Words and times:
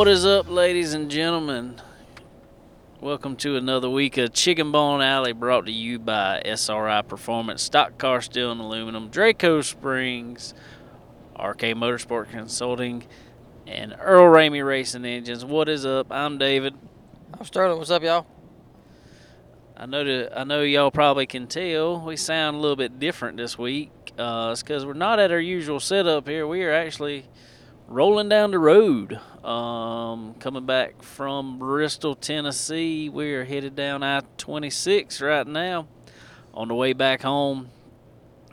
What 0.00 0.08
is 0.08 0.24
up, 0.24 0.48
ladies 0.48 0.94
and 0.94 1.10
gentlemen? 1.10 1.78
Welcome 3.02 3.36
to 3.36 3.56
another 3.56 3.90
week 3.90 4.16
of 4.16 4.32
Chicken 4.32 4.72
Bone 4.72 5.02
Alley 5.02 5.34
brought 5.34 5.66
to 5.66 5.72
you 5.72 5.98
by 5.98 6.40
SRI 6.42 7.02
Performance, 7.02 7.62
Stock 7.62 7.98
Car 7.98 8.22
Steel 8.22 8.50
and 8.50 8.62
Aluminum, 8.62 9.10
Draco 9.10 9.60
Springs, 9.60 10.54
RK 11.38 11.76
Motorsport 11.76 12.30
Consulting, 12.30 13.04
and 13.66 13.94
Earl 14.00 14.34
Ramey 14.34 14.64
Racing 14.66 15.04
Engines. 15.04 15.44
What 15.44 15.68
is 15.68 15.84
up? 15.84 16.06
I'm 16.10 16.38
David. 16.38 16.74
I'm 17.38 17.44
Sterling. 17.44 17.76
What's 17.76 17.90
up, 17.90 18.02
y'all? 18.02 18.26
I 19.76 19.84
know 19.84 20.02
that 20.02 20.32
I 20.34 20.44
know 20.44 20.62
y'all 20.62 20.90
probably 20.90 21.26
can 21.26 21.46
tell 21.46 22.00
we 22.00 22.16
sound 22.16 22.56
a 22.56 22.58
little 22.58 22.74
bit 22.74 22.98
different 22.98 23.36
this 23.36 23.58
week. 23.58 23.90
Uh, 24.18 24.48
it's 24.52 24.62
because 24.62 24.86
we're 24.86 24.94
not 24.94 25.18
at 25.18 25.30
our 25.30 25.38
usual 25.38 25.78
setup 25.78 26.26
here. 26.26 26.46
We 26.46 26.62
are 26.62 26.72
actually 26.72 27.26
rolling 27.90 28.28
down 28.28 28.52
the 28.52 28.58
road. 28.58 29.20
Um, 29.44 30.34
coming 30.38 30.64
back 30.64 31.02
from 31.02 31.58
Bristol, 31.58 32.14
Tennessee. 32.14 33.08
We 33.08 33.34
are 33.34 33.44
headed 33.44 33.74
down 33.74 34.02
I 34.02 34.22
26 34.38 35.20
right 35.20 35.46
now. 35.46 35.88
On 36.54 36.68
the 36.68 36.74
way 36.74 36.92
back 36.92 37.22
home, 37.22 37.70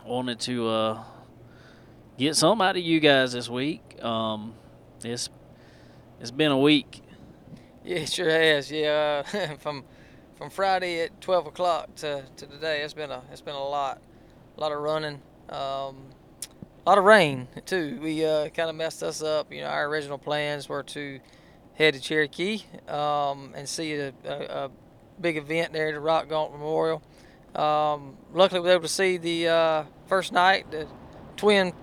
wanted 0.05 0.39
to 0.41 0.67
uh, 0.67 1.03
get 2.17 2.35
something 2.35 2.65
out 2.65 2.77
of 2.77 2.83
you 2.83 2.99
guys 2.99 3.33
this 3.33 3.49
week. 3.49 4.03
Um, 4.03 4.53
it's, 5.03 5.29
it's 6.19 6.31
been 6.31 6.51
a 6.51 6.59
week. 6.59 7.01
Yeah, 7.83 7.97
it 7.97 8.09
sure 8.11 8.29
has. 8.29 8.71
Yeah, 8.71 9.23
uh, 9.33 9.55
from 9.59 9.83
from 10.35 10.51
Friday 10.51 11.01
at 11.01 11.19
12 11.19 11.47
o'clock 11.47 11.95
to, 11.95 12.23
to 12.35 12.45
today, 12.45 12.81
it's 12.81 12.93
been 12.93 13.09
a 13.09 13.23
it's 13.31 13.41
been 13.41 13.55
a 13.55 13.63
lot, 13.63 13.99
a 14.55 14.61
lot 14.61 14.71
of 14.71 14.79
running. 14.79 15.19
Um, 15.49 16.09
a 16.87 16.89
lot 16.89 16.97
of 16.97 17.03
rain 17.03 17.49
too. 17.65 17.99
We 18.01 18.23
uh, 18.23 18.47
kind 18.47 18.69
of 18.69 18.75
messed 18.77 19.03
us 19.03 19.21
up. 19.21 19.51
You 19.51 19.59
know, 19.59 19.67
our 19.67 19.87
original 19.87 20.17
plans 20.17 20.69
were 20.69 20.83
to 20.83 21.19
head 21.73 21.95
to 21.95 21.99
Cherokee 21.99 22.63
um, 22.87 23.51
and 23.57 23.67
see 23.67 23.95
a, 23.95 24.13
a, 24.23 24.33
a, 24.33 24.71
big 25.19 25.35
event 25.35 25.73
there, 25.73 25.91
the 25.91 25.99
Rock 25.99 26.29
Gauntlet 26.29 26.57
Memorial. 26.57 27.01
Um, 27.55 28.15
luckily, 28.33 28.61
we 28.61 28.67
were 28.67 28.75
able 28.75 28.83
to 28.83 28.87
see 28.87 29.17
the 29.17 29.49
uh, 29.49 29.83
first 30.05 30.31
night, 30.31 30.71
the 30.71 30.87
twin 31.35 31.73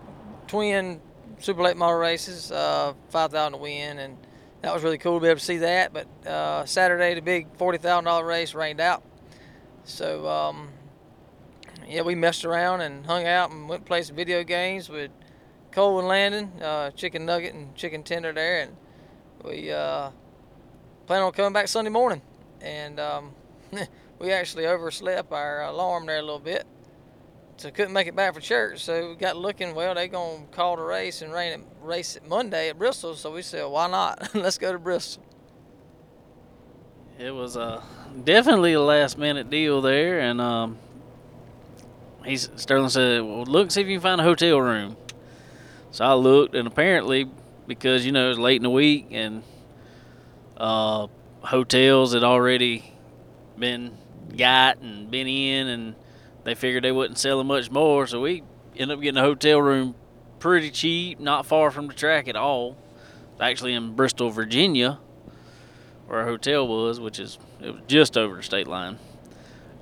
twin 0.47 1.03
Super 1.39 1.63
Late 1.63 1.77
Model 1.77 1.99
races, 1.99 2.51
uh, 2.51 2.95
5,000 3.11 3.53
to 3.53 3.59
win, 3.59 3.99
and 3.99 4.17
that 4.63 4.73
was 4.73 4.83
really 4.83 4.97
cool 4.97 5.19
to 5.19 5.23
be 5.23 5.29
able 5.29 5.39
to 5.39 5.45
see 5.45 5.59
that. 5.59 5.93
But 5.93 6.27
uh, 6.27 6.65
Saturday, 6.65 7.13
the 7.13 7.21
big 7.21 7.53
$40,000 7.59 8.27
race 8.27 8.55
rained 8.55 8.81
out. 8.81 9.03
So 9.85 10.27
um, 10.27 10.71
yeah, 11.89 12.03
we 12.03 12.15
messed 12.15 12.45
around 12.45 12.81
and 12.81 13.05
hung 13.07 13.27
out 13.27 13.51
and 13.51 13.69
went 13.69 13.81
and 13.81 13.87
played 13.87 14.05
some 14.05 14.17
video 14.17 14.43
games 14.45 14.89
with 14.89 15.11
Cole 15.73 15.99
and 15.99 16.09
Landon, 16.09 16.53
uh, 16.63 16.91
chicken 16.93 17.27
nugget 17.27 17.55
and 17.55 17.75
chicken 17.75 18.03
tender 18.03 18.33
there, 18.33 18.63
and 18.63 18.77
we 19.45 19.71
uh, 19.71 20.11
plan 21.07 21.23
on 21.23 21.33
coming 21.33 21.53
back 21.53 21.69
Sunday 21.69 21.91
morning. 21.91 22.23
And 22.61 22.99
um, 23.01 23.33
we 24.19 24.33
actually 24.33 24.67
overslept 24.67 25.33
our 25.33 25.65
alarm 25.65 26.07
there 26.07 26.19
a 26.19 26.23
little 26.23 26.39
bit, 26.39 26.65
so 27.57 27.71
couldn't 27.71 27.93
make 27.93 28.07
it 28.07 28.17
back 28.17 28.35
for 28.35 28.41
church. 28.41 28.85
So 28.85 29.11
we 29.11 29.15
got 29.17 29.37
looking. 29.37 29.75
Well, 29.75 29.95
they 29.95 30.09
gonna 30.09 30.45
call 30.53 30.77
the 30.77 30.83
race 30.83 31.23
and 31.23 31.33
rain 31.33 31.53
it, 31.53 31.61
race 31.83 32.17
it 32.17 32.27
Monday 32.29 32.69
at 32.69 32.79
Bristol. 32.79 33.15
So 33.15 33.33
we 33.33 33.43
said, 33.43 33.65
why 33.67 33.89
not? 33.89 34.31
Let's 34.35 34.59
go 34.59 34.73
to 34.73 34.79
Bristol. 34.79 35.25
It 37.19 37.31
was 37.31 37.57
uh, 37.57 37.83
definitely 38.25 38.73
a 38.73 38.81
last 38.81 39.19
minute 39.19 39.51
deal 39.51 39.81
there, 39.81 40.21
and 40.21 40.41
um, 40.41 40.79
he's 42.25 42.51
Sterling 42.57 42.89
said, 42.89 43.23
"Well, 43.23 43.45
look, 43.45 43.71
see 43.71 43.81
if 43.81 43.87
you 43.87 43.95
can 43.95 44.03
find 44.03 44.21
a 44.21 44.25
hotel 44.25 44.61
room." 44.61 44.97
So 45.91 46.05
I 46.05 46.15
looked, 46.15 46.55
and 46.55 46.67
apparently, 46.67 47.29
because 47.67 48.05
you 48.05 48.13
know 48.13 48.31
it's 48.31 48.39
late 48.39 48.57
in 48.57 48.63
the 48.63 48.71
week 48.71 49.09
and 49.11 49.43
uh, 50.57 51.07
hotels 51.41 52.15
had 52.15 52.25
already 52.25 52.93
been 53.59 53.97
got 54.37 54.79
and 54.79 55.11
been 55.11 55.27
in, 55.27 55.69
and 55.69 55.95
they 56.45 56.55
figured 56.55 56.85
they 56.85 56.93
wouldn't 56.93 57.19
sell 57.19 57.39
them 57.39 57.47
much 57.47 57.71
more, 57.71 58.07
so 58.07 58.21
we 58.21 58.43
ended 58.77 58.97
up 58.97 59.03
getting 59.03 59.19
a 59.19 59.23
hotel 59.23 59.61
room 59.61 59.95
pretty 60.39 60.71
cheap, 60.71 61.21
not 61.21 61.47
far 61.47 61.71
from 61.71 61.87
the 61.87 61.95
track 61.95 62.29
at 62.29 62.37
all. 62.37 62.77
Actually, 63.41 63.75
in 63.75 63.95
Bristol, 63.95 64.31
Virginia, 64.31 64.99
where 66.07 66.21
our 66.21 66.27
hotel 66.27 66.67
was, 66.67 67.01
which 67.01 67.19
is 67.19 67.39
it 67.61 67.71
was 67.71 67.83
just 67.87 68.17
over 68.17 68.37
the 68.37 68.43
state 68.43 68.67
line. 68.67 68.99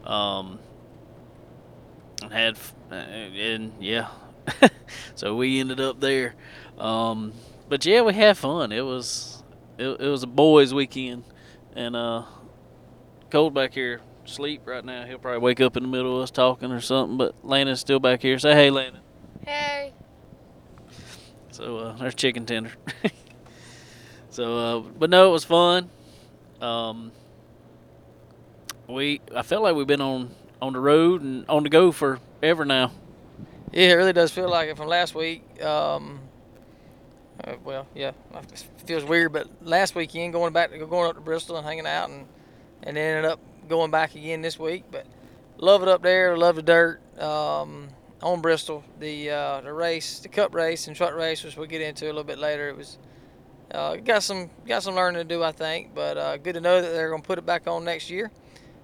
Um, 0.05 0.59
had 2.31 2.59
uh, 2.91 2.95
and 2.95 3.73
yeah. 3.81 4.09
So 5.15 5.37
we 5.37 5.61
ended 5.61 5.81
up 5.81 6.01
there. 6.01 6.35
Um, 6.79 7.33
but 7.69 7.85
yeah 7.85 8.03
we 8.03 8.15
had 8.15 8.37
fun. 8.37 8.73
It 8.73 8.81
was 8.81 9.43
it, 9.79 9.89
it 9.89 10.09
was 10.09 10.23
a 10.23 10.27
boys 10.27 10.75
weekend. 10.75 11.25
And 11.75 11.97
uh 11.97 12.25
Cole 13.31 13.51
back 13.51 13.73
here 13.73 14.01
sleep 14.25 14.63
right 14.67 14.85
now. 14.85 15.05
He'll 15.05 15.19
probably 15.19 15.41
wake 15.41 15.61
up 15.61 15.77
in 15.77 15.83
the 15.83 15.89
middle 15.89 16.17
of 16.17 16.23
us 16.23 16.31
talking 16.31 16.71
or 16.71 16.81
something 16.81 17.17
but 17.17 17.35
landon's 17.45 17.81
still 17.81 18.01
back 18.01 18.23
here. 18.23 18.39
Say 18.39 18.55
hey 18.55 18.71
landon 18.71 19.01
hey. 19.47 19.93
So 21.51 21.79
uh, 21.79 21.97
there's 21.97 22.15
chicken 22.15 22.47
tender. 22.47 22.73
So 24.31 24.59
uh, 24.59 24.79
but 24.81 25.11
no 25.11 25.29
it 25.29 25.33
was 25.33 25.45
fun. 25.45 25.91
Um 26.61 27.13
we 28.89 29.21
i 29.35 29.43
felt 29.43 29.63
like 29.63 29.75
we've 29.75 29.87
been 29.87 30.01
on 30.01 30.31
on 30.63 30.73
the 30.73 30.81
road 30.81 31.23
and 31.23 31.45
on 31.49 31.65
the 31.65 31.69
go 31.69 31.91
forever 31.91 32.65
now. 32.65 32.93
Yeah, 33.73 33.89
it 33.89 33.95
really 33.95 34.13
does 34.13 34.31
feel 34.31 34.49
like 34.49 34.69
it 34.69 34.77
from 34.77 34.87
last 34.87 35.15
week. 35.15 35.63
Um, 35.63 36.21
uh, 37.43 37.55
well, 37.65 37.87
yeah, 37.95 38.13
it 38.35 38.65
feels 38.87 39.03
weird, 39.03 39.33
but 39.33 39.49
last 39.63 39.95
weekend 39.97 40.33
going 40.33 40.53
back 40.53 40.71
to 40.71 40.79
going 40.79 41.11
up 41.11 41.17
to 41.17 41.21
Bristol 41.21 41.57
and 41.57 41.67
hanging 41.67 41.87
out, 41.87 42.11
and 42.11 42.27
and 42.85 42.97
ended 42.97 43.25
up 43.25 43.41
going 43.69 43.91
back 43.91 44.15
again 44.15 44.41
this 44.41 44.59
week. 44.59 44.85
But 44.91 45.07
love 45.57 45.83
it 45.83 45.89
up 45.89 46.03
there. 46.03 46.37
Love 46.37 46.57
the 46.57 46.63
dirt 46.63 47.01
um, 47.21 47.89
on 48.23 48.41
Bristol. 48.41 48.85
The 49.01 49.31
uh, 49.31 49.61
the 49.63 49.73
race, 49.73 50.21
the 50.21 50.29
Cup 50.29 50.55
race 50.55 50.87
and 50.87 50.95
truck 50.95 51.15
race, 51.15 51.43
which 51.43 51.57
we'll 51.57 51.67
get 51.67 51.81
into 51.81 52.05
a 52.05 52.07
little 52.07 52.25
bit 52.25 52.39
later. 52.39 52.69
It 52.69 52.77
was 52.77 52.99
uh, 53.73 53.97
got 53.97 54.23
some 54.23 54.49
got 54.65 54.85
some 54.85 54.95
learning 54.95 55.27
to 55.27 55.35
do, 55.35 55.43
I 55.43 55.51
think, 55.51 55.95
but 55.95 56.17
uh, 56.17 56.37
good 56.37 56.55
to 56.55 56.61
know 56.61 56.81
that 56.81 56.93
they're 56.93 57.09
going 57.09 57.23
to 57.23 57.27
put 57.27 57.39
it 57.39 57.47
back 57.47 57.67
on 57.67 57.85
next 57.85 58.11
year. 58.11 58.31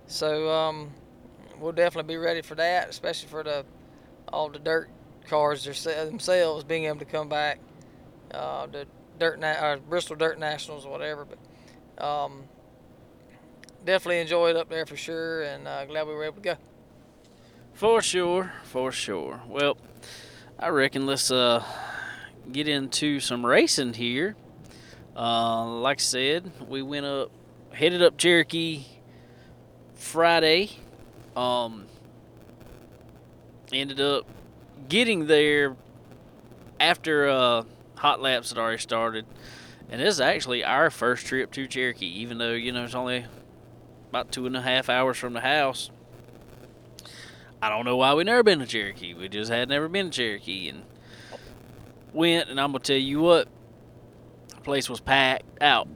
So 0.06 0.50
um, 0.50 0.90
we'll 1.60 1.72
definitely 1.72 2.14
be 2.14 2.18
ready 2.18 2.42
for 2.42 2.54
that, 2.56 2.88
especially 2.88 3.28
for 3.28 3.42
the 3.42 3.64
all 4.32 4.48
the 4.50 4.58
dirt 4.58 4.88
cars 5.26 5.64
themselves 5.64 6.64
being 6.64 6.84
able 6.84 6.98
to 6.98 7.04
come 7.04 7.28
back. 7.28 7.60
Uh, 8.32 8.66
the 8.66 8.86
dirt 9.18 9.38
na- 9.38 9.62
or 9.62 9.76
Bristol 9.78 10.16
Dirt 10.16 10.38
Nationals 10.38 10.84
or 10.84 10.92
whatever, 10.92 11.26
but 11.26 12.04
um, 12.04 12.44
definitely 13.84 14.20
enjoyed 14.20 14.56
it 14.56 14.56
up 14.56 14.68
there 14.68 14.86
for 14.86 14.96
sure, 14.96 15.42
and 15.42 15.66
uh, 15.66 15.84
glad 15.86 16.06
we 16.06 16.14
were 16.14 16.24
able 16.24 16.36
to 16.36 16.42
go. 16.42 16.56
For 17.72 18.02
sure, 18.02 18.52
for 18.64 18.92
sure. 18.92 19.40
Well, 19.46 19.78
I 20.58 20.68
reckon 20.68 21.06
let's 21.06 21.30
uh, 21.30 21.64
get 22.50 22.68
into 22.68 23.20
some 23.20 23.46
racing 23.46 23.94
here. 23.94 24.36
Uh, 25.16 25.66
like 25.66 25.98
I 25.98 26.02
said, 26.02 26.52
we 26.68 26.82
went 26.82 27.06
up, 27.06 27.30
headed 27.72 28.02
up 28.02 28.16
Cherokee 28.18 28.84
Friday 29.94 30.70
um, 31.38 31.86
ended 33.72 34.00
up 34.00 34.26
getting 34.88 35.28
there 35.28 35.76
after 36.80 37.28
uh, 37.28 37.62
hot 37.96 38.20
laps 38.20 38.48
had 38.50 38.58
already 38.58 38.78
started, 38.78 39.24
and 39.88 40.00
this 40.00 40.16
is 40.16 40.20
actually 40.20 40.64
our 40.64 40.90
first 40.90 41.26
trip 41.26 41.52
to 41.52 41.68
Cherokee. 41.68 42.06
Even 42.06 42.38
though 42.38 42.52
you 42.54 42.72
know 42.72 42.84
it's 42.84 42.94
only 42.94 43.24
about 44.10 44.32
two 44.32 44.46
and 44.46 44.56
a 44.56 44.62
half 44.62 44.88
hours 44.88 45.16
from 45.16 45.32
the 45.32 45.40
house. 45.40 45.90
I 47.60 47.68
don't 47.68 47.84
know 47.84 47.96
why 47.96 48.14
we 48.14 48.24
never 48.24 48.42
been 48.42 48.60
to 48.60 48.66
Cherokee. 48.66 49.14
We 49.14 49.28
just 49.28 49.50
had 49.50 49.68
never 49.68 49.88
been 49.88 50.10
to 50.10 50.16
Cherokee 50.16 50.68
and 50.68 50.82
went. 52.12 52.48
And 52.48 52.60
I'm 52.60 52.72
gonna 52.72 52.82
tell 52.82 52.96
you 52.96 53.20
what, 53.20 53.48
the 54.48 54.60
place 54.62 54.88
was 54.88 55.00
packed 55.00 55.60
out. 55.60 55.88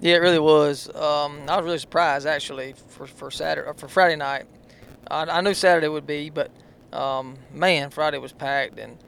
Yeah, 0.00 0.16
it 0.16 0.18
really 0.18 0.38
was. 0.38 0.88
Um, 0.94 1.42
I 1.48 1.56
was 1.56 1.64
really 1.64 1.78
surprised 1.78 2.26
actually 2.26 2.74
for 2.88 3.06
for 3.06 3.30
Saturday 3.30 3.70
for 3.78 3.88
Friday 3.88 4.16
night. 4.16 4.44
I, 5.10 5.22
I 5.24 5.40
knew 5.40 5.54
Saturday 5.54 5.88
would 5.88 6.06
be, 6.06 6.30
but 6.30 6.50
um, 6.92 7.36
man, 7.52 7.90
Friday 7.90 8.18
was 8.18 8.32
packed 8.32 8.78
and 8.78 8.98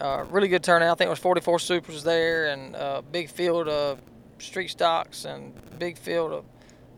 uh, 0.00 0.24
really 0.30 0.48
good 0.48 0.62
turnout. 0.62 0.92
I 0.92 0.94
think 0.94 1.08
it 1.08 1.10
was 1.10 1.18
44 1.18 1.58
supers 1.58 2.02
there 2.02 2.46
and 2.46 2.74
uh, 2.74 3.02
big 3.12 3.28
field 3.28 3.68
of 3.68 4.00
street 4.38 4.70
stocks 4.70 5.26
and 5.26 5.52
big 5.78 5.98
field 5.98 6.32
of 6.32 6.44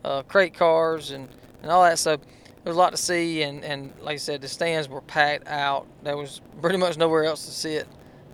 uh, 0.04 0.22
crate 0.22 0.54
cars 0.54 1.10
and, 1.10 1.28
and 1.62 1.70
all 1.70 1.82
that. 1.82 1.98
So 1.98 2.16
there 2.16 2.70
was 2.70 2.76
a 2.76 2.78
lot 2.78 2.90
to 2.90 2.96
see 2.96 3.42
and, 3.42 3.64
and 3.64 3.92
like 4.00 4.14
I 4.14 4.18
said, 4.18 4.40
the 4.40 4.48
stands 4.48 4.88
were 4.88 5.00
packed 5.00 5.48
out. 5.48 5.86
There 6.04 6.16
was 6.16 6.40
pretty 6.60 6.78
much 6.78 6.96
nowhere 6.96 7.24
else 7.24 7.44
to 7.46 7.50
sit. 7.50 7.88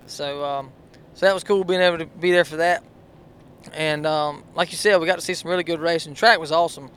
So 0.07 0.45
um, 0.45 0.71
so 1.15 1.27
that 1.27 1.35
was 1.35 1.45
cool 1.45 1.65
being 1.65 1.81
able 1.81 1.99
to 1.99 2.07
be 2.07 2.31
there 2.31 2.45
for 2.45 2.57
that. 2.57 2.85
And 3.75 4.07
um, 4.07 4.45
like 4.55 4.71
you 4.71 4.77
said, 4.77 5.01
we 5.01 5.07
got 5.07 5.17
to 5.17 5.25
see 5.25 5.35
some 5.35 5.51
really 5.51 5.65
good 5.65 5.81
racing. 5.81 6.15
Track 6.15 6.39
was 6.39 6.53
awesome. 6.53 6.91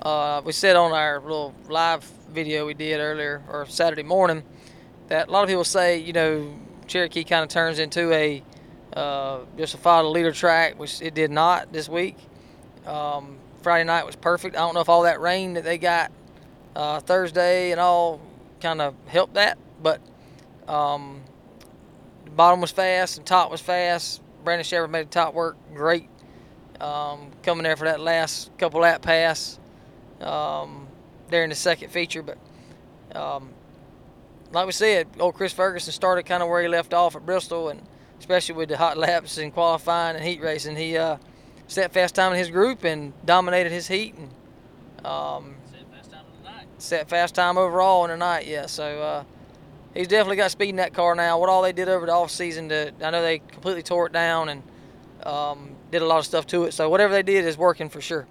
Uh, 0.00 0.42
we 0.44 0.52
said 0.52 0.76
on 0.76 0.92
our 0.92 1.20
little 1.20 1.54
live 1.68 2.04
video 2.30 2.66
we 2.66 2.74
did 2.74 3.00
earlier 3.00 3.42
or 3.48 3.64
Saturday 3.66 4.02
morning 4.02 4.42
that 5.08 5.28
a 5.28 5.30
lot 5.30 5.44
of 5.44 5.48
people 5.48 5.64
say, 5.64 5.98
you 5.98 6.12
know, 6.12 6.52
Cherokee 6.86 7.24
kind 7.24 7.42
of 7.42 7.48
turns 7.48 7.78
into 7.78 8.12
a 8.12 8.42
uh, 8.94 9.40
just 9.56 9.74
a 9.74 9.78
follow 9.78 10.10
leader 10.10 10.32
track, 10.32 10.78
which 10.78 11.02
it 11.02 11.14
did 11.14 11.30
not 11.30 11.72
this 11.72 11.88
week. 11.88 12.16
Um, 12.86 13.38
Friday 13.62 13.84
night 13.84 14.04
was 14.06 14.16
perfect. 14.16 14.56
I 14.56 14.60
don't 14.60 14.74
know 14.74 14.80
if 14.80 14.88
all 14.88 15.02
that 15.02 15.20
rain 15.20 15.54
that 15.54 15.64
they 15.64 15.78
got 15.78 16.12
uh, 16.76 17.00
Thursday 17.00 17.72
and 17.72 17.80
all 17.80 18.20
kind 18.60 18.80
of 18.80 18.94
helped 19.06 19.34
that, 19.34 19.58
but 19.82 20.00
um, 20.68 21.22
the 22.24 22.30
bottom 22.30 22.60
was 22.60 22.70
fast 22.70 23.16
and 23.16 23.26
top 23.26 23.50
was 23.50 23.60
fast. 23.60 24.20
Brandon 24.44 24.64
Sheppard 24.64 24.90
made 24.90 25.06
the 25.06 25.10
top 25.10 25.34
work 25.34 25.56
great. 25.74 26.08
Um, 26.80 27.30
coming 27.42 27.62
there 27.62 27.76
for 27.76 27.84
that 27.84 28.00
last 28.00 28.50
couple 28.58 28.80
lap 28.80 29.00
pass 29.00 29.58
um, 30.20 30.86
there 31.28 31.44
in 31.44 31.50
the 31.50 31.56
second 31.56 31.90
feature, 31.90 32.22
but 32.22 32.36
um, 33.16 33.50
like 34.52 34.66
we 34.66 34.72
said, 34.72 35.06
old 35.18 35.34
Chris 35.34 35.52
Ferguson 35.52 35.92
started 35.92 36.24
kind 36.24 36.42
of 36.42 36.48
where 36.48 36.62
he 36.62 36.68
left 36.68 36.92
off 36.92 37.16
at 37.16 37.24
Bristol, 37.24 37.68
and 37.68 37.80
especially 38.18 38.56
with 38.56 38.68
the 38.68 38.76
hot 38.76 38.98
laps 38.98 39.38
and 39.38 39.52
qualifying 39.52 40.16
and 40.16 40.24
heat 40.24 40.40
racing, 40.40 40.76
he 40.76 40.96
uh, 40.96 41.16
set 41.68 41.92
fast 41.92 42.14
time 42.14 42.32
in 42.32 42.38
his 42.38 42.50
group 42.50 42.84
and 42.84 43.12
dominated 43.24 43.70
his 43.70 43.86
heat 43.86 44.14
and 44.16 45.06
um, 45.06 45.54
set 46.78 47.08
fast 47.08 47.34
time 47.34 47.56
overall 47.56 48.04
in 48.04 48.10
the 48.10 48.16
night. 48.16 48.46
Yeah, 48.46 48.66
so 48.66 49.00
uh, 49.00 49.24
he's 49.94 50.08
definitely 50.08 50.36
got 50.36 50.50
speed 50.50 50.70
in 50.70 50.76
that 50.76 50.92
car 50.92 51.14
now. 51.14 51.38
What 51.38 51.48
all 51.48 51.62
they 51.62 51.72
did 51.72 51.88
over 51.88 52.06
the 52.06 52.12
off 52.12 52.30
season 52.30 52.68
to, 52.68 52.92
I 53.02 53.10
know 53.10 53.22
they 53.22 53.38
completely 53.38 53.82
tore 53.82 54.06
it 54.06 54.12
down 54.12 54.48
and 54.48 54.62
um, 55.24 55.74
did 55.90 56.02
a 56.02 56.06
lot 56.06 56.18
of 56.18 56.26
stuff 56.26 56.46
to 56.48 56.64
it. 56.64 56.72
So 56.74 56.88
whatever 56.88 57.12
they 57.12 57.22
did 57.22 57.44
is 57.44 57.56
working 57.56 57.88
for 57.88 58.00
sure. 58.00 58.26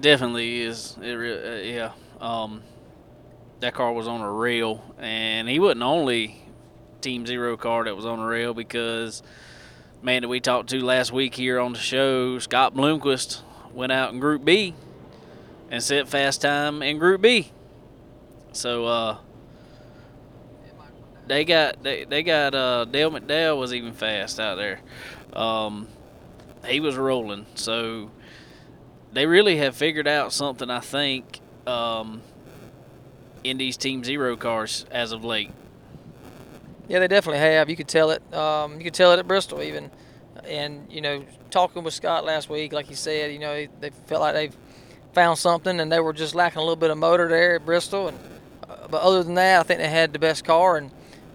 Definitely 0.00 0.62
is. 0.62 0.96
It 1.00 1.12
re- 1.12 1.32
uh, 1.32 1.62
yeah. 1.62 1.92
Um, 2.20 2.62
that 3.60 3.72
car 3.74 3.92
was 3.92 4.06
on 4.06 4.20
a 4.20 4.30
rail, 4.30 4.94
and 4.98 5.48
he 5.48 5.58
wasn't 5.58 5.82
only 5.82 6.42
Team 7.00 7.24
Zero 7.24 7.56
car 7.56 7.84
that 7.84 7.96
was 7.96 8.04
on 8.04 8.18
a 8.18 8.26
rail 8.26 8.52
because 8.52 9.22
man 10.02 10.22
that 10.22 10.28
we 10.28 10.40
talked 10.40 10.68
to 10.70 10.84
last 10.84 11.12
week 11.12 11.34
here 11.34 11.58
on 11.58 11.72
the 11.72 11.78
show, 11.78 12.38
Scott 12.38 12.74
Bloomquist, 12.74 13.40
went 13.72 13.92
out 13.92 14.12
in 14.12 14.20
Group 14.20 14.44
B 14.44 14.74
and 15.70 15.82
set 15.82 16.08
fast 16.08 16.42
time 16.42 16.82
in 16.82 16.98
Group 16.98 17.22
B. 17.22 17.50
So 18.52 18.84
uh, 18.86 19.18
they 21.26 21.44
got 21.44 21.82
they, 21.82 22.04
they 22.04 22.22
got 22.22 22.54
uh, 22.54 22.84
Dale 22.84 23.10
McDowell 23.10 23.58
was 23.58 23.74
even 23.74 23.92
fast 23.92 24.40
out 24.40 24.56
there. 24.56 24.80
Um, 25.32 25.88
he 26.66 26.80
was 26.80 26.96
rolling. 26.96 27.46
So 27.54 28.10
they 29.12 29.26
really 29.26 29.56
have 29.58 29.76
figured 29.76 30.08
out 30.08 30.32
something. 30.32 30.70
I 30.70 30.80
think. 30.80 31.40
Um, 31.66 32.22
in 33.46 33.58
these 33.58 33.76
Team 33.76 34.02
Zero 34.02 34.36
cars 34.36 34.86
as 34.90 35.12
of 35.12 35.24
late. 35.24 35.52
Yeah, 36.88 36.98
they 36.98 37.08
definitely 37.08 37.40
have. 37.40 37.70
You 37.70 37.76
could 37.76 37.88
tell 37.88 38.10
it. 38.10 38.34
Um, 38.34 38.78
you 38.78 38.84
could 38.84 38.94
tell 38.94 39.12
it 39.12 39.18
at 39.18 39.28
Bristol 39.28 39.62
even. 39.62 39.90
And 40.44 40.86
you 40.90 41.00
know, 41.00 41.24
talking 41.50 41.84
with 41.84 41.94
Scott 41.94 42.24
last 42.24 42.50
week, 42.50 42.72
like 42.72 42.86
he 42.86 42.94
said, 42.94 43.32
you 43.32 43.38
know, 43.38 43.66
they 43.80 43.90
felt 44.06 44.20
like 44.20 44.34
they've 44.34 44.56
found 45.12 45.38
something, 45.38 45.80
and 45.80 45.90
they 45.90 46.00
were 46.00 46.12
just 46.12 46.34
lacking 46.34 46.58
a 46.58 46.62
little 46.62 46.76
bit 46.76 46.90
of 46.90 46.98
motor 46.98 47.28
there 47.28 47.56
at 47.56 47.64
Bristol. 47.64 48.08
And 48.08 48.18
uh, 48.68 48.88
but 48.88 49.00
other 49.02 49.22
than 49.22 49.34
that, 49.34 49.60
I 49.60 49.62
think 49.62 49.80
they 49.80 49.88
had 49.88 50.12
the 50.12 50.18
best 50.18 50.44
car. 50.44 50.76
And 50.76 50.90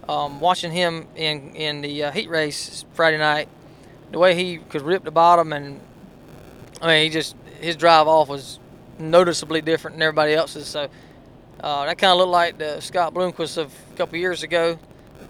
um, 0.08 0.40
watching 0.40 0.72
him 0.72 1.06
in 1.16 1.54
in 1.54 1.80
the 1.80 2.04
uh, 2.04 2.10
heat 2.10 2.28
race 2.28 2.84
Friday 2.94 3.18
night, 3.18 3.48
the 4.10 4.18
way 4.18 4.34
he 4.34 4.58
could 4.58 4.82
rip 4.82 5.04
the 5.04 5.10
bottom, 5.10 5.52
and 5.52 5.80
I 6.80 6.86
mean, 6.86 7.04
he 7.04 7.10
just 7.10 7.36
his 7.60 7.76
drive 7.76 8.08
off 8.08 8.28
was 8.28 8.58
noticeably 8.98 9.60
different 9.60 9.96
than 9.96 10.02
everybody 10.02 10.34
else's. 10.34 10.66
So 10.66 10.88
uh, 11.60 11.86
that 11.86 11.98
kind 11.98 12.12
of 12.12 12.18
looked 12.18 12.30
like 12.30 12.58
the 12.58 12.80
Scott 12.80 13.14
Bloomquist 13.14 13.56
of 13.56 13.72
a 13.92 13.96
couple 13.96 14.18
years 14.18 14.42
ago. 14.42 14.78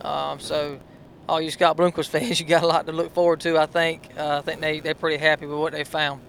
Um, 0.00 0.40
so, 0.40 0.80
all 1.28 1.40
you 1.40 1.50
Scott 1.50 1.76
Bloomquist 1.76 2.08
fans, 2.08 2.40
you 2.40 2.46
got 2.46 2.62
a 2.62 2.66
lot 2.66 2.86
to 2.86 2.92
look 2.92 3.12
forward 3.12 3.40
to. 3.40 3.58
I 3.58 3.66
think. 3.66 4.08
Uh, 4.16 4.38
I 4.38 4.40
think 4.40 4.60
they 4.60 4.80
they're 4.80 4.94
pretty 4.94 5.18
happy 5.18 5.46
with 5.46 5.58
what 5.58 5.72
they 5.72 5.84
found. 5.84 6.20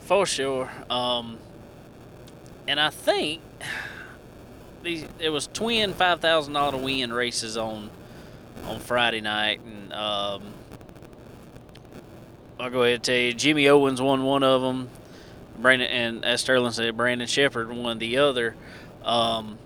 For 0.00 0.26
sure. 0.26 0.70
Um, 0.88 1.38
and 2.66 2.80
I 2.80 2.90
think 2.90 3.42
these 4.82 5.04
it 5.18 5.30
was 5.30 5.48
twin 5.52 5.94
five 5.94 6.20
thousand 6.20 6.54
dollar 6.54 6.78
win 6.78 7.12
races 7.12 7.56
on 7.56 7.90
on 8.64 8.78
Friday 8.80 9.20
night, 9.20 9.60
and 9.64 9.92
um, 9.92 10.42
I'll 12.58 12.70
go 12.70 12.82
ahead 12.82 12.94
and 12.94 13.04
tell 13.04 13.16
you, 13.16 13.32
Jimmy 13.32 13.68
Owens 13.68 14.00
won 14.00 14.22
one 14.24 14.42
of 14.42 14.62
them. 14.62 14.90
Brandon 15.58 15.88
and 15.88 16.24
as 16.24 16.40
Sterling 16.40 16.72
said, 16.72 16.96
Brandon 16.96 17.26
Sheppard 17.26 17.70
won 17.72 17.98
the 17.98 18.18
other. 18.18 18.54
Um, 19.04 19.58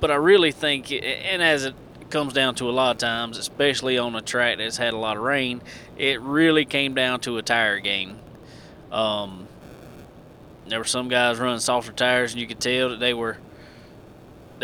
but 0.00 0.10
I 0.10 0.16
really 0.16 0.52
think, 0.52 0.92
and 0.92 1.42
as 1.42 1.64
it 1.64 1.74
comes 2.10 2.32
down 2.32 2.54
to 2.56 2.68
a 2.68 2.72
lot 2.72 2.92
of 2.92 2.98
times, 2.98 3.38
especially 3.38 3.98
on 3.98 4.14
a 4.14 4.20
track 4.20 4.58
that's 4.58 4.76
had 4.76 4.92
a 4.92 4.98
lot 4.98 5.16
of 5.16 5.22
rain, 5.22 5.62
it 5.96 6.20
really 6.20 6.64
came 6.64 6.94
down 6.94 7.20
to 7.20 7.38
a 7.38 7.42
tire 7.42 7.80
game. 7.80 8.18
Um, 8.92 9.48
there 10.66 10.78
were 10.78 10.84
some 10.84 11.08
guys 11.08 11.38
running 11.38 11.60
softer 11.60 11.92
tires, 11.92 12.32
and 12.32 12.40
you 12.40 12.46
could 12.46 12.60
tell 12.60 12.90
that 12.90 13.00
they 13.00 13.14
were 13.14 13.38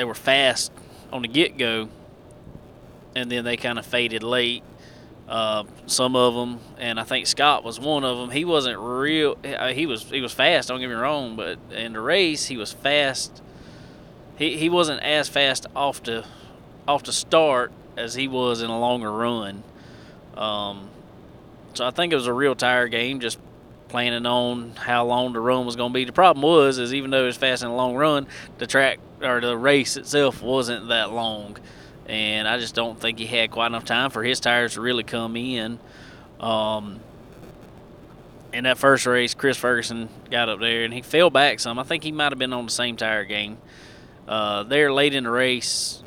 they 0.00 0.04
were 0.04 0.14
fast 0.14 0.72
on 1.12 1.20
the 1.20 1.28
get 1.28 1.58
go, 1.58 1.90
and 3.14 3.30
then 3.30 3.44
they 3.44 3.58
kind 3.58 3.78
of 3.78 3.84
faded 3.84 4.22
late. 4.22 4.62
Uh, 5.28 5.64
some 5.86 6.16
of 6.16 6.34
them, 6.34 6.58
and 6.78 6.98
I 6.98 7.04
think 7.04 7.26
Scott 7.26 7.64
was 7.64 7.78
one 7.78 8.02
of 8.02 8.16
them. 8.16 8.30
He 8.30 8.46
wasn't 8.46 8.78
real. 8.80 9.36
He 9.74 9.84
was 9.84 10.04
he 10.04 10.22
was 10.22 10.32
fast. 10.32 10.68
Don't 10.68 10.80
get 10.80 10.88
me 10.88 10.94
wrong, 10.94 11.36
but 11.36 11.58
in 11.70 11.92
the 11.92 12.00
race 12.00 12.46
he 12.46 12.56
was 12.56 12.72
fast. 12.72 13.42
He 14.38 14.56
he 14.56 14.70
wasn't 14.70 15.02
as 15.02 15.28
fast 15.28 15.66
off 15.76 16.02
the 16.02 16.24
off 16.88 17.02
the 17.02 17.12
start 17.12 17.70
as 17.98 18.14
he 18.14 18.26
was 18.26 18.62
in 18.62 18.70
a 18.70 18.80
longer 18.80 19.12
run. 19.12 19.62
Um, 20.34 20.88
so 21.74 21.86
I 21.86 21.90
think 21.90 22.14
it 22.14 22.16
was 22.16 22.26
a 22.26 22.32
real 22.32 22.54
tire 22.54 22.88
game, 22.88 23.20
just 23.20 23.38
planning 23.88 24.24
on 24.24 24.70
how 24.76 25.04
long 25.04 25.34
the 25.34 25.40
run 25.40 25.66
was 25.66 25.76
going 25.76 25.92
to 25.92 25.94
be. 25.94 26.06
The 26.06 26.12
problem 26.12 26.42
was, 26.42 26.78
is 26.78 26.94
even 26.94 27.10
though 27.10 27.24
it 27.24 27.26
was 27.26 27.36
fast 27.36 27.62
in 27.62 27.68
a 27.68 27.76
long 27.76 27.96
run, 27.96 28.26
the 28.56 28.66
track 28.66 28.98
or 29.22 29.40
the 29.40 29.56
race 29.56 29.96
itself 29.96 30.42
wasn't 30.42 30.88
that 30.88 31.12
long 31.12 31.56
and 32.10 32.48
I 32.48 32.58
just 32.58 32.74
don't 32.74 32.98
think 32.98 33.18
he 33.20 33.26
had 33.26 33.52
quite 33.52 33.66
enough 33.68 33.84
time 33.84 34.10
for 34.10 34.24
his 34.24 34.40
tires 34.40 34.74
to 34.74 34.80
really 34.80 35.04
come 35.04 35.36
in. 35.36 35.78
Um, 36.40 36.98
in 38.52 38.64
that 38.64 38.78
first 38.78 39.06
race, 39.06 39.32
Chris 39.32 39.56
Ferguson 39.56 40.08
got 40.28 40.48
up 40.48 40.58
there 40.58 40.82
and 40.82 40.92
he 40.92 41.02
fell 41.02 41.30
back 41.30 41.60
some. 41.60 41.78
I 41.78 41.84
think 41.84 42.02
he 42.02 42.10
might 42.10 42.32
have 42.32 42.38
been 42.38 42.52
on 42.52 42.64
the 42.64 42.72
same 42.72 42.96
tire 42.96 43.24
game. 43.24 43.58
Uh, 44.26 44.64
there 44.64 44.92
late 44.92 45.14
in 45.14 45.22
the 45.22 45.30
race, 45.30 46.02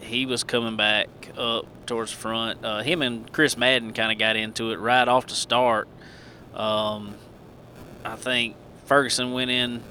he 0.00 0.24
was 0.24 0.44
coming 0.44 0.76
back 0.76 1.08
up 1.36 1.66
towards 1.86 2.12
the 2.12 2.18
front. 2.18 2.64
Uh, 2.64 2.82
him 2.82 3.02
and 3.02 3.32
Chris 3.32 3.56
Madden 3.56 3.92
kind 3.92 4.12
of 4.12 4.18
got 4.18 4.36
into 4.36 4.70
it 4.70 4.78
right 4.78 5.08
off 5.08 5.26
the 5.26 5.34
start. 5.34 5.88
Um, 6.54 7.16
I 8.04 8.14
think 8.14 8.54
Ferguson 8.84 9.32
went 9.32 9.50
in 9.50 9.82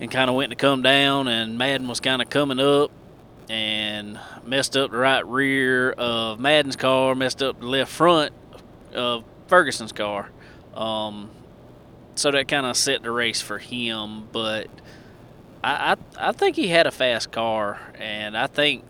and 0.00 0.10
kind 0.10 0.30
of 0.30 0.36
went 0.36 0.50
to 0.50 0.56
come 0.56 0.82
down, 0.82 1.28
and 1.28 1.58
Madden 1.58 1.88
was 1.88 2.00
kind 2.00 2.22
of 2.22 2.30
coming 2.30 2.60
up, 2.60 2.90
and 3.48 4.18
messed 4.44 4.76
up 4.76 4.90
the 4.90 4.96
right 4.96 5.26
rear 5.26 5.90
of 5.92 6.38
Madden's 6.38 6.76
car, 6.76 7.14
messed 7.14 7.42
up 7.42 7.60
the 7.60 7.66
left 7.66 7.90
front 7.90 8.32
of 8.94 9.24
Ferguson's 9.46 9.92
car. 9.92 10.30
Um, 10.74 11.30
so 12.14 12.30
that 12.30 12.48
kind 12.48 12.66
of 12.66 12.76
set 12.76 13.02
the 13.02 13.10
race 13.10 13.40
for 13.40 13.58
him. 13.58 14.28
But 14.32 14.68
I, 15.62 15.96
I, 16.18 16.28
I 16.28 16.32
think 16.32 16.56
he 16.56 16.68
had 16.68 16.86
a 16.86 16.90
fast 16.90 17.32
car, 17.32 17.80
and 17.98 18.36
I 18.36 18.46
think 18.46 18.84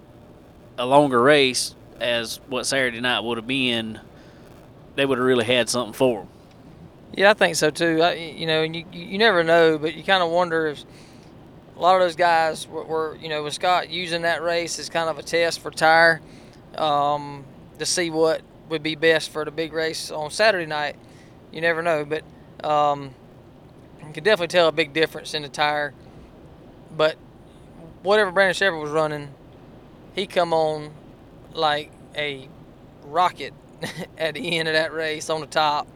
a 0.76 0.86
longer 0.86 1.20
race, 1.20 1.74
as 2.00 2.40
what 2.48 2.66
Saturday 2.66 3.00
night 3.00 3.20
would 3.20 3.38
have 3.38 3.46
been, 3.46 4.00
they 4.96 5.06
would 5.06 5.18
have 5.18 5.26
really 5.26 5.44
had 5.44 5.68
something 5.68 5.92
for 5.92 6.22
him. 6.22 6.28
Yeah, 7.16 7.30
I 7.30 7.34
think 7.34 7.56
so 7.56 7.70
too. 7.70 8.00
I, 8.02 8.14
you 8.14 8.46
know, 8.46 8.62
you 8.62 8.84
you 8.92 9.18
never 9.18 9.42
know, 9.42 9.78
but 9.78 9.94
you 9.94 10.04
kind 10.04 10.22
of 10.22 10.30
wonder 10.30 10.68
if 10.68 10.84
a 11.76 11.80
lot 11.80 11.94
of 11.96 12.00
those 12.00 12.16
guys 12.16 12.66
were, 12.66 12.84
were, 12.84 13.16
you 13.20 13.28
know, 13.28 13.42
with 13.44 13.54
Scott 13.54 13.88
using 13.88 14.22
that 14.22 14.42
race 14.42 14.78
as 14.78 14.88
kind 14.88 15.08
of 15.08 15.18
a 15.18 15.22
test 15.22 15.60
for 15.60 15.70
tire 15.70 16.20
um, 16.76 17.44
to 17.78 17.86
see 17.86 18.10
what 18.10 18.42
would 18.68 18.82
be 18.82 18.94
best 18.94 19.30
for 19.30 19.44
the 19.44 19.50
big 19.50 19.72
race 19.72 20.10
on 20.10 20.30
Saturday 20.30 20.66
night. 20.66 20.96
You 21.52 21.60
never 21.60 21.82
know, 21.82 22.04
but 22.04 22.24
um, 22.68 23.14
you 24.06 24.12
can 24.12 24.24
definitely 24.24 24.48
tell 24.48 24.68
a 24.68 24.72
big 24.72 24.92
difference 24.92 25.34
in 25.34 25.42
the 25.42 25.48
tire. 25.48 25.94
But 26.96 27.16
whatever 28.02 28.30
Brandon 28.30 28.54
Sheppard 28.54 28.80
was 28.80 28.90
running, 28.90 29.30
he 30.14 30.26
come 30.26 30.52
on 30.52 30.92
like 31.52 31.92
a 32.16 32.48
rocket 33.04 33.54
at 34.18 34.34
the 34.34 34.58
end 34.58 34.68
of 34.68 34.74
that 34.74 34.92
race 34.92 35.30
on 35.30 35.40
the 35.40 35.46
top. 35.46 35.88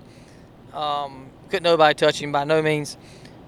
Um, 0.74 1.30
couldn't 1.50 1.64
nobody 1.64 1.94
touch 1.94 2.20
him 2.20 2.32
by 2.32 2.44
no 2.44 2.62
means. 2.62 2.96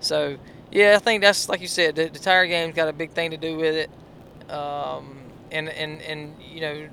So 0.00 0.36
yeah, 0.70 0.96
I 0.96 0.98
think 0.98 1.22
that's 1.22 1.48
like 1.48 1.60
you 1.60 1.68
said. 1.68 1.96
The, 1.96 2.08
the 2.08 2.18
tire 2.18 2.46
game's 2.46 2.74
got 2.74 2.88
a 2.88 2.92
big 2.92 3.10
thing 3.10 3.30
to 3.30 3.36
do 3.36 3.56
with 3.56 3.74
it, 3.74 4.50
um, 4.50 5.16
and 5.50 5.68
and 5.68 6.02
and 6.02 6.34
you 6.42 6.60
know, 6.60 6.88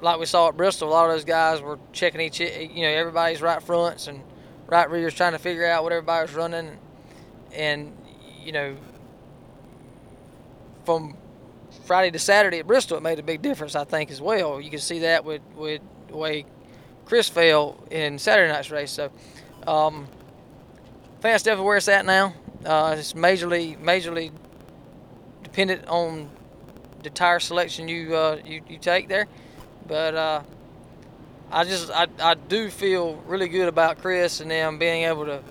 like 0.00 0.20
we 0.20 0.26
saw 0.26 0.48
at 0.48 0.56
Bristol, 0.56 0.88
a 0.88 0.90
lot 0.90 1.06
of 1.06 1.12
those 1.12 1.24
guys 1.24 1.60
were 1.60 1.78
checking 1.92 2.20
each, 2.20 2.40
you 2.40 2.82
know, 2.82 2.88
everybody's 2.88 3.40
right 3.40 3.62
fronts 3.62 4.06
and 4.06 4.22
right 4.66 4.90
rears, 4.90 5.14
trying 5.14 5.32
to 5.32 5.38
figure 5.38 5.66
out 5.66 5.82
what 5.82 5.92
everybody 5.92 6.22
was 6.22 6.34
running, 6.34 6.78
and 7.52 7.96
you 8.42 8.52
know, 8.52 8.76
from 10.84 11.16
Friday 11.84 12.10
to 12.10 12.18
Saturday 12.18 12.58
at 12.58 12.66
Bristol, 12.66 12.96
it 12.96 13.02
made 13.02 13.18
a 13.18 13.22
big 13.22 13.42
difference, 13.42 13.74
I 13.74 13.84
think, 13.84 14.10
as 14.10 14.20
well. 14.20 14.60
You 14.60 14.70
can 14.70 14.78
see 14.78 15.00
that 15.00 15.24
with 15.24 15.42
with 15.56 15.80
way 16.10 16.44
Chris 17.06 17.28
fell 17.28 17.82
in 17.90 18.18
Saturday 18.18 18.52
night's 18.52 18.70
race. 18.70 18.90
So, 18.90 19.10
um, 19.66 20.06
think 21.20 21.42
definitely 21.42 21.66
where 21.66 21.76
it's 21.76 21.88
at 21.88 22.04
now. 22.04 22.34
Uh, 22.64 22.96
it's 22.98 23.12
majorly, 23.12 23.78
majorly 23.78 24.30
dependent 25.42 25.86
on 25.88 26.30
the 27.02 27.10
tire 27.10 27.40
selection 27.40 27.88
you 27.88 28.14
uh, 28.14 28.38
you, 28.44 28.62
you 28.68 28.78
take 28.78 29.08
there. 29.08 29.26
But 29.86 30.14
uh, 30.14 30.42
I 31.50 31.64
just 31.64 31.90
I, 31.90 32.06
I 32.20 32.34
do 32.34 32.70
feel 32.70 33.16
really 33.26 33.48
good 33.48 33.68
about 33.68 34.00
Chris 34.00 34.40
and 34.40 34.50
them 34.50 34.78
being 34.78 35.04
able 35.04 35.26
to 35.26 35.42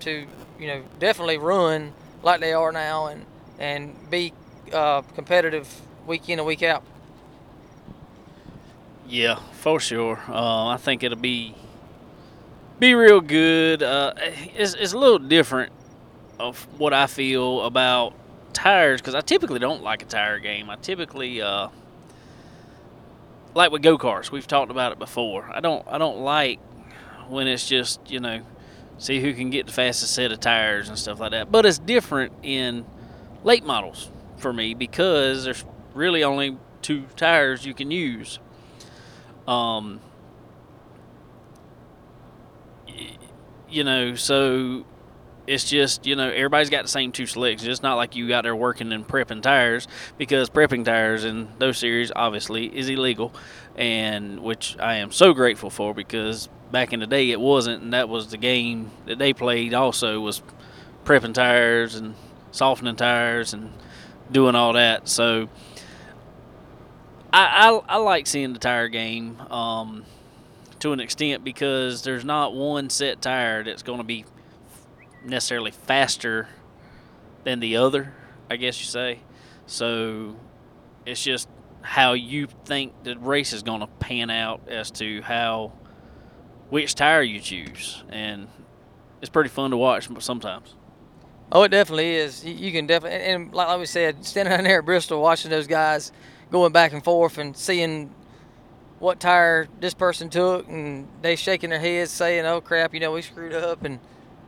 to 0.00 0.26
you 0.58 0.66
know 0.66 0.82
definitely 0.98 1.38
run 1.38 1.92
like 2.22 2.40
they 2.40 2.52
are 2.52 2.72
now 2.72 3.06
and 3.06 3.24
and 3.58 4.10
be 4.10 4.32
uh, 4.72 5.02
competitive 5.02 5.68
week 6.06 6.28
in 6.28 6.38
and 6.38 6.46
week 6.46 6.62
out. 6.62 6.82
Yeah, 9.06 9.38
for 9.52 9.80
sure. 9.80 10.20
Uh, 10.28 10.68
I 10.68 10.76
think 10.78 11.02
it'll 11.02 11.18
be 11.18 11.54
be 12.78 12.94
real 12.94 13.20
good. 13.20 13.82
Uh, 13.82 14.14
it's, 14.16 14.74
it's 14.74 14.92
a 14.92 14.98
little 14.98 15.18
different 15.18 15.72
of 16.38 16.62
what 16.78 16.92
I 16.92 17.06
feel 17.06 17.62
about 17.62 18.14
tires 18.52 19.00
because 19.00 19.14
I 19.14 19.20
typically 19.20 19.58
don't 19.58 19.82
like 19.82 20.02
a 20.02 20.06
tire 20.06 20.38
game. 20.38 20.70
I 20.70 20.76
typically 20.76 21.40
uh, 21.42 21.68
like 23.54 23.70
with 23.70 23.82
go 23.82 23.98
karts. 23.98 24.30
We've 24.30 24.46
talked 24.46 24.70
about 24.70 24.92
it 24.92 24.98
before. 24.98 25.50
I 25.52 25.60
don't 25.60 25.86
I 25.88 25.98
don't 25.98 26.20
like 26.20 26.60
when 27.28 27.46
it's 27.46 27.66
just 27.66 28.10
you 28.10 28.20
know 28.20 28.42
see 28.98 29.20
who 29.20 29.34
can 29.34 29.50
get 29.50 29.66
the 29.66 29.72
fastest 29.72 30.14
set 30.14 30.32
of 30.32 30.40
tires 30.40 30.88
and 30.88 30.98
stuff 30.98 31.20
like 31.20 31.32
that. 31.32 31.50
But 31.50 31.66
it's 31.66 31.78
different 31.78 32.32
in 32.42 32.84
late 33.42 33.64
models 33.64 34.10
for 34.36 34.52
me 34.52 34.74
because 34.74 35.44
there's 35.44 35.64
really 35.94 36.24
only 36.24 36.56
two 36.82 37.04
tires 37.16 37.64
you 37.64 37.74
can 37.74 37.90
use. 37.90 38.38
Um, 39.46 40.00
you 43.74 43.84
know, 43.84 44.14
so 44.14 44.84
it's 45.46 45.68
just 45.68 46.06
you 46.06 46.16
know 46.16 46.30
everybody's 46.30 46.70
got 46.70 46.82
the 46.82 46.88
same 46.88 47.12
two 47.12 47.26
slicks. 47.26 47.64
It's 47.64 47.82
not 47.82 47.96
like 47.96 48.16
you 48.16 48.28
got 48.28 48.42
there 48.42 48.56
working 48.56 48.92
and 48.92 49.06
prepping 49.06 49.42
tires 49.42 49.86
because 50.16 50.48
prepping 50.48 50.84
tires 50.84 51.24
in 51.24 51.48
those 51.58 51.78
series 51.78 52.12
obviously 52.14 52.66
is 52.76 52.88
illegal, 52.88 53.34
and 53.76 54.40
which 54.40 54.76
I 54.78 54.96
am 54.96 55.10
so 55.12 55.34
grateful 55.34 55.70
for 55.70 55.92
because 55.92 56.48
back 56.70 56.92
in 56.92 57.00
the 57.00 57.06
day 57.06 57.30
it 57.30 57.40
wasn't, 57.40 57.82
and 57.82 57.92
that 57.92 58.08
was 58.08 58.28
the 58.28 58.36
game 58.36 58.90
that 59.06 59.18
they 59.18 59.32
played. 59.32 59.74
Also 59.74 60.20
was 60.20 60.42
prepping 61.04 61.34
tires 61.34 61.94
and 61.96 62.14
softening 62.52 62.96
tires 62.96 63.52
and 63.52 63.72
doing 64.30 64.54
all 64.54 64.72
that. 64.74 65.08
So 65.08 65.48
I 67.32 67.68
I, 67.68 67.82
I 67.88 67.96
like 67.98 68.26
seeing 68.26 68.52
the 68.52 68.58
tire 68.58 68.88
game. 68.88 69.40
Um, 69.50 70.04
to 70.84 70.92
an 70.92 71.00
extent 71.00 71.42
because 71.42 72.02
there's 72.02 72.26
not 72.26 72.54
one 72.54 72.90
set 72.90 73.22
tire 73.22 73.64
that's 73.64 73.82
going 73.82 73.96
to 73.96 74.04
be 74.04 74.22
necessarily 75.24 75.70
faster 75.70 76.46
than 77.42 77.58
the 77.58 77.78
other, 77.78 78.12
I 78.50 78.56
guess 78.56 78.78
you 78.80 78.84
say. 78.84 79.20
So 79.64 80.36
it's 81.06 81.24
just 81.24 81.48
how 81.80 82.12
you 82.12 82.48
think 82.66 82.92
the 83.02 83.18
race 83.18 83.54
is 83.54 83.62
going 83.62 83.80
to 83.80 83.86
pan 83.86 84.28
out 84.28 84.60
as 84.68 84.90
to 84.90 85.22
how 85.22 85.72
which 86.68 86.94
tire 86.94 87.22
you 87.22 87.40
choose, 87.40 88.04
and 88.10 88.46
it's 89.22 89.30
pretty 89.30 89.48
fun 89.48 89.70
to 89.70 89.78
watch 89.78 90.06
sometimes. 90.18 90.74
Oh, 91.50 91.62
it 91.62 91.70
definitely 91.70 92.16
is. 92.16 92.44
You, 92.44 92.72
can 92.72 92.86
definitely, 92.86 93.20
and 93.20 93.54
like 93.54 93.78
we 93.78 93.86
said, 93.86 94.22
standing 94.26 94.54
down 94.54 94.64
there 94.64 94.80
at 94.80 94.84
Bristol, 94.84 95.22
watching 95.22 95.50
those 95.50 95.66
guys 95.66 96.12
going 96.50 96.72
back 96.72 96.92
and 96.92 97.02
forth 97.02 97.38
and 97.38 97.56
seeing 97.56 98.14
what 99.04 99.20
tire 99.20 99.68
this 99.80 99.94
person 99.94 100.30
took, 100.30 100.66
and 100.66 101.06
they 101.20 101.36
shaking 101.36 101.70
their 101.70 101.78
heads, 101.78 102.10
saying, 102.10 102.46
"Oh 102.46 102.60
crap, 102.60 102.94
you 102.94 103.00
know 103.00 103.12
we 103.12 103.22
screwed 103.22 103.52
up," 103.52 103.84
and 103.84 104.00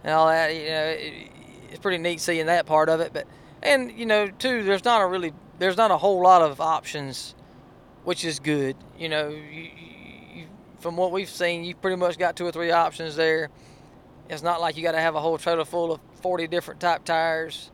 and 0.02 0.12
all 0.14 0.26
that. 0.28 0.54
You 0.54 0.70
know, 0.70 0.84
it, 0.84 1.30
it's 1.70 1.78
pretty 1.78 1.98
neat 1.98 2.20
seeing 2.20 2.46
that 2.46 2.66
part 2.66 2.88
of 2.88 3.00
it. 3.00 3.12
But 3.12 3.26
and 3.62 3.92
you 3.92 4.06
know, 4.06 4.28
too, 4.28 4.64
there's 4.64 4.84
not 4.84 5.02
a 5.02 5.06
really 5.06 5.32
there's 5.58 5.76
not 5.76 5.90
a 5.90 5.98
whole 5.98 6.22
lot 6.22 6.40
of 6.40 6.60
options, 6.60 7.34
which 8.04 8.24
is 8.24 8.40
good. 8.40 8.76
You 8.98 9.10
know, 9.10 9.28
you, 9.28 9.70
you, 10.34 10.46
from 10.78 10.96
what 10.96 11.12
we've 11.12 11.28
seen, 11.28 11.64
you've 11.64 11.80
pretty 11.82 11.96
much 11.96 12.18
got 12.18 12.34
two 12.34 12.46
or 12.46 12.52
three 12.52 12.70
options 12.70 13.14
there. 13.14 13.50
It's 14.28 14.42
not 14.42 14.60
like 14.60 14.76
you 14.76 14.82
got 14.82 14.92
to 14.92 15.00
have 15.00 15.14
a 15.14 15.20
whole 15.20 15.38
trailer 15.38 15.64
full 15.64 15.92
of 15.92 16.00
40 16.22 16.48
different 16.48 16.80
type 16.80 17.04
tires 17.04 17.70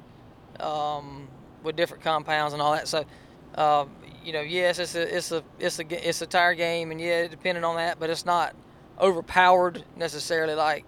um, 0.60 1.28
with 1.62 1.76
different 1.76 2.02
compounds 2.02 2.52
and 2.52 2.60
all 2.60 2.72
that. 2.72 2.88
So, 2.88 3.06
uh, 3.54 3.86
you 4.25 4.33
know, 4.33 4.41
yes, 4.41 4.79
it's 4.79 4.95
a 4.95 5.17
it's 5.17 5.33
a 5.33 5.43
it's 5.59 5.79
a 5.79 6.09
it's 6.09 6.23
a 6.23 6.26
tire 6.26 6.55
game, 6.55 6.91
and 6.91 7.00
yeah, 7.00 7.26
depending 7.26 7.64
on 7.64 7.76
that, 7.76 7.99
but 7.99 8.11
it's 8.11 8.25
not 8.25 8.55
overpowered 9.00 9.85
necessarily 9.97 10.55
like 10.55 10.85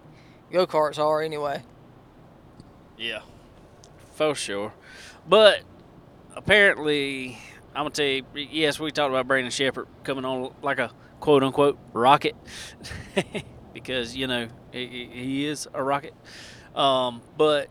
go 0.51 0.65
karts 0.65 0.99
are 0.99 1.21
anyway. 1.21 1.63
Yeah, 2.97 3.21
for 4.13 4.35
sure. 4.35 4.73
But 5.27 5.61
apparently, 6.35 7.37
I'm 7.75 7.83
gonna 7.83 7.89
tell 7.91 8.05
you. 8.05 8.23
Yes, 8.35 8.79
we 8.79 8.91
talked 8.91 9.09
about 9.11 9.27
Brandon 9.27 9.51
Sheppard 9.51 9.87
coming 10.03 10.25
on 10.25 10.53
like 10.61 10.79
a 10.79 10.91
quote 11.19 11.43
unquote 11.43 11.77
rocket 11.93 12.35
because 13.73 14.15
you 14.15 14.27
know 14.27 14.47
he, 14.71 15.09
he 15.11 15.45
is 15.45 15.67
a 15.73 15.83
rocket. 15.83 16.13
Um, 16.75 17.21
but 17.37 17.69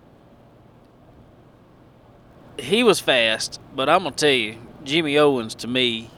he 2.58 2.82
was 2.82 3.00
fast. 3.00 3.60
But 3.74 3.88
I'm 3.88 4.04
gonna 4.04 4.14
tell 4.14 4.30
you, 4.30 4.58
Jimmy 4.84 5.18
Owens 5.18 5.54
to 5.56 5.68
me 5.68 6.10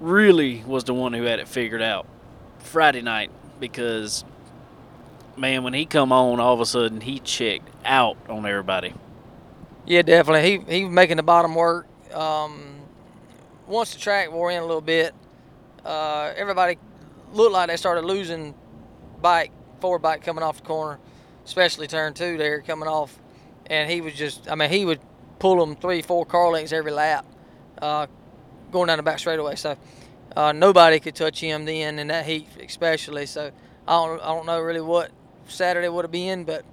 really 0.00 0.62
was 0.66 0.84
the 0.84 0.94
one 0.94 1.12
who 1.12 1.22
had 1.22 1.38
it 1.38 1.48
figured 1.48 1.82
out 1.82 2.06
Friday 2.58 3.02
night 3.02 3.30
because 3.58 4.24
man, 5.36 5.64
when 5.64 5.74
he 5.74 5.86
come 5.86 6.12
on, 6.12 6.40
all 6.40 6.54
of 6.54 6.60
a 6.60 6.66
sudden 6.66 7.00
he 7.00 7.18
checked 7.18 7.68
out 7.84 8.16
on 8.28 8.46
everybody. 8.46 8.94
Yeah, 9.86 10.02
definitely. 10.02 10.50
He 10.50 10.78
he 10.78 10.84
was 10.84 10.92
making 10.92 11.16
the 11.16 11.22
bottom 11.22 11.54
work. 11.54 11.86
Um, 12.12 12.80
once 13.66 13.92
the 13.92 14.00
track 14.00 14.30
wore 14.30 14.50
in 14.50 14.62
a 14.62 14.66
little 14.66 14.80
bit, 14.80 15.14
uh, 15.84 16.32
everybody 16.36 16.78
looked 17.32 17.52
like 17.52 17.68
they 17.68 17.76
started 17.76 18.04
losing 18.04 18.54
bike, 19.20 19.50
forward 19.80 20.00
bike 20.00 20.22
coming 20.22 20.44
off 20.44 20.58
the 20.58 20.62
corner, 20.62 20.98
especially 21.44 21.86
turn 21.86 22.14
two 22.14 22.36
there 22.38 22.62
coming 22.62 22.88
off. 22.88 23.18
And 23.66 23.90
he 23.90 24.00
was 24.00 24.14
just, 24.14 24.50
I 24.50 24.54
mean, 24.54 24.70
he 24.70 24.84
would 24.84 25.00
pull 25.38 25.58
them 25.58 25.76
three, 25.76 26.02
four 26.02 26.26
car 26.26 26.50
lengths 26.50 26.72
every 26.72 26.92
lap, 26.92 27.26
uh, 27.84 28.06
going 28.72 28.86
down 28.86 28.96
the 28.96 29.02
back 29.02 29.18
straightaway. 29.18 29.56
So 29.56 29.76
uh, 30.34 30.52
nobody 30.52 30.98
could 31.00 31.14
touch 31.14 31.40
him 31.40 31.64
then 31.66 31.98
in 31.98 32.08
that 32.08 32.24
heat, 32.24 32.48
especially. 32.64 33.26
So 33.26 33.50
I 33.86 33.92
don't, 33.92 34.20
I 34.22 34.28
don't 34.28 34.46
know 34.46 34.60
really 34.60 34.80
what 34.80 35.10
Saturday 35.46 35.88
would 35.88 36.04
have 36.04 36.12
been, 36.12 36.44
but 36.44 36.64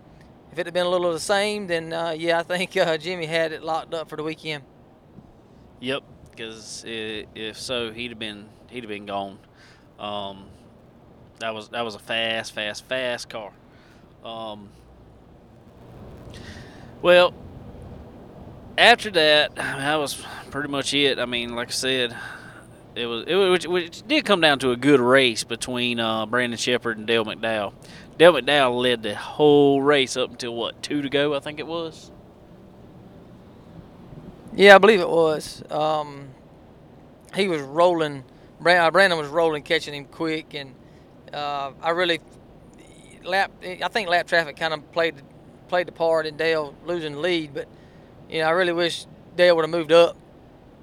if 0.52 0.60
it 0.60 0.66
had 0.66 0.74
been 0.74 0.86
a 0.86 0.90
little 0.90 1.08
of 1.08 1.14
the 1.14 1.20
same, 1.20 1.68
then 1.68 1.92
uh, 1.92 2.16
yeah, 2.18 2.40
I 2.40 2.44
think 2.44 2.76
uh, 2.78 2.98
Jimmy 2.98 3.26
had 3.26 3.52
it 3.52 3.62
locked 3.62 3.94
up 3.94 4.10
for 4.10 4.16
the 4.16 4.24
weekend. 4.24 4.64
Yep, 5.82 6.04
because 6.30 6.84
if 6.88 7.58
so, 7.58 7.92
he'd 7.92 8.12
have 8.12 8.20
been 8.20 8.48
he'd 8.70 8.84
have 8.84 8.90
been 8.90 9.06
gone. 9.06 9.38
Um, 10.00 10.46
that 11.40 11.54
was 11.54 11.70
that 11.70 11.84
was 11.84 11.96
a 11.96 12.00
fast, 12.00 12.54
fast, 12.54 12.86
fast 12.86 13.30
car. 13.30 13.52
Um, 14.24 14.70
well, 17.02 17.34
after 18.78 19.12
that, 19.12 19.56
that 19.56 19.96
was 19.96 20.24
pretty 20.50 20.70
much 20.70 20.94
it. 20.94 21.20
I 21.20 21.26
mean, 21.26 21.56
like 21.56 21.70
I 21.70 21.72
said, 21.72 22.18
it 22.96 23.06
was 23.06 23.26
it, 23.28 23.36
which, 23.36 23.68
which 23.68 24.08
did 24.08 24.26
come 24.26 24.42
down 24.42 24.60
to 24.60 24.72
a 24.72 24.78
good 24.78 25.00
race 25.00 25.44
between 25.44 26.00
uh, 26.00 26.26
Brandon 26.26 26.58
Sheppard 26.58 26.98
and 26.98 27.08
Dale 27.08 27.26
McDowell. 27.26 27.74
Dale 28.18 28.34
McDowell 28.34 28.82
led 28.82 29.04
the 29.04 29.16
whole 29.16 29.82
race 29.82 30.18
up 30.18 30.32
until 30.32 30.56
what 30.56 30.82
two 30.84 31.02
to 31.02 31.10
go, 31.10 31.34
I 31.34 31.40
think 31.40 31.60
it 31.60 31.68
was. 31.68 32.12
Yeah, 34.54 34.76
I 34.76 34.78
believe 34.80 35.00
it 35.00 35.10
was. 35.10 35.64
Um, 35.72 36.30
he 37.36 37.48
was 37.48 37.62
rolling. 37.62 38.24
Uh, 38.66 38.92
Brandon 38.92 39.18
was 39.18 39.30
rolling, 39.30 39.64
catching 39.64 39.94
him 39.94 40.06
quick, 40.06 40.54
and 40.54 40.76
uh, 41.34 41.72
I 41.82 41.92
really 41.92 42.20
lap. 43.24 43.52
I 43.64 43.88
think 43.88 44.10
lap 44.10 44.28
traffic 44.28 44.58
kind 44.58 44.74
of 44.74 44.92
played 44.92 45.16
played 45.70 45.88
the 45.88 45.94
part 45.94 46.26
in 46.26 46.36
Dale 46.36 46.76
losing 46.86 47.14
the 47.14 47.20
lead, 47.20 47.54
but 47.54 47.68
you 48.32 48.40
know 48.40 48.48
I 48.48 48.52
really 48.52 48.74
wish 48.74 49.06
Dale 49.36 49.56
would 49.56 49.64
have 49.64 49.70
moved 49.70 49.92
up. 49.92 50.18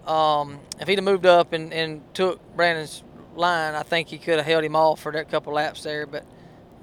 Um, 0.07 0.61
if 0.81 0.89
he'd 0.89 0.97
have 0.97 1.05
moved 1.05 1.27
up 1.27 1.53
and, 1.53 1.73
and 1.73 2.03
took 2.15 2.41
Brandon's 2.57 3.03
line, 3.35 3.75
I 3.75 3.83
think 3.83 4.09
he 4.09 4.19
could 4.19 4.37
have 4.37 4.47
held 4.47 4.65
him 4.65 4.77
off 4.77 5.01
for 5.01 5.13
that 5.13 5.31
couple 5.31 5.53
laps 5.53 5.83
there. 5.83 6.07
But 6.07 6.25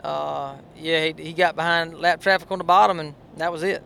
uh, 0.03 0.57
yeah, 0.75 1.05
he, 1.05 1.23
he 1.23 1.33
got 1.33 1.55
behind 1.55 1.97
lap 1.99 2.21
traffic 2.21 2.51
on 2.51 2.57
the 2.57 2.63
bottom, 2.63 2.99
and 2.99 3.15
that 3.37 3.51
was 3.51 3.63
it. 3.63 3.83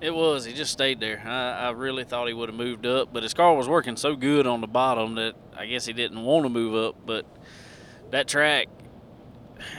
It 0.00 0.14
was. 0.14 0.44
He 0.44 0.52
just 0.52 0.72
stayed 0.72 1.00
there. 1.00 1.22
I, 1.24 1.68
I 1.68 1.70
really 1.70 2.04
thought 2.04 2.28
he 2.28 2.34
would 2.34 2.50
have 2.50 2.58
moved 2.58 2.84
up, 2.84 3.10
but 3.12 3.22
his 3.22 3.32
car 3.32 3.54
was 3.54 3.68
working 3.68 3.96
so 3.96 4.16
good 4.16 4.46
on 4.46 4.60
the 4.60 4.66
bottom 4.66 5.14
that 5.14 5.34
I 5.56 5.66
guess 5.66 5.86
he 5.86 5.92
didn't 5.92 6.22
want 6.22 6.44
to 6.44 6.50
move 6.50 6.74
up. 6.74 6.96
But 7.06 7.24
that 8.10 8.28
track, 8.28 8.68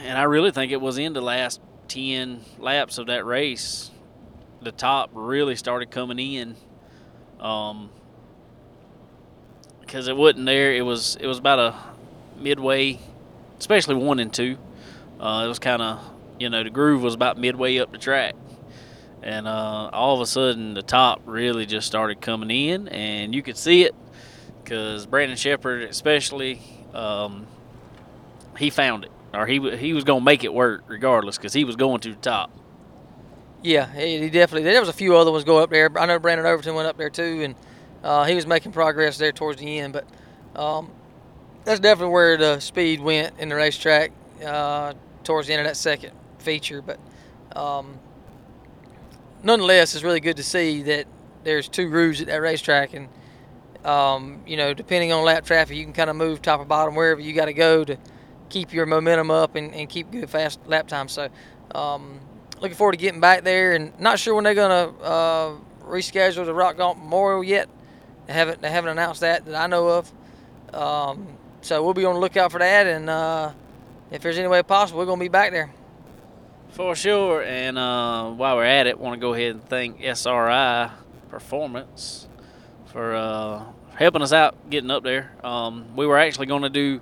and 0.02 0.18
I 0.18 0.24
really 0.24 0.50
think 0.50 0.72
it 0.72 0.80
was 0.80 0.98
in 0.98 1.12
the 1.12 1.20
last 1.20 1.60
10 1.88 2.40
laps 2.58 2.98
of 2.98 3.06
that 3.06 3.24
race, 3.24 3.90
the 4.62 4.72
top 4.72 5.10
really 5.12 5.56
started 5.56 5.90
coming 5.90 6.18
in. 6.18 6.56
Um, 7.40 7.90
because 9.86 10.08
it 10.08 10.16
wasn't 10.16 10.46
there. 10.46 10.74
It 10.74 10.82
was 10.82 11.16
it 11.20 11.26
was 11.26 11.38
about 11.38 11.58
a 11.58 11.74
midway, 12.38 12.98
especially 13.58 13.94
one 13.94 14.18
and 14.18 14.32
two. 14.32 14.58
Uh, 15.18 15.42
it 15.44 15.48
was 15.48 15.58
kind 15.58 15.80
of, 15.80 16.02
you 16.38 16.50
know, 16.50 16.62
the 16.62 16.70
groove 16.70 17.02
was 17.02 17.14
about 17.14 17.38
midway 17.38 17.78
up 17.78 17.92
the 17.92 17.98
track. 17.98 18.34
And 19.22 19.48
uh, 19.48 19.90
all 19.92 20.14
of 20.14 20.20
a 20.20 20.26
sudden, 20.26 20.74
the 20.74 20.82
top 20.82 21.22
really 21.24 21.66
just 21.66 21.86
started 21.86 22.20
coming 22.20 22.50
in, 22.50 22.88
and 22.88 23.34
you 23.34 23.42
could 23.42 23.56
see 23.56 23.82
it 23.82 23.94
because 24.62 25.06
Brandon 25.06 25.36
Sheppard 25.36 25.82
especially, 25.82 26.60
um, 26.92 27.46
he 28.58 28.70
found 28.70 29.04
it, 29.04 29.10
or 29.32 29.46
he 29.46 29.76
he 29.76 29.92
was 29.94 30.04
to 30.04 30.20
make 30.20 30.44
it 30.44 30.52
work 30.52 30.84
regardless 30.88 31.38
because 31.38 31.52
he 31.52 31.64
was 31.64 31.76
going 31.76 32.00
to 32.00 32.10
the 32.10 32.16
top. 32.16 32.50
Yeah, 33.66 33.92
he, 33.92 34.30
definitely. 34.30 34.62
There 34.62 34.78
was 34.78 34.88
a 34.88 34.92
few 34.92 35.16
other 35.16 35.32
ones 35.32 35.42
go 35.42 35.58
up 35.58 35.70
there. 35.70 35.90
I 35.98 36.06
know 36.06 36.20
Brandon 36.20 36.46
Overton 36.46 36.76
went 36.76 36.86
up 36.86 36.96
there 36.96 37.10
too, 37.10 37.42
and 37.42 37.54
uh, 38.04 38.22
he 38.22 38.36
was 38.36 38.46
making 38.46 38.70
progress 38.70 39.18
there 39.18 39.32
towards 39.32 39.58
the 39.58 39.80
end. 39.80 39.92
But 39.92 40.06
um, 40.54 40.88
that's 41.64 41.80
definitely 41.80 42.12
where 42.12 42.36
the 42.36 42.60
speed 42.60 43.00
went 43.00 43.36
in 43.40 43.48
the 43.48 43.56
racetrack 43.56 44.12
uh, 44.44 44.94
towards 45.24 45.48
the 45.48 45.54
end 45.54 45.62
of 45.62 45.66
that 45.66 45.76
second 45.76 46.12
feature. 46.38 46.80
But 46.80 47.00
um, 47.56 47.98
nonetheless, 49.42 49.96
it's 49.96 50.04
really 50.04 50.20
good 50.20 50.36
to 50.36 50.44
see 50.44 50.82
that 50.82 51.08
there's 51.42 51.68
two 51.68 51.88
grooves 51.88 52.20
at 52.20 52.28
that 52.28 52.40
racetrack, 52.40 52.94
and 52.94 53.08
um, 53.84 54.42
you 54.46 54.56
know, 54.56 54.74
depending 54.74 55.10
on 55.10 55.24
lap 55.24 55.44
traffic, 55.44 55.76
you 55.76 55.82
can 55.82 55.92
kind 55.92 56.08
of 56.08 56.14
move 56.14 56.40
top 56.40 56.60
or 56.60 56.64
bottom 56.66 56.94
wherever 56.94 57.20
you 57.20 57.32
got 57.32 57.46
to 57.46 57.52
go 57.52 57.82
to 57.82 57.98
keep 58.48 58.72
your 58.72 58.86
momentum 58.86 59.32
up 59.32 59.56
and, 59.56 59.74
and 59.74 59.88
keep 59.88 60.12
good 60.12 60.30
fast 60.30 60.60
lap 60.68 60.86
time. 60.86 61.08
So, 61.08 61.30
um, 61.74 62.20
looking 62.60 62.76
forward 62.76 62.92
to 62.92 62.98
getting 62.98 63.20
back 63.20 63.44
there, 63.44 63.72
and 63.72 63.98
not 64.00 64.18
sure 64.18 64.34
when 64.34 64.44
they're 64.44 64.54
gonna 64.54 64.92
uh, 65.02 65.52
reschedule 65.84 66.44
the 66.44 66.54
Rock 66.54 66.76
Gauntlet 66.76 67.04
Memorial 67.04 67.44
yet. 67.44 67.68
They 68.26 68.32
haven't 68.32 68.60
they 68.60 68.70
haven't 68.70 68.90
announced 68.90 69.20
that 69.20 69.44
that 69.46 69.54
I 69.54 69.66
know 69.66 69.88
of. 69.88 70.12
Um, 70.74 71.26
so 71.60 71.82
we'll 71.82 71.94
be 71.94 72.04
on 72.04 72.14
the 72.14 72.20
lookout 72.20 72.52
for 72.52 72.58
that, 72.58 72.86
and 72.86 73.08
uh, 73.08 73.52
if 74.10 74.22
there's 74.22 74.38
any 74.38 74.48
way 74.48 74.62
possible, 74.62 74.98
we're 74.98 75.06
gonna 75.06 75.20
be 75.20 75.28
back 75.28 75.52
there. 75.52 75.70
For 76.76 76.94
sure. 76.94 77.42
And 77.42 77.78
uh, 77.78 78.32
while 78.32 78.56
we're 78.56 78.64
at 78.64 78.86
it, 78.86 78.98
want 78.98 79.14
to 79.14 79.20
go 79.20 79.32
ahead 79.32 79.52
and 79.52 79.64
thank 79.66 80.02
SRI 80.02 80.90
Performance 81.30 82.28
for 82.92 83.14
uh, 83.14 83.64
helping 83.94 84.20
us 84.20 84.34
out 84.34 84.68
getting 84.68 84.90
up 84.90 85.02
there. 85.02 85.32
Um, 85.42 85.96
we 85.96 86.06
were 86.06 86.18
actually 86.18 86.46
going 86.46 86.62
to 86.62 86.68
do 86.68 87.00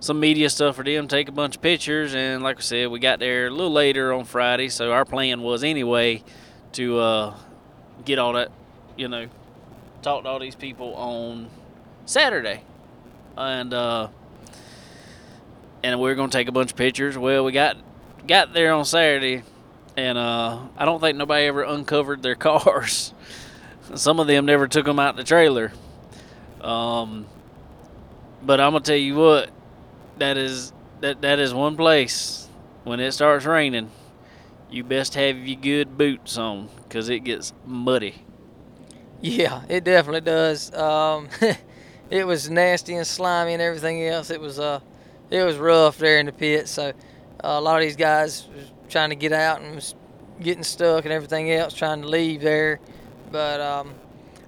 some 0.00 0.20
media 0.20 0.48
stuff 0.48 0.76
for 0.76 0.84
them, 0.84 1.08
take 1.08 1.28
a 1.28 1.32
bunch 1.32 1.56
of 1.56 1.62
pictures, 1.62 2.14
and 2.14 2.42
like 2.42 2.58
I 2.58 2.60
said, 2.60 2.88
we 2.90 3.00
got 3.00 3.18
there 3.18 3.48
a 3.48 3.50
little 3.50 3.72
later 3.72 4.12
on 4.12 4.24
Friday. 4.24 4.68
So 4.68 4.92
our 4.92 5.04
plan 5.04 5.42
was 5.42 5.64
anyway 5.64 6.22
to 6.72 6.98
uh, 6.98 7.36
get 8.04 8.18
all 8.18 8.34
that, 8.34 8.50
you 8.96 9.08
know, 9.08 9.28
talk 10.02 10.22
to 10.22 10.28
all 10.28 10.38
these 10.38 10.54
people 10.54 10.94
on 10.94 11.50
Saturday, 12.06 12.62
and 13.36 13.74
uh, 13.74 14.08
and 15.82 16.00
we 16.00 16.10
are 16.10 16.14
going 16.14 16.30
to 16.30 16.36
take 16.36 16.48
a 16.48 16.52
bunch 16.52 16.70
of 16.72 16.76
pictures. 16.76 17.18
Well, 17.18 17.44
we 17.44 17.52
got 17.52 17.76
got 18.26 18.52
there 18.52 18.72
on 18.72 18.84
Saturday, 18.84 19.42
and 19.96 20.16
uh, 20.16 20.60
I 20.76 20.84
don't 20.84 21.00
think 21.00 21.18
nobody 21.18 21.46
ever 21.46 21.62
uncovered 21.62 22.22
their 22.22 22.34
cars. 22.36 23.12
Some 23.94 24.20
of 24.20 24.26
them 24.26 24.46
never 24.46 24.68
took 24.68 24.84
them 24.84 24.98
out 24.98 25.16
the 25.16 25.24
trailer. 25.24 25.72
Um, 26.60 27.26
but 28.42 28.60
I'm 28.60 28.72
gonna 28.72 28.84
tell 28.84 28.96
you 28.96 29.14
what, 29.16 29.50
that 30.18 30.36
is 30.36 30.72
that 31.00 31.22
that 31.22 31.38
is 31.38 31.54
one 31.54 31.76
place 31.76 32.48
when 32.84 33.00
it 33.00 33.12
starts 33.12 33.44
raining, 33.44 33.90
you 34.70 34.82
best 34.82 35.14
have 35.14 35.36
your 35.36 35.60
good 35.60 35.98
boots 35.98 36.38
on 36.38 36.68
because 36.82 37.08
it 37.08 37.20
gets 37.20 37.52
muddy. 37.66 38.24
Yeah, 39.20 39.62
it 39.68 39.84
definitely 39.84 40.22
does. 40.22 40.72
Um, 40.74 41.28
it 42.10 42.26
was 42.26 42.48
nasty 42.48 42.94
and 42.94 43.06
slimy 43.06 43.52
and 43.52 43.62
everything 43.62 44.04
else. 44.06 44.30
It 44.30 44.40
was 44.40 44.58
uh, 44.58 44.80
it 45.30 45.42
was 45.42 45.56
rough 45.56 45.98
there 45.98 46.18
in 46.18 46.26
the 46.26 46.32
pit. 46.32 46.68
So 46.68 46.88
uh, 46.88 46.92
a 47.42 47.60
lot 47.60 47.76
of 47.76 47.82
these 47.82 47.96
guys 47.96 48.46
was 48.54 48.72
trying 48.88 49.10
to 49.10 49.16
get 49.16 49.32
out 49.32 49.60
and 49.60 49.74
was 49.74 49.94
getting 50.40 50.62
stuck 50.62 51.04
and 51.04 51.12
everything 51.12 51.50
else, 51.52 51.74
trying 51.74 52.02
to 52.02 52.08
leave 52.08 52.40
there. 52.40 52.80
But 53.30 53.60
um, 53.60 53.94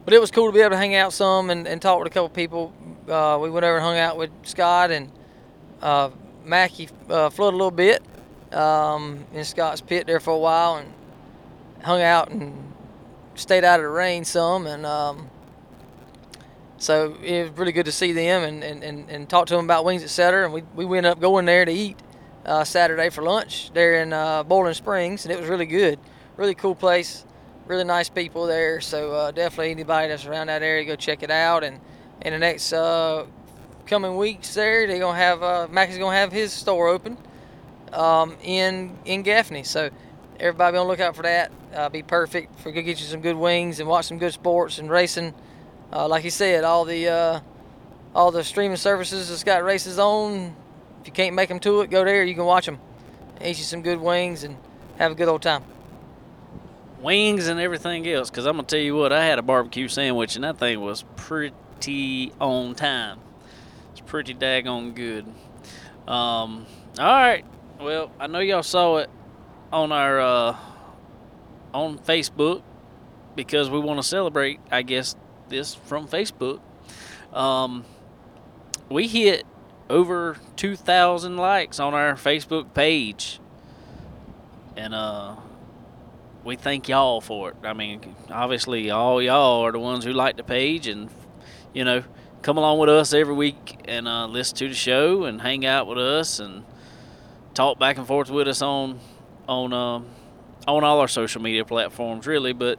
but 0.05 0.15
it 0.15 0.21
was 0.21 0.31
cool 0.31 0.47
to 0.47 0.53
be 0.53 0.61
able 0.61 0.71
to 0.71 0.77
hang 0.77 0.95
out 0.95 1.13
some 1.13 1.51
and, 1.51 1.67
and 1.67 1.83
talk 1.83 1.99
with 1.99 2.07
a 2.07 2.15
couple 2.15 2.31
people. 2.31 2.73
Uh, 3.09 3.39
we 3.41 3.51
went 3.51 3.65
over 3.65 3.77
and 3.77 3.85
hung 3.85 3.99
out 3.99 4.17
with 4.17 4.31
Scott 4.45 4.91
and 4.91 5.11
uh, 5.83 6.11
Mackie 6.45 6.89
uh, 7.09 7.31
a 7.37 7.43
little 7.43 7.71
bit 7.71 8.03
um, 8.53 9.25
in 9.33 9.45
Scott's 9.45 9.81
pit 9.81 10.07
there 10.07 10.21
for 10.21 10.33
a 10.33 10.39
while 10.39 10.77
and 10.77 10.93
hung 11.83 12.03
out 12.03 12.31
and 12.31 12.73
stayed 13.35 13.65
out 13.65 13.81
of 13.81 13.85
the 13.85 13.91
rain 13.91 14.25
some. 14.25 14.67
And 14.67 14.85
um, 14.85 15.31
so 16.79 17.17
it 17.23 17.43
was 17.43 17.59
really 17.59 17.73
good 17.73 17.87
to 17.87 17.93
see 17.93 18.13
them 18.13 18.43
and, 18.43 18.65
and, 18.65 18.83
and, 18.83 19.11
and 19.11 19.29
talk 19.29 19.47
to 19.47 19.57
them 19.57 19.65
about 19.65 19.85
Wings 19.85 20.03
Etc. 20.03 20.45
And 20.45 20.53
we, 20.53 20.63
we 20.75 20.85
went 20.85 21.07
up 21.07 21.21
going 21.21 21.45
there 21.45 21.65
to 21.65 21.73
eat 21.73 21.99
uh, 22.45 22.65
Saturday 22.65 23.11
for 23.11 23.23
lunch 23.23 23.71
there 23.75 24.03
in 24.03 24.13
uh, 24.13 24.43
Boiling 24.43 24.75
Springs, 24.75 25.25
and 25.25 25.33
it 25.33 25.39
was 25.39 25.49
really 25.49 25.67
good. 25.67 25.99
Really 26.37 26.55
cool 26.55 26.75
place, 26.75 27.25
really 27.67 27.85
nice 27.85 28.09
people 28.09 28.47
there. 28.47 28.81
So 28.81 29.13
uh, 29.13 29.31
definitely 29.31 29.73
anybody 29.73 30.09
that's 30.09 30.25
around 30.25 30.47
that 30.47 30.63
area, 30.63 30.85
go 30.85 30.97
check 30.97 31.23
it 31.23 31.31
out. 31.31 31.65
And 31.65 31.81
in 32.23 32.33
the 32.33 32.39
next 32.39 32.73
coming 33.91 34.17
weeks, 34.17 34.55
there 34.55 34.87
they're 34.87 35.01
gonna 35.01 35.19
have 35.19 35.43
uh, 35.43 35.67
Mackie's 35.69 35.99
gonna 35.99 36.17
have 36.17 36.33
his 36.33 36.53
store 36.53 36.89
open 36.89 37.19
um, 37.93 38.37
in 38.43 38.97
in 39.05 39.23
Gaffney. 39.23 39.65
So 39.65 39.91
everybody 40.39 40.79
on 40.79 40.87
the 40.87 40.91
lookout 40.91 41.17
for 41.17 41.23
that. 41.23 41.51
Uh, 41.75 41.89
be 41.89 42.03
perfect 42.03 42.59
for 42.61 42.71
go 42.71 42.81
get 42.81 43.01
you 43.01 43.07
some 43.07 43.21
good 43.21 43.37
wings 43.37 43.81
and 43.81 43.89
watch 43.89 44.07
some 44.07 44.19
good 44.19 44.33
sports 44.33 44.79
and 44.79 44.89
racing. 44.89 45.35
Uh, 45.93 46.07
like 46.07 46.25
you 46.25 46.31
said, 46.31 46.63
all 46.63 46.85
the 46.85 47.09
uh, 47.09 47.41
all 48.15 48.31
the 48.31 48.45
streaming 48.45 48.77
services 48.77 49.29
that's 49.29 49.45
got 49.45 49.65
races 49.65 49.99
on 49.99 50.55
if 51.01 51.07
you 51.07 51.13
can't 51.13 51.35
make 51.35 51.49
them 51.49 51.59
to 51.61 51.81
it, 51.81 51.91
go 51.91 52.05
there. 52.05 52.23
You 52.25 52.35
can 52.35 52.45
watch 52.45 52.67
them. 52.67 52.79
Eat 53.43 53.59
you 53.59 53.65
some 53.65 53.83
good 53.83 54.01
wings 54.01 54.45
and 54.45 54.57
have 54.99 55.13
a 55.13 55.15
good 55.15 55.29
old 55.29 55.43
time. 55.43 55.65
Wings 57.01 57.49
and 57.49 57.59
everything 57.59 58.07
else, 58.07 58.31
because 58.31 58.47
I'm 58.47 58.57
gonna 58.57 58.69
tell 58.69 58.79
you 58.79 58.95
what, 58.95 59.13
I 59.13 59.25
had 59.25 59.39
a 59.39 59.43
barbecue 59.43 59.89
sandwich 59.89 60.37
and 60.37 60.45
that 60.45 60.59
thing 60.59 60.81
was 60.81 61.05
pretty 61.17 62.33
on 62.39 62.75
time. 62.75 63.19
Pretty 64.11 64.35
daggone 64.35 64.93
good. 64.93 65.25
Um, 66.09 66.67
all 66.99 67.07
right, 67.07 67.45
well, 67.81 68.11
I 68.19 68.27
know 68.27 68.41
y'all 68.41 68.65
saw 68.65 68.97
it 68.97 69.09
on 69.73 69.93
our 69.93 70.21
uh, 70.21 70.57
on 71.73 71.97
Facebook 72.01 72.63
because 73.37 73.71
we 73.71 73.79
want 73.79 74.01
to 74.01 74.03
celebrate, 74.03 74.59
I 74.69 74.83
guess, 74.83 75.15
this 75.49 75.77
from 75.77 76.09
Facebook. 76.09 76.59
Um, 77.33 77.85
we 78.89 79.07
hit 79.07 79.45
over 79.89 80.39
2,000 80.57 81.37
likes 81.37 81.79
on 81.79 81.95
our 81.95 82.15
Facebook 82.15 82.75
page. 82.75 83.39
And 84.77 84.93
uh, 84.93 85.37
we 86.43 86.57
thank 86.57 86.89
y'all 86.89 87.21
for 87.21 87.51
it. 87.51 87.57
I 87.63 87.75
mean, 87.75 88.17
obviously, 88.29 88.91
all 88.91 89.23
y'all 89.23 89.65
are 89.65 89.71
the 89.71 89.79
ones 89.79 90.05
who 90.05 90.13
like 90.13 90.37
the 90.37 90.43
page 90.43 90.89
and, 90.89 91.11
you 91.73 91.85
know, 91.85 92.03
come 92.43 92.57
along 92.57 92.79
with 92.79 92.89
us 92.89 93.13
every 93.13 93.35
week 93.35 93.79
and 93.85 94.09
uh, 94.09 94.27
listen 94.27 94.57
to 94.59 94.69
the 94.69 94.75
show 94.75 95.25
and 95.25 95.41
hang 95.41 95.67
out 95.67 95.87
with 95.87 95.99
us 95.99 96.41
and 96.41 96.65
talk 97.55 97.79
back 97.79 97.99
and 97.99 98.07
forth 98.07 98.31
with 98.31 98.49
us 98.49 98.63
on 98.63 99.01
on 99.49 99.73
uh, 99.73 100.01
on 100.67 100.85
all 100.85 101.01
our 101.01 101.09
social 101.09 101.43
media 101.43 101.65
platforms, 101.65 102.27
really. 102.27 102.53
But 102.53 102.79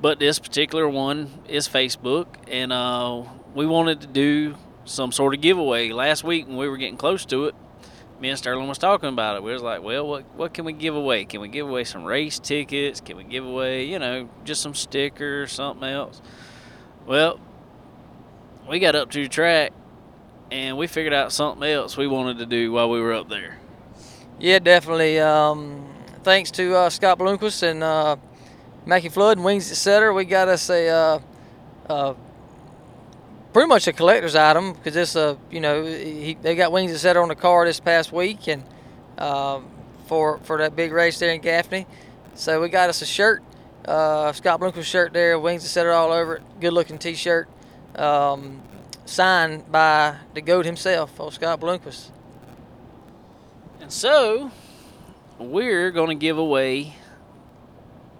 but 0.00 0.18
this 0.18 0.38
particular 0.38 0.88
one 0.88 1.30
is 1.48 1.68
Facebook, 1.68 2.26
and 2.48 2.72
uh, 2.72 3.24
we 3.54 3.66
wanted 3.66 4.00
to 4.02 4.06
do 4.06 4.56
some 4.84 5.12
sort 5.12 5.34
of 5.34 5.40
giveaway. 5.40 5.90
Last 5.90 6.24
week 6.24 6.46
when 6.46 6.56
we 6.56 6.68
were 6.68 6.76
getting 6.76 6.96
close 6.96 7.24
to 7.26 7.46
it, 7.46 7.54
me 8.20 8.28
and 8.28 8.38
Sterling 8.38 8.68
was 8.68 8.78
talking 8.78 9.08
about 9.08 9.36
it. 9.36 9.42
We 9.42 9.52
was 9.52 9.62
like, 9.62 9.82
well, 9.82 10.06
what 10.06 10.24
what 10.36 10.54
can 10.54 10.64
we 10.64 10.72
give 10.72 10.94
away? 10.94 11.24
Can 11.24 11.40
we 11.40 11.48
give 11.48 11.68
away 11.68 11.84
some 11.84 12.04
race 12.04 12.38
tickets? 12.38 13.00
Can 13.00 13.16
we 13.16 13.24
give 13.24 13.44
away, 13.44 13.84
you 13.84 13.98
know, 13.98 14.28
just 14.44 14.62
some 14.62 14.74
stickers, 14.74 15.52
something 15.52 15.88
else? 15.88 16.20
Well, 17.04 17.40
we 18.68 18.78
got 18.78 18.94
up 18.94 19.10
to 19.10 19.22
the 19.22 19.28
track 19.28 19.72
and 20.50 20.76
we 20.76 20.86
figured 20.86 21.14
out 21.14 21.32
something 21.32 21.68
else 21.68 21.96
we 21.96 22.06
wanted 22.06 22.38
to 22.38 22.46
do 22.46 22.72
while 22.72 22.90
we 22.90 23.00
were 23.00 23.12
up 23.12 23.28
there. 23.28 23.58
Yeah, 24.38 24.58
definitely. 24.58 25.18
Um, 25.18 25.86
thanks 26.22 26.50
to 26.52 26.74
uh, 26.76 26.90
Scott 26.90 27.18
Bloomquist 27.18 27.62
and 27.62 27.82
uh, 27.82 28.16
Mackie 28.86 29.08
Flood 29.08 29.38
and 29.38 29.44
Wings 29.44 29.70
Etc. 29.70 30.12
We 30.12 30.24
got 30.24 30.48
us 30.48 30.68
a 30.70 30.88
uh, 30.88 31.18
uh 31.88 32.14
pretty 33.52 33.68
much 33.68 33.86
a 33.86 33.92
collector's 33.92 34.34
item 34.34 34.72
because 34.72 34.94
this, 34.94 35.16
uh, 35.16 35.36
you 35.50 35.60
know, 35.60 35.84
he, 35.84 36.36
they 36.40 36.54
got 36.54 36.72
wings 36.72 36.98
set 36.98 37.16
on 37.16 37.28
the 37.28 37.34
car 37.34 37.64
this 37.66 37.80
past 37.80 38.12
week 38.12 38.48
and 38.48 38.64
um, 39.18 39.66
for 40.06 40.38
for 40.38 40.58
that 40.58 40.74
big 40.74 40.92
race 40.92 41.18
there 41.18 41.32
in 41.32 41.40
Gaffney. 41.40 41.86
So 42.34 42.60
we 42.60 42.68
got 42.68 42.88
us 42.88 43.02
a 43.02 43.06
shirt, 43.06 43.42
uh, 43.84 44.32
Scott 44.32 44.60
Bloomquist 44.60 44.84
shirt 44.84 45.12
there, 45.12 45.38
wings 45.38 45.68
set 45.70 45.86
all 45.86 46.12
over 46.12 46.36
it, 46.36 46.42
good 46.60 46.72
looking 46.72 46.98
T-shirt, 46.98 47.48
um, 47.96 48.62
signed 49.04 49.70
by 49.70 50.16
the 50.34 50.40
goat 50.40 50.64
himself, 50.64 51.18
old 51.18 51.34
Scott 51.34 51.60
Bloomquist. 51.60 52.10
And 53.80 53.92
so 53.92 54.50
we're 55.38 55.90
going 55.90 56.08
to 56.08 56.14
give 56.14 56.38
away 56.38 56.94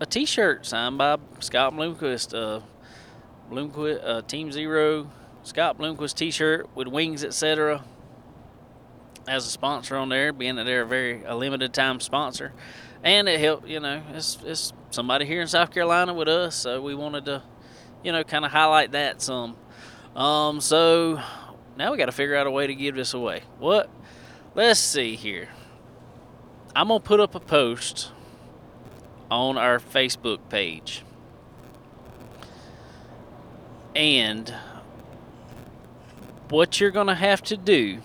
a 0.00 0.06
T-shirt 0.06 0.66
signed 0.66 0.98
by 0.98 1.18
Scott 1.40 1.74
Bloomquist. 1.74 2.34
Uh, 2.34 2.62
Bloomquist, 3.50 4.00
uh, 4.02 4.22
Team 4.22 4.50
Zero 4.50 5.10
Scott 5.42 5.78
Bloomquist 5.78 6.14
T-shirt 6.14 6.68
with 6.74 6.88
Wings 6.88 7.22
Etc. 7.22 7.84
As 9.28 9.46
a 9.46 9.50
sponsor 9.50 9.96
on 9.96 10.08
there, 10.08 10.32
being 10.32 10.56
that 10.56 10.64
they're 10.64 10.82
a 10.82 10.86
very 10.86 11.22
a 11.24 11.36
limited 11.36 11.72
time 11.72 12.00
sponsor, 12.00 12.52
and 13.04 13.28
it 13.28 13.38
helped. 13.38 13.68
You 13.68 13.78
know, 13.78 14.02
it's 14.14 14.38
it's 14.44 14.72
somebody 14.90 15.26
here 15.26 15.40
in 15.40 15.46
South 15.46 15.70
Carolina 15.70 16.12
with 16.12 16.28
us, 16.28 16.56
so 16.56 16.82
we 16.82 16.94
wanted 16.94 17.26
to, 17.26 17.42
you 18.02 18.10
know, 18.10 18.24
kind 18.24 18.44
of 18.44 18.50
highlight 18.50 18.92
that 18.92 19.22
some. 19.22 19.56
Um, 20.14 20.60
so 20.60 21.20
now 21.76 21.92
we 21.92 21.98
got 21.98 22.06
to 22.06 22.12
figure 22.12 22.36
out 22.36 22.46
a 22.46 22.50
way 22.50 22.66
to 22.66 22.74
give 22.74 22.94
this 22.94 23.14
away. 23.14 23.42
What? 23.58 23.88
Let's 24.54 24.80
see 24.80 25.16
here. 25.16 25.48
I'm 26.76 26.88
gonna 26.88 27.00
put 27.00 27.20
up 27.20 27.34
a 27.34 27.40
post 27.40 28.10
on 29.30 29.56
our 29.56 29.78
Facebook 29.78 30.38
page. 30.48 31.02
And 33.94 34.54
what 36.48 36.80
you're 36.80 36.90
to 37.08 37.14
have 37.14 37.42
to 37.44 37.56
do 37.56 38.00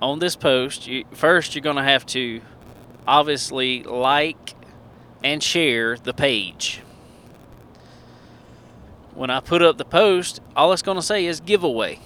on 0.00 0.18
this 0.18 0.36
post, 0.36 0.86
you, 0.86 1.04
first 1.12 1.54
you're 1.54 1.62
to 1.76 1.82
have 1.82 2.06
to 2.06 2.40
obviously 3.06 3.82
like 3.82 4.54
and 5.22 5.42
share 5.42 5.96
the 5.96 6.14
page. 6.14 6.80
When 9.16 9.30
I 9.30 9.40
put 9.40 9.62
up 9.62 9.78
the 9.78 9.84
post, 9.84 10.40
all 10.54 10.72
it's 10.72 10.82
going 10.82 10.96
to 10.96 11.02
say 11.02 11.26
is 11.26 11.40
giveaway. 11.40 11.98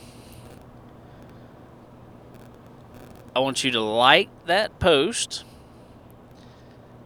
I 3.36 3.40
want 3.40 3.62
you 3.62 3.70
to 3.72 3.80
like 3.80 4.28
that 4.46 4.78
post 4.78 5.44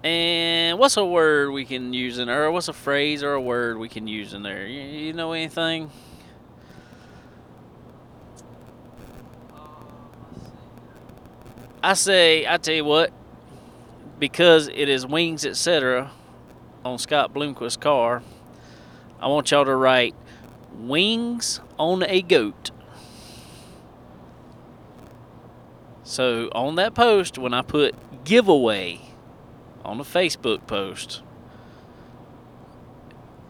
and 0.04 0.78
what's 0.78 0.98
a 0.98 1.04
word 1.04 1.50
we 1.50 1.64
can 1.64 1.94
use 1.94 2.18
in 2.18 2.28
there? 2.28 2.44
Or 2.44 2.52
what's 2.52 2.68
a 2.68 2.74
phrase 2.74 3.22
or 3.22 3.32
a 3.32 3.40
word 3.40 3.78
we 3.78 3.88
can 3.88 4.06
use 4.06 4.34
in 4.34 4.42
there? 4.42 4.66
You, 4.66 4.82
you 4.82 5.12
know 5.14 5.32
anything? 5.32 5.90
I 11.82 11.94
say, 11.94 12.46
I 12.46 12.58
tell 12.58 12.74
you 12.74 12.84
what, 12.84 13.12
because 14.18 14.68
it 14.68 14.90
is 14.90 15.06
Wings 15.06 15.46
Etc. 15.46 16.10
on 16.84 16.98
Scott 16.98 17.32
Bloomquist's 17.32 17.78
car, 17.78 18.22
I 19.24 19.28
want 19.28 19.50
y'all 19.50 19.64
to 19.64 19.74
write 19.74 20.14
wings 20.74 21.60
on 21.78 22.02
a 22.02 22.20
goat. 22.20 22.70
So 26.02 26.50
on 26.52 26.74
that 26.74 26.94
post, 26.94 27.38
when 27.38 27.54
I 27.54 27.62
put 27.62 27.94
giveaway, 28.24 29.00
on 29.84 29.98
the 29.98 30.04
Facebook 30.04 30.66
post. 30.66 31.22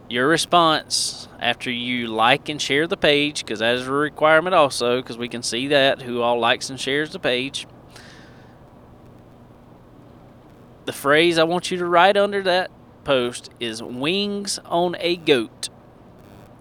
Your 0.09 0.27
response 0.27 1.27
after 1.39 1.71
you 1.71 2.07
like 2.07 2.49
and 2.49 2.61
share 2.61 2.87
the 2.87 2.97
page, 2.97 3.39
because 3.39 3.59
that 3.59 3.75
is 3.75 3.87
a 3.87 3.91
requirement 3.91 4.53
also, 4.53 5.01
because 5.01 5.17
we 5.17 5.27
can 5.27 5.41
see 5.41 5.67
that 5.69 6.01
who 6.01 6.21
all 6.21 6.39
likes 6.39 6.69
and 6.69 6.79
shares 6.79 7.11
the 7.11 7.19
page. 7.19 7.67
The 10.85 10.93
phrase 10.93 11.39
I 11.39 11.43
want 11.43 11.71
you 11.71 11.77
to 11.79 11.85
write 11.85 12.17
under 12.17 12.43
that 12.43 12.69
post 13.05 13.49
is 13.59 13.81
wings 13.81 14.59
on 14.65 14.97
a 14.99 15.15
goat. 15.15 15.69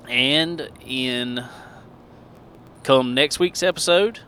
And 0.09 0.71
in 0.87 1.45
come 2.85 3.15
next 3.15 3.41
week's 3.41 3.63
episode, 3.63 4.21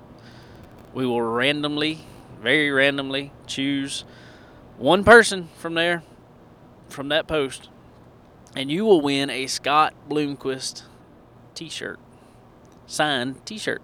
we 0.94 1.06
will 1.06 1.22
randomly, 1.22 2.00
very 2.40 2.70
randomly, 2.70 3.32
choose 3.46 4.04
one 4.78 5.04
person 5.04 5.48
from 5.58 5.74
there, 5.74 6.02
from 6.88 7.08
that 7.10 7.28
post, 7.28 7.68
and 8.56 8.70
you 8.70 8.84
will 8.84 9.02
win 9.02 9.28
a 9.28 9.46
Scott 9.46 9.94
Bloomquist 10.08 10.82
T-shirt, 11.54 11.98
signed 12.86 13.44
T-shirt. 13.44 13.82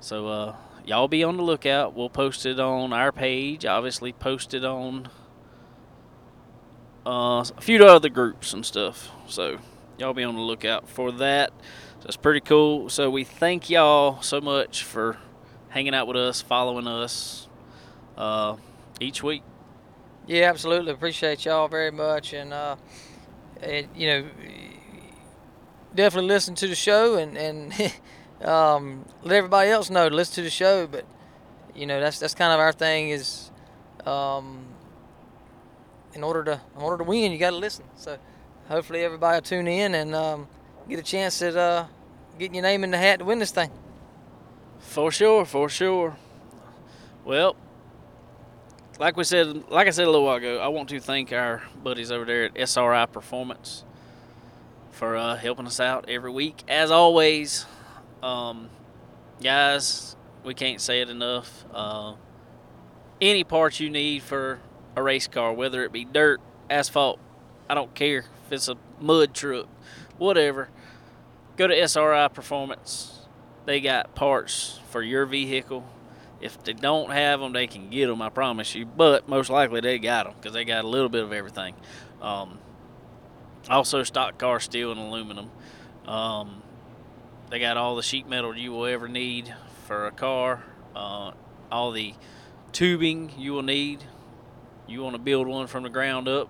So 0.00 0.26
uh, 0.26 0.56
y'all 0.84 1.06
be 1.06 1.22
on 1.22 1.36
the 1.36 1.44
lookout. 1.44 1.94
We'll 1.94 2.10
post 2.10 2.44
it 2.44 2.58
on 2.58 2.92
our 2.92 3.12
page. 3.12 3.64
Obviously, 3.64 4.12
post 4.12 4.54
it 4.54 4.64
on 4.64 5.08
uh, 7.06 7.44
a 7.56 7.60
few 7.60 7.84
other 7.84 8.08
groups 8.08 8.52
and 8.52 8.64
stuff. 8.64 9.10
So 9.28 9.58
y'all 9.98 10.14
be 10.14 10.24
on 10.24 10.34
the 10.34 10.40
lookout 10.40 10.88
for 10.88 11.12
that. 11.12 11.50
So 12.00 12.06
it's 12.06 12.16
pretty 12.16 12.40
cool. 12.40 12.88
So 12.88 13.10
we 13.10 13.24
thank 13.24 13.70
y'all 13.70 14.20
so 14.22 14.40
much 14.40 14.84
for 14.84 15.18
hanging 15.70 15.94
out 15.94 16.06
with 16.06 16.16
us, 16.16 16.42
following 16.42 16.86
us. 16.86 17.48
Uh, 18.16 18.56
each 19.00 19.22
week. 19.22 19.42
Yeah, 20.26 20.48
absolutely. 20.48 20.92
Appreciate 20.92 21.44
y'all 21.44 21.68
very 21.68 21.90
much, 21.90 22.32
and 22.32 22.52
uh, 22.52 22.76
it, 23.60 23.88
you 23.94 24.06
know, 24.06 24.24
definitely 25.94 26.28
listen 26.28 26.54
to 26.56 26.68
the 26.68 26.74
show 26.74 27.16
and 27.16 27.36
and 27.36 27.72
um, 28.44 29.04
let 29.22 29.36
everybody 29.36 29.70
else 29.70 29.90
know 29.90 30.08
to 30.08 30.14
listen 30.14 30.36
to 30.36 30.42
the 30.42 30.50
show. 30.50 30.86
But 30.86 31.04
you 31.74 31.86
know, 31.86 32.00
that's 32.00 32.20
that's 32.20 32.34
kind 32.34 32.52
of 32.52 32.60
our 32.60 32.72
thing 32.72 33.10
is, 33.10 33.50
um, 34.06 34.64
in 36.14 36.22
order 36.22 36.44
to 36.44 36.60
in 36.76 36.82
order 36.82 36.98
to 36.98 37.04
win, 37.04 37.32
you 37.32 37.38
got 37.38 37.50
to 37.50 37.56
listen. 37.56 37.84
So 37.96 38.18
hopefully 38.68 39.00
everybody 39.00 39.36
will 39.36 39.42
tune 39.42 39.68
in 39.68 39.94
and 39.94 40.14
um, 40.14 40.48
get 40.88 40.98
a 40.98 41.02
chance 41.02 41.40
at 41.42 41.56
uh, 41.56 41.86
getting 42.38 42.54
your 42.54 42.62
name 42.62 42.84
in 42.84 42.90
the 42.90 42.98
hat 42.98 43.18
to 43.20 43.24
win 43.24 43.38
this 43.38 43.50
thing. 43.50 43.70
For 44.80 45.10
sure, 45.10 45.44
for 45.44 45.68
sure. 45.68 46.16
Well, 47.24 47.56
like 48.98 49.16
we 49.16 49.24
said, 49.24 49.70
like 49.70 49.86
I 49.86 49.90
said 49.90 50.06
a 50.06 50.10
little 50.10 50.26
while 50.26 50.36
ago, 50.36 50.58
I 50.58 50.68
want 50.68 50.88
to 50.90 51.00
thank 51.00 51.32
our 51.32 51.62
buddies 51.82 52.10
over 52.10 52.24
there 52.24 52.44
at 52.44 52.58
SRI 52.58 53.06
Performance 53.06 53.84
for 54.90 55.16
uh, 55.16 55.36
helping 55.36 55.66
us 55.66 55.80
out 55.80 56.06
every 56.08 56.30
week. 56.30 56.62
As 56.68 56.90
always, 56.90 57.64
um, 58.22 58.68
guys, 59.42 60.14
we 60.44 60.54
can't 60.54 60.80
say 60.80 61.00
it 61.00 61.08
enough. 61.08 61.64
Uh, 61.72 62.14
any 63.20 63.44
parts 63.44 63.80
you 63.80 63.88
need 63.88 64.22
for 64.22 64.60
a 64.96 65.02
race 65.02 65.26
car, 65.26 65.52
whether 65.52 65.84
it 65.84 65.92
be 65.92 66.04
dirt, 66.04 66.40
asphalt, 66.68 67.18
I 67.68 67.74
don't 67.74 67.94
care 67.94 68.24
if 68.46 68.52
it's 68.52 68.68
a 68.68 68.76
mud 69.00 69.34
truck, 69.34 69.66
whatever. 70.18 70.68
Go 71.56 71.66
to 71.66 71.74
SRI 71.74 72.28
Performance. 72.28 73.26
They 73.66 73.80
got 73.80 74.14
parts 74.14 74.80
for 74.90 75.02
your 75.02 75.26
vehicle 75.26 75.84
if 76.42 76.62
they 76.64 76.72
don't 76.72 77.10
have 77.12 77.40
them, 77.40 77.52
they 77.52 77.68
can 77.68 77.88
get 77.88 78.08
them. 78.08 78.20
I 78.20 78.28
promise 78.28 78.74
you. 78.74 78.84
But 78.84 79.28
most 79.28 79.48
likely 79.48 79.80
they 79.80 79.98
got 79.98 80.26
them 80.26 80.34
because 80.36 80.52
they 80.52 80.64
got 80.64 80.84
a 80.84 80.88
little 80.88 81.08
bit 81.08 81.22
of 81.22 81.32
everything. 81.32 81.74
Um, 82.20 82.58
also, 83.70 84.02
stock 84.02 84.38
car 84.38 84.58
steel 84.58 84.90
and 84.90 85.00
aluminum. 85.00 85.50
Um, 86.04 86.62
they 87.48 87.60
got 87.60 87.76
all 87.76 87.94
the 87.94 88.02
sheet 88.02 88.28
metal 88.28 88.56
you 88.56 88.72
will 88.72 88.86
ever 88.86 89.08
need 89.08 89.54
for 89.86 90.06
a 90.06 90.10
car. 90.10 90.64
Uh, 90.96 91.30
all 91.70 91.92
the 91.92 92.14
tubing 92.72 93.30
you 93.38 93.52
will 93.52 93.62
need. 93.62 94.02
You 94.92 95.02
want 95.02 95.14
to 95.16 95.22
build 95.22 95.46
one 95.48 95.66
from 95.66 95.82
the 95.82 95.90
ground 95.90 96.28
up, 96.28 96.48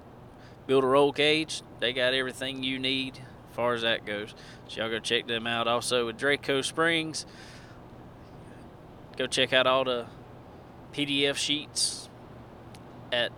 build 0.67 0.85
a 0.85 0.87
roll 0.87 1.13
cage. 1.13 1.63
They 1.81 1.93
got 1.93 2.13
everything 2.13 2.63
you 2.63 2.79
need 2.79 3.19
as 3.19 3.57
far 3.57 3.75
as 3.75 3.83
that 3.83 4.05
goes. 4.05 4.35
So 4.69 4.81
y'all 4.81 4.91
go 4.91 4.99
check 4.99 5.27
them 5.27 5.47
out. 5.47 5.69
Also 5.69 6.07
with 6.07 6.19
Draco 6.19 6.61
Springs 6.61 7.25
go 9.17 9.27
check 9.27 9.53
out 9.53 9.67
all 9.67 9.85
the 9.85 10.07
PDF 10.93 11.37
sheets 11.37 12.09
at 13.13 13.31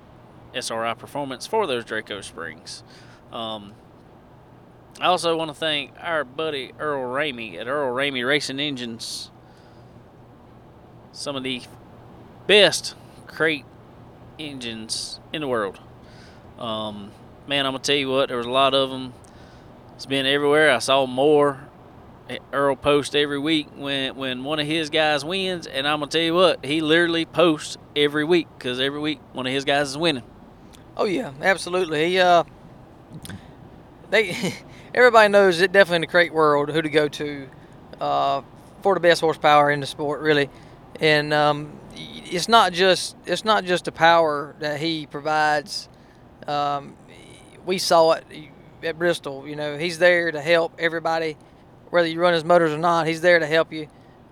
SRI 0.55 0.95
Performance 0.95 1.47
for 1.47 1.67
those 1.67 1.85
Draco 1.85 2.21
Springs. 2.21 2.83
Um, 3.33 3.75
I 5.01 5.07
also 5.07 5.37
want 5.37 5.51
to 5.51 5.55
thank 5.55 5.93
our 6.01 6.25
buddy 6.25 6.73
Earl 6.79 7.12
Ramey 7.12 7.57
at 7.57 7.67
Earl 7.67 7.95
Ramey 7.95 8.27
Racing 8.27 8.61
Engines. 8.61 9.31
Some 11.12 11.37
of 11.37 11.43
the 11.43 11.62
best 12.47 12.95
crate 13.27 13.64
engines 14.38 15.20
in 15.33 15.40
the 15.40 15.49
world. 15.49 15.79
Um, 16.59 17.11
man, 17.47 17.66
I'm 17.66 17.73
gonna 17.73 17.83
tell 17.83 17.97
you 17.97 18.11
what, 18.11 18.29
there 18.29 18.38
was 18.38 18.47
a 18.47 18.51
lot 18.51 18.75
of 18.75 18.90
them. 18.90 19.12
It's 19.97 20.07
been 20.07 20.27
everywhere. 20.27 20.70
I 20.70 20.79
saw 20.79 21.07
more 21.07 21.61
Earl 22.53 22.77
posts 22.77 23.14
every 23.14 23.38
week 23.38 23.68
when 23.77 24.16
when 24.16 24.44
one 24.44 24.59
of 24.59 24.66
his 24.66 24.90
guys 24.90 25.25
wins, 25.25 25.66
and 25.66 25.87
I'm 25.87 26.01
gonna 26.01 26.11
tell 26.11 26.23
you 26.23 26.35
what, 26.35 26.64
he 26.64 26.81
literally 26.81 27.27
posts 27.27 27.77
every 27.94 28.25
week 28.25 28.49
because 28.57 28.81
every 28.81 29.01
week 29.01 29.20
one 29.33 29.47
of 29.47 29.53
his 29.53 29.64
guys 29.64 29.88
is 29.88 29.99
winning. 29.99 30.25
Oh 30.97 31.05
yeah, 31.05 31.33
absolutely. 31.42 32.09
He 32.09 32.18
uh, 32.18 32.44
they 34.11 34.55
everybody 34.94 35.29
knows 35.29 35.61
it 35.61 35.73
definitely 35.73 35.97
in 35.97 36.01
the 36.03 36.07
crate 36.07 36.33
world 36.33 36.70
who 36.70 36.81
to 36.81 36.88
go 36.88 37.09
to 37.09 37.49
uh, 38.01 38.42
for 38.83 38.94
the 38.94 39.01
best 39.01 39.20
horsepower 39.20 39.70
in 39.70 39.81
the 39.81 39.87
sport, 39.87 40.20
really, 40.20 40.49
and 41.00 41.33
um, 41.33 41.78
it's 41.94 42.48
not 42.48 42.72
just 42.72 43.16
it's 43.26 43.44
not 43.44 43.64
just 43.64 43.85
the 43.87 43.92
power 43.92 44.54
that 44.61 44.80
he 44.80 45.07
provides. 45.07 45.88
Um, 46.46 46.96
we 47.64 47.78
saw 47.78 48.12
it 48.12 48.24
at 48.83 48.98
Bristol. 48.98 49.46
You 49.48 49.57
know, 49.57 49.78
he's 49.78 49.98
there 49.98 50.30
to 50.30 50.40
help 50.40 50.74
everybody 50.78 51.37
whether 51.94 52.09
you 52.09 52.18
run 52.18 52.35
his 52.35 52.44
motors 52.44 52.72
or 52.72 52.78
not, 52.78 53.07
he's 53.07 53.20
there 53.20 53.38
to 53.38 53.46
help 53.46 53.72
you. 53.72 53.87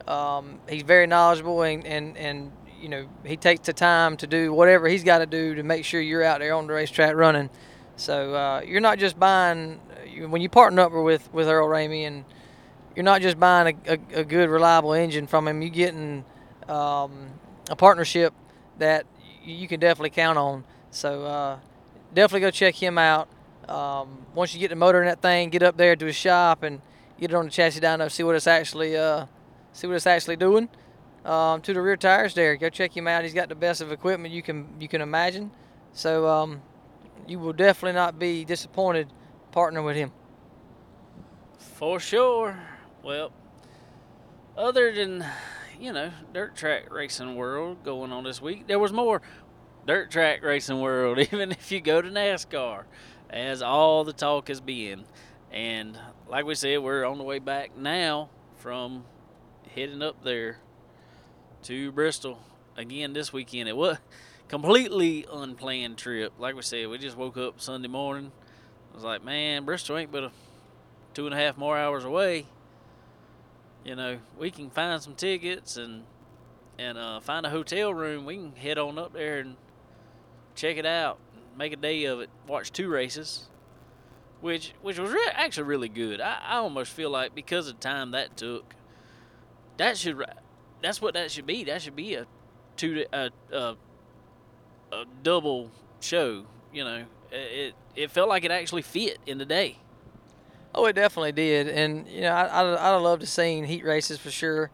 Um, 0.08 0.58
he's 0.68 0.82
very 0.82 1.06
knowledgeable 1.06 1.62
and, 1.62 1.86
and, 1.86 2.16
and 2.16 2.50
you 2.80 2.88
know 2.88 3.06
he 3.24 3.36
takes 3.36 3.66
the 3.66 3.72
time 3.72 4.16
to 4.16 4.26
do 4.26 4.52
whatever 4.52 4.88
he's 4.88 5.04
got 5.04 5.18
to 5.18 5.26
do 5.26 5.54
to 5.54 5.62
make 5.62 5.84
sure 5.84 6.00
you're 6.00 6.24
out 6.24 6.40
there 6.40 6.54
on 6.54 6.66
the 6.66 6.72
racetrack 6.72 7.14
running. 7.14 7.50
So 7.94 8.34
uh, 8.34 8.62
you're 8.66 8.80
not 8.80 8.98
just 8.98 9.16
buying 9.16 9.80
when 10.28 10.42
you 10.42 10.48
partner 10.48 10.82
up 10.82 10.92
with 10.92 11.32
with 11.32 11.46
Earl 11.46 11.68
Ramey, 11.68 12.04
and 12.04 12.24
you're 12.96 13.04
not 13.04 13.22
just 13.22 13.38
buying 13.38 13.78
a, 13.86 13.92
a, 13.92 14.20
a 14.22 14.24
good 14.24 14.50
reliable 14.50 14.92
engine 14.92 15.28
from 15.28 15.46
him. 15.46 15.62
You're 15.62 15.70
getting 15.70 16.24
um, 16.72 17.30
a 17.70 17.76
partnership 17.76 18.32
that 18.78 19.06
you 19.44 19.68
can 19.68 19.80
definitely 19.80 20.10
count 20.10 20.38
on. 20.38 20.64
So 20.90 21.24
uh, 21.24 21.58
definitely 22.14 22.40
go 22.40 22.50
check 22.50 22.74
him 22.74 22.98
out. 22.98 23.28
Um, 23.68 24.26
once 24.34 24.54
you 24.54 24.60
get 24.60 24.70
the 24.70 24.76
motor 24.76 25.00
in 25.02 25.08
that 25.08 25.22
thing, 25.22 25.50
get 25.50 25.62
up 25.62 25.76
there 25.76 25.94
to 25.94 26.06
his 26.06 26.16
shop 26.16 26.62
and 26.62 26.80
get 27.20 27.30
it 27.30 27.34
on 27.34 27.44
the 27.44 27.50
chassis 27.50 27.80
dyno, 27.80 28.10
see 28.10 28.22
what 28.22 28.34
it's 28.34 28.46
actually 28.46 28.96
uh, 28.96 29.26
see 29.72 29.86
what 29.86 29.94
it's 29.96 30.06
actually 30.06 30.36
doing. 30.36 30.68
Um, 31.24 31.60
to 31.62 31.72
the 31.72 31.80
rear 31.80 31.96
tires 31.96 32.34
there, 32.34 32.56
go 32.56 32.68
check 32.68 32.96
him 32.96 33.06
out. 33.06 33.22
He's 33.22 33.34
got 33.34 33.48
the 33.48 33.54
best 33.54 33.80
of 33.80 33.92
equipment 33.92 34.34
you 34.34 34.42
can 34.42 34.66
you 34.80 34.88
can 34.88 35.00
imagine. 35.00 35.52
So 35.92 36.26
um, 36.26 36.62
you 37.28 37.38
will 37.38 37.52
definitely 37.52 37.94
not 37.94 38.18
be 38.18 38.44
disappointed 38.44 39.08
partnering 39.52 39.84
with 39.84 39.96
him. 39.96 40.10
For 41.58 42.00
sure. 42.00 42.58
Well, 43.02 43.32
other 44.56 44.92
than 44.92 45.24
you 45.82 45.92
know 45.92 46.12
dirt 46.32 46.54
track 46.54 46.92
racing 46.92 47.34
world 47.34 47.82
going 47.82 48.12
on 48.12 48.22
this 48.22 48.40
week, 48.40 48.68
there 48.68 48.78
was 48.78 48.92
more 48.92 49.20
dirt 49.84 50.12
track 50.12 50.42
racing 50.44 50.80
world. 50.80 51.18
Even 51.32 51.50
if 51.50 51.72
you 51.72 51.80
go 51.80 52.00
to 52.00 52.08
NASCAR, 52.08 52.84
as 53.28 53.62
all 53.62 54.04
the 54.04 54.12
talk 54.12 54.46
has 54.46 54.60
been, 54.60 55.04
and 55.50 55.98
like 56.28 56.44
we 56.44 56.54
said, 56.54 56.78
we're 56.78 57.04
on 57.04 57.18
the 57.18 57.24
way 57.24 57.40
back 57.40 57.76
now 57.76 58.30
from 58.58 59.04
heading 59.74 60.02
up 60.02 60.22
there 60.22 60.58
to 61.64 61.90
Bristol 61.90 62.38
again 62.76 63.12
this 63.12 63.32
weekend. 63.32 63.68
It 63.68 63.76
was 63.76 63.98
completely 64.48 65.26
unplanned 65.32 65.98
trip. 65.98 66.32
Like 66.38 66.54
we 66.54 66.62
said, 66.62 66.88
we 66.88 66.98
just 66.98 67.16
woke 67.16 67.36
up 67.36 67.60
Sunday 67.60 67.88
morning. 67.88 68.30
I 68.92 68.94
was 68.94 69.04
like, 69.04 69.24
man, 69.24 69.64
Bristol 69.64 69.98
ain't 69.98 70.12
but 70.12 70.24
a 70.24 70.30
two 71.12 71.26
and 71.26 71.34
a 71.34 71.38
half 71.38 71.58
more 71.58 71.76
hours 71.76 72.04
away. 72.04 72.46
You 73.84 73.96
know, 73.96 74.18
we 74.38 74.50
can 74.50 74.70
find 74.70 75.02
some 75.02 75.14
tickets 75.14 75.76
and 75.76 76.04
and 76.78 76.96
uh, 76.96 77.20
find 77.20 77.44
a 77.44 77.50
hotel 77.50 77.92
room. 77.92 78.24
We 78.24 78.36
can 78.36 78.56
head 78.56 78.78
on 78.78 78.98
up 78.98 79.12
there 79.12 79.40
and 79.40 79.56
check 80.54 80.76
it 80.76 80.86
out, 80.86 81.18
make 81.56 81.72
a 81.72 81.76
day 81.76 82.04
of 82.04 82.20
it, 82.20 82.30
watch 82.46 82.72
two 82.72 82.88
races, 82.88 83.48
which 84.40 84.72
which 84.82 84.98
was 84.98 85.10
re- 85.10 85.30
actually 85.32 85.64
really 85.64 85.88
good. 85.88 86.20
I, 86.20 86.38
I 86.42 86.56
almost 86.56 86.92
feel 86.92 87.10
like 87.10 87.34
because 87.34 87.68
of 87.68 87.80
the 87.80 87.80
time 87.80 88.12
that 88.12 88.36
took, 88.36 88.74
that 89.78 89.96
should 89.96 90.22
that's 90.80 91.02
what 91.02 91.14
that 91.14 91.30
should 91.30 91.46
be. 91.46 91.64
That 91.64 91.82
should 91.82 91.96
be 91.96 92.14
a 92.14 92.26
two 92.76 93.04
a 93.12 93.30
a, 93.52 93.76
a 94.92 95.04
double 95.22 95.70
show. 96.00 96.46
You 96.72 96.84
know, 96.84 97.04
it 97.32 97.74
it 97.96 98.10
felt 98.12 98.28
like 98.28 98.44
it 98.44 98.52
actually 98.52 98.82
fit 98.82 99.18
in 99.26 99.38
the 99.38 99.46
day. 99.46 99.78
Oh, 100.74 100.86
it 100.86 100.94
definitely 100.94 101.32
did, 101.32 101.68
and 101.68 102.06
you 102.08 102.22
know, 102.22 102.32
I 102.32 102.46
I 102.46 102.94
I'd 102.94 102.96
love 102.96 103.20
to 103.20 103.26
seen 103.26 103.64
heat 103.64 103.84
races 103.84 104.18
for 104.18 104.30
sure, 104.30 104.70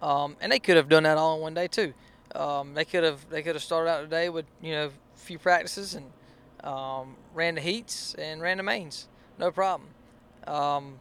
um, 0.00 0.36
and 0.40 0.52
they 0.52 0.60
could 0.60 0.76
have 0.76 0.88
done 0.88 1.02
that 1.02 1.18
all 1.18 1.34
in 1.36 1.42
one 1.42 1.54
day 1.54 1.66
too. 1.66 1.92
Um, 2.34 2.74
they 2.74 2.84
could 2.84 3.02
have 3.02 3.28
they 3.30 3.42
could 3.42 3.56
have 3.56 3.62
started 3.62 3.90
out 3.90 4.00
today 4.02 4.28
with 4.28 4.46
you 4.62 4.72
know 4.72 4.86
a 4.86 5.18
few 5.18 5.38
practices 5.38 5.94
and 5.96 6.06
um, 6.62 7.16
ran 7.34 7.56
the 7.56 7.60
heats 7.60 8.14
and 8.14 8.40
ran 8.40 8.58
the 8.58 8.62
mains, 8.62 9.08
no 9.38 9.50
problem. 9.50 9.88
Um, 10.46 11.00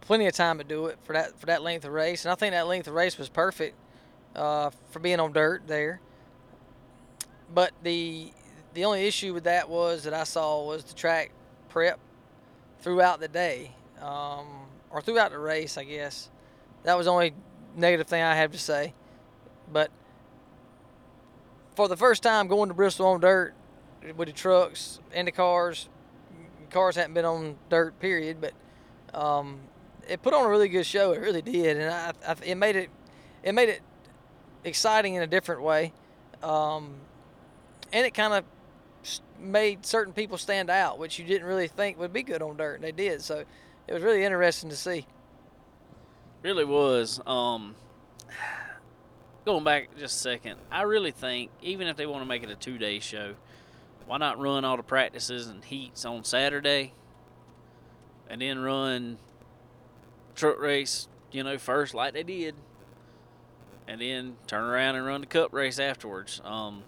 plenty 0.00 0.26
of 0.26 0.32
time 0.32 0.58
to 0.58 0.64
do 0.64 0.86
it 0.86 0.98
for 1.02 1.12
that 1.12 1.38
for 1.38 1.46
that 1.46 1.62
length 1.62 1.84
of 1.84 1.92
race, 1.92 2.24
and 2.24 2.32
I 2.32 2.34
think 2.34 2.52
that 2.52 2.66
length 2.66 2.88
of 2.88 2.94
race 2.94 3.18
was 3.18 3.28
perfect 3.28 3.76
uh, 4.34 4.70
for 4.90 5.00
being 5.00 5.20
on 5.20 5.32
dirt 5.32 5.66
there. 5.66 6.00
But 7.54 7.72
the 7.82 8.32
the 8.74 8.84
only 8.86 9.06
issue 9.06 9.34
with 9.34 9.44
that 9.44 9.68
was 9.68 10.04
that 10.04 10.14
I 10.14 10.24
saw 10.24 10.64
was 10.64 10.84
the 10.84 10.94
track 10.94 11.32
prep 11.68 11.98
throughout 12.80 13.20
the 13.20 13.28
day, 13.28 13.72
um, 14.00 14.46
or 14.90 15.00
throughout 15.00 15.30
the 15.30 15.38
race, 15.38 15.76
I 15.76 15.84
guess. 15.84 16.30
That 16.84 16.96
was 16.96 17.06
the 17.06 17.12
only 17.12 17.34
negative 17.76 18.06
thing 18.06 18.22
I 18.22 18.34
have 18.34 18.52
to 18.52 18.58
say. 18.58 18.94
But 19.72 19.90
for 21.74 21.88
the 21.88 21.96
first 21.96 22.22
time 22.22 22.48
going 22.48 22.68
to 22.68 22.74
Bristol 22.74 23.06
on 23.06 23.20
dirt 23.20 23.54
with 24.16 24.28
the 24.28 24.34
trucks 24.34 25.00
and 25.12 25.28
the 25.28 25.32
cars, 25.32 25.88
cars 26.70 26.96
hadn't 26.96 27.14
been 27.14 27.24
on 27.24 27.56
dirt, 27.68 27.98
period. 28.00 28.38
But 28.40 28.52
um, 29.18 29.60
it 30.08 30.22
put 30.22 30.34
on 30.34 30.44
a 30.44 30.48
really 30.48 30.68
good 30.68 30.86
show. 30.86 31.12
It 31.12 31.20
really 31.20 31.42
did, 31.42 31.76
and 31.76 31.90
I, 31.90 32.12
I, 32.26 32.36
it 32.44 32.54
made 32.56 32.76
it 32.76 32.90
it 33.42 33.54
made 33.54 33.68
it 33.68 33.82
exciting 34.64 35.14
in 35.14 35.22
a 35.22 35.26
different 35.26 35.62
way, 35.62 35.92
um, 36.42 36.94
and 37.92 38.06
it 38.06 38.14
kind 38.14 38.34
of 38.34 38.44
made 39.40 39.86
certain 39.86 40.12
people 40.12 40.38
stand 40.38 40.70
out, 40.70 40.98
which 40.98 41.18
you 41.18 41.24
didn't 41.24 41.46
really 41.46 41.68
think 41.68 41.98
would 41.98 42.12
be 42.12 42.22
good 42.22 42.42
on 42.42 42.56
dirt, 42.56 42.76
and 42.76 42.84
they 42.84 42.92
did. 42.92 43.22
So 43.22 43.44
it 43.86 43.92
was 43.92 44.02
really 44.02 44.24
interesting 44.24 44.70
to 44.70 44.76
see. 44.76 45.06
Really 46.42 46.64
was. 46.64 47.20
Um, 47.26 47.74
going 49.44 49.64
back 49.64 49.90
just 49.98 50.16
a 50.16 50.18
second, 50.18 50.56
I 50.70 50.82
really 50.82 51.10
think 51.10 51.50
even 51.62 51.88
if 51.88 51.96
they 51.96 52.06
want 52.06 52.22
to 52.22 52.28
make 52.28 52.42
it 52.42 52.50
a 52.50 52.54
two-day 52.54 53.00
show, 53.00 53.34
why 54.06 54.18
not 54.18 54.38
run 54.38 54.64
all 54.64 54.76
the 54.76 54.82
practices 54.82 55.48
and 55.48 55.64
heats 55.64 56.04
on 56.04 56.24
Saturday, 56.24 56.92
and 58.28 58.40
then 58.40 58.58
run 58.58 59.18
truck 60.34 60.60
race, 60.60 61.08
you 61.30 61.42
know, 61.42 61.58
first 61.58 61.94
like 61.94 62.14
they 62.14 62.22
did, 62.22 62.54
and 63.86 64.00
then 64.00 64.36
turn 64.46 64.64
around 64.64 64.96
and 64.96 65.04
run 65.04 65.20
the 65.20 65.26
cup 65.26 65.52
race 65.52 65.78
afterwards. 65.78 66.40
Um, 66.44 66.84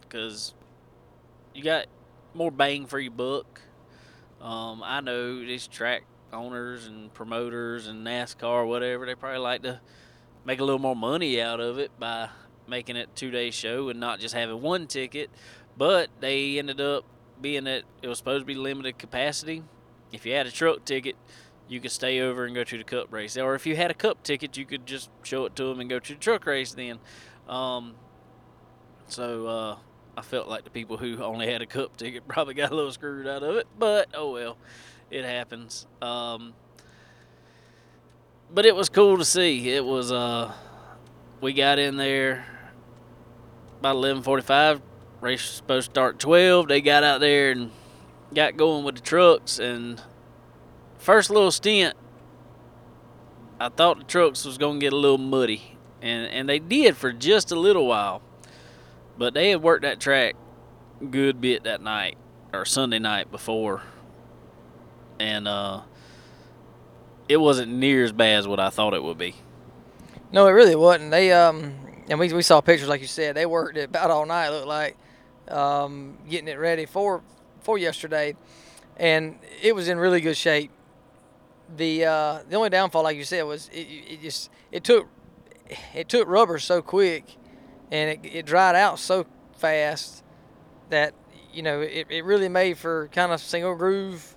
because 0.00 0.54
you 1.54 1.62
got 1.62 1.86
more 2.34 2.50
bang 2.50 2.86
for 2.86 2.98
your 2.98 3.12
buck. 3.12 3.62
Um, 4.40 4.82
I 4.84 5.00
know 5.00 5.38
these 5.38 5.66
track 5.66 6.04
owners 6.32 6.86
and 6.86 7.14
promoters 7.14 7.86
and 7.86 8.06
NASCAR, 8.06 8.66
whatever, 8.66 9.06
they 9.06 9.14
probably 9.14 9.38
like 9.38 9.62
to 9.62 9.80
make 10.44 10.60
a 10.60 10.64
little 10.64 10.80
more 10.80 10.96
money 10.96 11.40
out 11.40 11.60
of 11.60 11.78
it 11.78 11.90
by 11.98 12.28
making 12.66 12.96
it 12.96 13.14
two 13.14 13.30
day 13.30 13.50
show 13.50 13.88
and 13.88 14.00
not 14.00 14.20
just 14.20 14.34
having 14.34 14.60
one 14.60 14.86
ticket. 14.86 15.30
But 15.76 16.10
they 16.20 16.58
ended 16.58 16.80
up 16.80 17.04
being 17.40 17.64
that 17.64 17.84
it 18.02 18.08
was 18.08 18.18
supposed 18.18 18.42
to 18.42 18.46
be 18.46 18.54
limited 18.54 18.98
capacity. 18.98 19.62
If 20.12 20.26
you 20.26 20.32
had 20.32 20.46
a 20.46 20.50
truck 20.50 20.84
ticket, 20.84 21.16
you 21.68 21.80
could 21.80 21.90
stay 21.90 22.20
over 22.20 22.44
and 22.44 22.54
go 22.54 22.64
to 22.64 22.78
the 22.78 22.84
cup 22.84 23.12
race. 23.12 23.36
Or 23.36 23.54
if 23.54 23.66
you 23.66 23.74
had 23.76 23.90
a 23.90 23.94
cup 23.94 24.22
ticket, 24.22 24.56
you 24.56 24.66
could 24.66 24.86
just 24.86 25.10
show 25.22 25.46
it 25.46 25.56
to 25.56 25.64
them 25.64 25.80
and 25.80 25.88
go 25.88 25.98
to 25.98 26.14
the 26.14 26.20
truck 26.20 26.46
race 26.46 26.72
then. 26.74 26.98
Um, 27.48 27.94
so 29.08 29.46
uh, 29.46 29.76
I 30.16 30.22
felt 30.22 30.48
like 30.48 30.64
the 30.64 30.70
people 30.70 30.96
who 30.96 31.22
only 31.22 31.50
had 31.50 31.62
a 31.62 31.66
cup 31.66 31.96
ticket 31.96 32.26
probably 32.28 32.54
got 32.54 32.70
a 32.70 32.74
little 32.74 32.92
screwed 32.92 33.26
out 33.26 33.42
of 33.42 33.56
it, 33.56 33.66
but 33.78 34.08
oh 34.14 34.32
well, 34.32 34.56
it 35.10 35.24
happens. 35.24 35.86
Um, 36.00 36.54
but 38.52 38.66
it 38.66 38.76
was 38.76 38.88
cool 38.88 39.18
to 39.18 39.24
see. 39.24 39.70
It 39.70 39.84
was 39.84 40.12
uh, 40.12 40.52
we 41.40 41.52
got 41.52 41.78
in 41.78 41.96
there 41.96 42.46
about 43.80 43.96
11:45. 43.96 44.80
Race 45.20 45.40
was 45.40 45.50
supposed 45.50 45.86
to 45.86 45.92
start 45.92 46.18
12. 46.18 46.68
They 46.68 46.80
got 46.80 47.02
out 47.02 47.20
there 47.20 47.50
and 47.50 47.70
got 48.34 48.56
going 48.56 48.84
with 48.84 48.96
the 48.96 49.00
trucks 49.00 49.58
and 49.58 50.02
first 51.04 51.30
little 51.30 51.50
stint, 51.50 51.94
I 53.60 53.68
thought 53.68 53.98
the 53.98 54.04
trucks 54.04 54.44
was 54.44 54.58
gonna 54.58 54.78
get 54.78 54.92
a 54.92 54.96
little 54.96 55.18
muddy, 55.18 55.76
and 56.02 56.26
and 56.26 56.48
they 56.48 56.58
did 56.58 56.96
for 56.96 57.12
just 57.12 57.52
a 57.52 57.56
little 57.56 57.86
while, 57.86 58.22
but 59.18 59.34
they 59.34 59.50
had 59.50 59.62
worked 59.62 59.82
that 59.82 60.00
track 60.00 60.36
good 61.10 61.40
bit 61.40 61.64
that 61.64 61.82
night 61.82 62.16
or 62.52 62.64
Sunday 62.64 62.98
night 62.98 63.30
before, 63.30 63.82
and 65.18 65.48
uh, 65.48 65.80
it 67.28 67.36
wasn't 67.36 67.72
near 67.72 68.04
as 68.04 68.12
bad 68.12 68.38
as 68.38 68.48
what 68.48 68.60
I 68.60 68.70
thought 68.70 68.94
it 68.94 69.02
would 69.02 69.18
be. 69.18 69.34
No, 70.32 70.46
it 70.46 70.52
really 70.52 70.76
wasn't. 70.76 71.10
They 71.10 71.32
um, 71.32 71.74
and 72.08 72.18
we 72.18 72.32
we 72.32 72.42
saw 72.42 72.60
pictures 72.60 72.88
like 72.88 73.00
you 73.00 73.06
said. 73.06 73.36
They 73.36 73.46
worked 73.46 73.76
it 73.76 73.90
about 73.90 74.10
all 74.10 74.26
night. 74.26 74.48
It 74.48 74.52
looked 74.52 74.66
like 74.66 74.96
um, 75.48 76.18
getting 76.28 76.48
it 76.48 76.58
ready 76.58 76.86
for 76.86 77.22
for 77.60 77.78
yesterday, 77.78 78.36
and 78.96 79.38
it 79.62 79.74
was 79.74 79.88
in 79.88 79.98
really 79.98 80.20
good 80.20 80.36
shape 80.36 80.70
the 81.76 82.04
uh, 82.04 82.38
the 82.48 82.56
only 82.56 82.70
downfall, 82.70 83.02
like 83.02 83.16
you 83.16 83.24
said, 83.24 83.42
was 83.42 83.68
it, 83.72 83.86
it 84.08 84.22
just 84.22 84.50
it 84.70 84.84
took 84.84 85.08
it 85.94 86.08
took 86.08 86.28
rubber 86.28 86.58
so 86.58 86.82
quick, 86.82 87.36
and 87.90 88.10
it, 88.10 88.20
it 88.24 88.46
dried 88.46 88.76
out 88.76 88.98
so 88.98 89.26
fast 89.56 90.22
that 90.90 91.14
you 91.52 91.62
know 91.62 91.80
it, 91.80 92.06
it 92.10 92.24
really 92.24 92.48
made 92.48 92.78
for 92.78 93.08
kind 93.08 93.32
of 93.32 93.40
single 93.40 93.74
groove. 93.74 94.36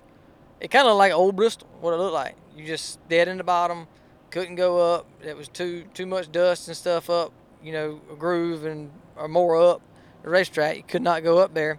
It 0.60 0.70
kind 0.70 0.88
of 0.88 0.96
like 0.96 1.12
old 1.12 1.36
Bristol, 1.36 1.68
what 1.80 1.94
it 1.94 1.98
looked 1.98 2.14
like. 2.14 2.34
You 2.56 2.66
just 2.66 3.06
dead 3.08 3.28
in 3.28 3.38
the 3.38 3.44
bottom, 3.44 3.86
couldn't 4.30 4.56
go 4.56 4.78
up. 4.78 5.06
It 5.22 5.36
was 5.36 5.48
too 5.48 5.84
too 5.94 6.06
much 6.06 6.30
dust 6.32 6.68
and 6.68 6.76
stuff 6.76 7.10
up. 7.10 7.32
You 7.62 7.72
know, 7.72 8.00
a 8.12 8.16
groove 8.16 8.64
and 8.64 8.90
or 9.16 9.28
more 9.28 9.60
up 9.60 9.82
the 10.22 10.30
racetrack. 10.30 10.76
You 10.76 10.82
could 10.82 11.02
not 11.02 11.22
go 11.22 11.38
up 11.38 11.54
there. 11.54 11.78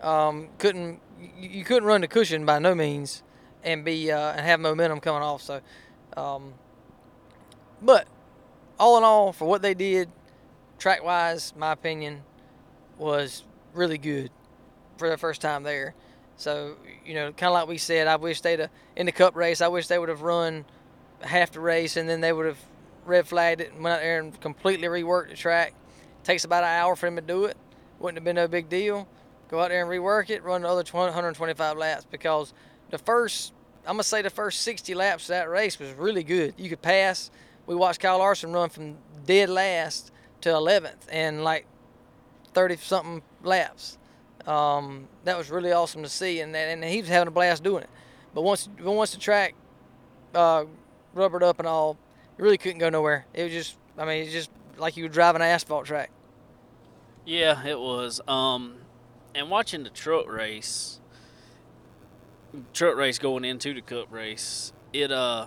Um, 0.00 0.48
couldn't 0.58 1.00
you, 1.20 1.48
you 1.48 1.64
couldn't 1.64 1.84
run 1.84 2.00
the 2.00 2.08
cushion 2.08 2.44
by 2.44 2.58
no 2.58 2.74
means 2.74 3.22
and 3.64 3.84
be 3.84 4.10
uh, 4.10 4.32
and 4.32 4.46
have 4.46 4.60
momentum 4.60 5.00
coming 5.00 5.22
off. 5.22 5.42
So, 5.42 5.60
um, 6.16 6.54
but 7.82 8.06
all 8.78 8.98
in 8.98 9.04
all, 9.04 9.32
for 9.32 9.46
what 9.46 9.62
they 9.62 9.74
did, 9.74 10.10
track 10.78 11.02
wise, 11.04 11.52
my 11.56 11.72
opinion 11.72 12.22
was 12.98 13.44
really 13.74 13.98
good 13.98 14.30
for 14.96 15.08
the 15.08 15.16
first 15.16 15.40
time 15.40 15.62
there. 15.62 15.94
So 16.36 16.76
you 17.04 17.14
know, 17.14 17.32
kind 17.32 17.48
of 17.48 17.54
like 17.54 17.68
we 17.68 17.78
said, 17.78 18.06
I 18.06 18.16
wish 18.16 18.40
they'd 18.40 18.60
have, 18.60 18.70
in 18.96 19.06
the 19.06 19.12
Cup 19.12 19.36
race. 19.36 19.60
I 19.60 19.68
wish 19.68 19.86
they 19.86 19.98
would 19.98 20.08
have 20.08 20.22
run 20.22 20.64
half 21.20 21.52
the 21.52 21.60
race 21.60 21.96
and 21.96 22.08
then 22.08 22.20
they 22.20 22.32
would 22.32 22.46
have 22.46 22.58
red 23.04 23.26
flagged 23.26 23.60
it 23.60 23.72
and 23.72 23.82
went 23.82 23.94
out 23.94 24.00
there 24.00 24.20
and 24.20 24.38
completely 24.40 24.88
reworked 24.88 25.30
the 25.30 25.36
track. 25.36 25.74
takes 26.24 26.44
about 26.44 26.64
an 26.64 26.70
hour 26.70 26.96
for 26.96 27.06
them 27.06 27.16
to 27.16 27.22
do 27.22 27.44
it. 27.44 27.56
Wouldn't 27.98 28.18
have 28.18 28.24
been 28.24 28.36
no 28.36 28.48
big 28.48 28.68
deal. 28.68 29.08
Go 29.48 29.60
out 29.60 29.68
there 29.68 29.80
and 29.80 29.90
rework 29.90 30.28
it, 30.28 30.42
run 30.42 30.62
the 30.62 30.68
other 30.68 30.82
125 30.90 31.76
laps 31.78 32.04
because 32.10 32.52
the 32.90 32.98
first, 32.98 33.54
I'm 33.86 33.94
gonna 33.94 34.02
say 34.02 34.22
the 34.22 34.30
first 34.30 34.62
60 34.62 34.94
laps 34.94 35.24
of 35.24 35.28
that 35.28 35.48
race 35.48 35.78
was 35.78 35.92
really 35.92 36.24
good. 36.24 36.54
You 36.58 36.68
could 36.68 36.82
pass. 36.82 37.30
We 37.66 37.74
watched 37.76 38.00
Kyle 38.00 38.18
Larson 38.18 38.52
run 38.52 38.68
from 38.68 38.96
dead 39.24 39.48
last 39.48 40.10
to 40.42 40.50
11th 40.50 41.06
and 41.10 41.44
like 41.44 41.66
30 42.54 42.76
something 42.76 43.22
laps. 43.42 43.98
Um, 44.46 45.08
that 45.24 45.36
was 45.36 45.50
really 45.50 45.72
awesome 45.72 46.02
to 46.04 46.08
see, 46.08 46.40
and 46.40 46.54
and 46.54 46.84
he 46.84 47.00
was 47.00 47.08
having 47.08 47.26
a 47.26 47.32
blast 47.32 47.64
doing 47.64 47.82
it. 47.82 47.90
But 48.32 48.42
once 48.42 48.68
once 48.80 49.10
the 49.10 49.18
track 49.18 49.54
uh, 50.34 50.66
rubbered 51.14 51.42
up 51.42 51.58
and 51.58 51.66
all, 51.66 51.98
you 52.38 52.44
really 52.44 52.58
couldn't 52.58 52.78
go 52.78 52.88
nowhere. 52.88 53.26
It 53.34 53.44
was 53.44 53.52
just, 53.52 53.76
I 53.98 54.04
mean, 54.04 54.22
it's 54.22 54.32
just 54.32 54.50
like 54.76 54.96
you 54.96 55.04
were 55.04 55.08
driving 55.08 55.42
an 55.42 55.48
asphalt 55.48 55.86
track. 55.86 56.10
Yeah, 57.24 57.66
it 57.66 57.80
was. 57.80 58.20
Um, 58.28 58.76
and 59.34 59.50
watching 59.50 59.82
the 59.82 59.90
truck 59.90 60.30
race, 60.30 61.00
truck 62.72 62.96
race 62.96 63.18
going 63.18 63.44
into 63.44 63.74
the 63.74 63.80
cup 63.80 64.12
race, 64.12 64.72
it 64.92 65.10
uh, 65.10 65.46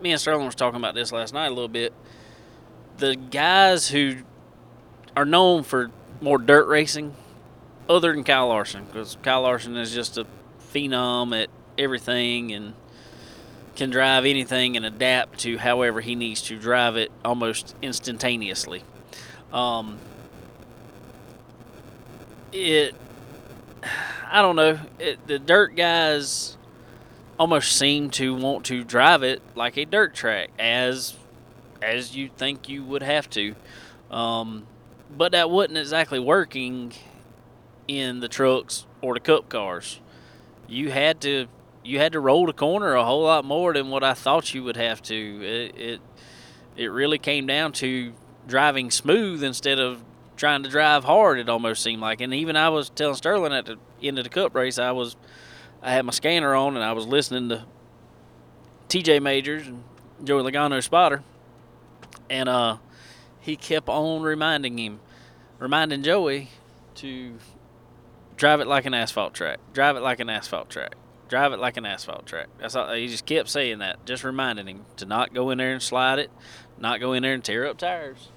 me 0.00 0.12
and 0.12 0.20
Sterling 0.20 0.46
was 0.46 0.54
talking 0.54 0.78
about 0.78 0.94
this 0.94 1.12
last 1.12 1.34
night 1.34 1.46
a 1.46 1.50
little 1.50 1.68
bit. 1.68 1.92
The 2.98 3.16
guys 3.16 3.88
who 3.88 4.16
are 5.16 5.24
known 5.24 5.62
for 5.62 5.90
more 6.20 6.38
dirt 6.38 6.66
racing, 6.66 7.14
other 7.88 8.12
than 8.12 8.24
Kyle 8.24 8.48
Larson, 8.48 8.84
because 8.84 9.16
Kyle 9.22 9.42
Larson 9.42 9.76
is 9.76 9.92
just 9.92 10.18
a 10.18 10.26
phenom 10.72 11.40
at 11.40 11.48
everything 11.76 12.52
and 12.52 12.74
can 13.76 13.90
drive 13.90 14.24
anything 14.24 14.76
and 14.76 14.84
adapt 14.84 15.38
to 15.40 15.56
however 15.58 16.00
he 16.00 16.14
needs 16.16 16.42
to 16.42 16.58
drive 16.58 16.96
it 16.96 17.12
almost 17.24 17.76
instantaneously. 17.80 18.82
Um, 19.52 19.98
it, 22.52 22.94
I 24.30 24.42
don't 24.42 24.56
know, 24.56 24.78
it, 24.98 25.26
the 25.26 25.38
dirt 25.38 25.74
guys 25.76 26.57
almost 27.38 27.72
seem 27.72 28.10
to 28.10 28.34
want 28.34 28.64
to 28.66 28.84
drive 28.84 29.22
it 29.22 29.40
like 29.54 29.76
a 29.76 29.84
dirt 29.84 30.14
track, 30.14 30.50
as 30.58 31.14
as 31.80 32.16
you 32.16 32.28
think 32.36 32.68
you 32.68 32.82
would 32.84 33.02
have 33.02 33.30
to. 33.30 33.54
Um, 34.10 34.66
but 35.16 35.32
that 35.32 35.48
wasn't 35.50 35.78
exactly 35.78 36.18
working 36.18 36.92
in 37.86 38.20
the 38.20 38.28
trucks 38.28 38.86
or 39.00 39.14
the 39.14 39.20
cup 39.20 39.48
cars. 39.48 40.00
You 40.66 40.90
had 40.90 41.20
to 41.22 41.46
you 41.84 41.98
had 41.98 42.12
to 42.12 42.20
roll 42.20 42.46
the 42.46 42.52
corner 42.52 42.94
a 42.94 43.04
whole 43.04 43.22
lot 43.22 43.44
more 43.44 43.72
than 43.72 43.88
what 43.88 44.04
I 44.04 44.14
thought 44.14 44.52
you 44.52 44.64
would 44.64 44.76
have 44.76 45.00
to. 45.02 45.14
It 45.14 45.80
it, 45.80 46.00
it 46.76 46.86
really 46.86 47.18
came 47.18 47.46
down 47.46 47.72
to 47.74 48.12
driving 48.46 48.90
smooth 48.90 49.42
instead 49.42 49.78
of 49.78 50.02
trying 50.36 50.62
to 50.62 50.68
drive 50.68 51.04
hard. 51.04 51.38
It 51.38 51.48
almost 51.48 51.82
seemed 51.82 52.00
like, 52.00 52.20
and 52.20 52.32
even 52.32 52.56
I 52.56 52.68
was 52.68 52.90
telling 52.90 53.16
Sterling 53.16 53.52
at 53.52 53.66
the 53.66 53.76
end 54.02 54.18
of 54.18 54.24
the 54.24 54.30
Cup 54.30 54.54
race, 54.54 54.78
I 54.78 54.92
was 54.92 55.16
I 55.82 55.92
had 55.92 56.04
my 56.04 56.12
scanner 56.12 56.54
on 56.54 56.76
and 56.76 56.84
I 56.84 56.92
was 56.92 57.06
listening 57.06 57.48
to 57.50 57.64
T.J. 58.88 59.20
Majors 59.20 59.66
and 59.66 59.84
Joey 60.24 60.42
Logano 60.42 60.82
spotter, 60.82 61.22
and 62.28 62.48
uh, 62.48 62.78
he 63.40 63.56
kept 63.56 63.88
on 63.88 64.22
reminding 64.22 64.78
him, 64.78 65.00
reminding 65.58 66.02
Joey 66.02 66.48
to 66.96 67.34
drive 68.36 68.60
it 68.60 68.66
like 68.66 68.86
an 68.86 68.94
asphalt 68.94 69.34
track, 69.34 69.60
drive 69.72 69.96
it 69.96 70.00
like 70.00 70.20
an 70.20 70.30
asphalt 70.30 70.70
track, 70.70 70.94
drive 71.28 71.52
it 71.52 71.58
like 71.58 71.76
an 71.76 71.86
asphalt 71.86 72.26
track. 72.26 72.48
That's 72.58 72.74
all. 72.74 72.92
He 72.92 73.06
just 73.08 73.26
kept 73.26 73.48
saying 73.48 73.78
that, 73.78 74.04
just 74.06 74.24
reminding 74.24 74.66
him 74.66 74.84
to 74.96 75.06
not 75.06 75.34
go 75.34 75.50
in 75.50 75.58
there 75.58 75.72
and 75.72 75.82
slide 75.82 76.18
it, 76.18 76.30
not 76.78 76.98
go 76.98 77.12
in 77.12 77.22
there 77.22 77.34
and 77.34 77.44
tear 77.44 77.66
up 77.66 77.78
tires. 77.78 78.28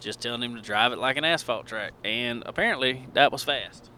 Just 0.00 0.20
telling 0.20 0.42
him 0.42 0.56
to 0.56 0.60
drive 0.60 0.92
it 0.92 0.98
like 0.98 1.16
an 1.16 1.24
asphalt 1.24 1.66
track, 1.66 1.92
and 2.04 2.42
apparently 2.44 3.06
that 3.14 3.30
was 3.30 3.44
fast. 3.44 3.88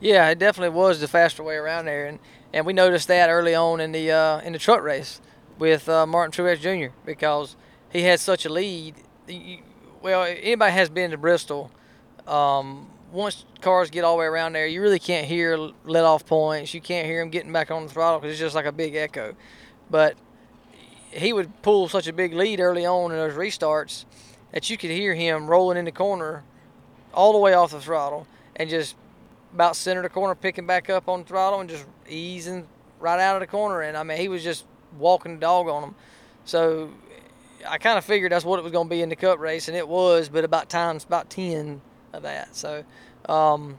Yeah, 0.00 0.28
it 0.28 0.38
definitely 0.38 0.76
was 0.76 1.00
the 1.00 1.08
faster 1.08 1.42
way 1.42 1.54
around 1.54 1.86
there, 1.86 2.06
and, 2.06 2.18
and 2.52 2.66
we 2.66 2.72
noticed 2.72 3.08
that 3.08 3.30
early 3.30 3.54
on 3.54 3.80
in 3.80 3.92
the 3.92 4.10
uh, 4.10 4.40
in 4.40 4.52
the 4.52 4.58
truck 4.58 4.82
race 4.82 5.20
with 5.58 5.88
uh, 5.88 6.04
Martin 6.06 6.32
Truex 6.32 6.60
Jr. 6.60 6.94
because 7.06 7.56
he 7.90 8.02
had 8.02 8.20
such 8.20 8.44
a 8.44 8.48
lead. 8.48 8.96
well, 10.02 10.24
anybody 10.24 10.72
has 10.72 10.88
been 10.90 11.12
to 11.12 11.16
Bristol, 11.16 11.70
um, 12.26 12.90
once 13.12 13.44
cars 13.60 13.90
get 13.90 14.04
all 14.04 14.16
the 14.16 14.20
way 14.20 14.26
around 14.26 14.52
there, 14.54 14.66
you 14.66 14.82
really 14.82 14.98
can't 14.98 15.26
hear 15.26 15.56
let 15.84 16.04
off 16.04 16.26
points. 16.26 16.74
You 16.74 16.80
can't 16.80 17.06
hear 17.06 17.20
them 17.20 17.30
getting 17.30 17.52
back 17.52 17.70
on 17.70 17.84
the 17.84 17.88
throttle 17.88 18.20
because 18.20 18.32
it's 18.32 18.40
just 18.40 18.54
like 18.54 18.66
a 18.66 18.72
big 18.72 18.96
echo. 18.96 19.34
But 19.88 20.16
he 21.10 21.32
would 21.32 21.62
pull 21.62 21.88
such 21.88 22.08
a 22.08 22.12
big 22.12 22.34
lead 22.34 22.58
early 22.58 22.84
on 22.84 23.12
in 23.12 23.16
those 23.16 23.34
restarts 23.34 24.04
that 24.52 24.68
you 24.68 24.76
could 24.76 24.90
hear 24.90 25.14
him 25.14 25.46
rolling 25.46 25.78
in 25.78 25.84
the 25.84 25.92
corner 25.92 26.42
all 27.12 27.32
the 27.32 27.38
way 27.38 27.54
off 27.54 27.70
the 27.70 27.80
throttle 27.80 28.26
and 28.56 28.68
just 28.68 28.96
about 29.54 29.76
center 29.76 30.02
the 30.02 30.08
corner, 30.08 30.34
picking 30.34 30.66
back 30.66 30.90
up 30.90 31.08
on 31.08 31.24
throttle 31.24 31.60
and 31.60 31.70
just 31.70 31.86
easing 32.08 32.66
right 32.98 33.20
out 33.20 33.36
of 33.36 33.40
the 33.40 33.46
corner. 33.46 33.80
And 33.80 33.96
I 33.96 34.02
mean, 34.02 34.18
he 34.18 34.28
was 34.28 34.42
just 34.42 34.64
walking 34.98 35.34
the 35.34 35.40
dog 35.40 35.68
on 35.68 35.82
them. 35.82 35.94
So 36.44 36.90
I 37.66 37.78
kind 37.78 37.96
of 37.96 38.04
figured 38.04 38.32
that's 38.32 38.44
what 38.44 38.58
it 38.58 38.62
was 38.62 38.72
going 38.72 38.88
to 38.88 38.90
be 38.90 39.00
in 39.00 39.08
the 39.08 39.16
cup 39.16 39.38
race, 39.38 39.68
and 39.68 39.76
it 39.76 39.88
was, 39.88 40.28
but 40.28 40.44
about 40.44 40.68
times 40.68 41.04
about 41.04 41.30
10 41.30 41.80
of 42.12 42.22
that. 42.22 42.54
So, 42.54 42.84
um, 43.28 43.78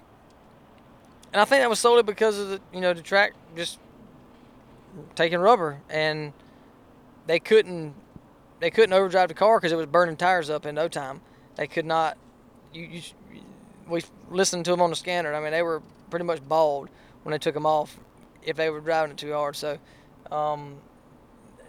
and 1.32 1.42
I 1.42 1.46
think 1.46 1.62
that 1.62 1.70
was 1.70 1.80
solely 1.80 2.04
because 2.04 2.40
of 2.40 2.50
the 2.50 2.62
you 2.74 2.80
know 2.80 2.94
the 2.94 3.02
track 3.02 3.34
just 3.56 3.80
taking 5.16 5.40
rubber, 5.40 5.82
and 5.90 6.34
they 7.28 7.40
couldn't 7.40 7.94
they 8.60 8.72
couldn't 8.72 8.94
overdrive 8.94 9.28
the 9.28 9.34
car 9.34 9.60
because 9.60 9.72
it 9.72 9.76
was 9.76 9.86
burning 9.86 10.16
tires 10.16 10.50
up 10.50 10.66
in 10.66 10.76
no 10.76 10.88
time. 10.88 11.22
They 11.56 11.68
could 11.68 11.86
not. 11.86 12.18
You, 12.74 12.84
you 12.84 13.02
we 13.88 14.04
listened 14.30 14.65
to 14.65 14.71
them 14.71 14.82
on 14.82 14.89
the 14.89 14.95
scanner. 14.95 15.34
I 15.34 15.41
mean, 15.41 15.52
they 15.52 15.62
were 15.62 15.82
pretty 16.10 16.26
much 16.26 16.48
bald 16.48 16.89
when 17.24 17.32
they 17.32 17.38
took 17.38 17.54
them 17.54 17.65
off 17.65 17.98
if 18.43 18.56
they 18.56 18.69
were 18.69 18.80
driving 18.80 19.12
it 19.12 19.17
too 19.17 19.34
hard. 19.34 19.56
So, 19.56 19.78
um, 20.32 20.76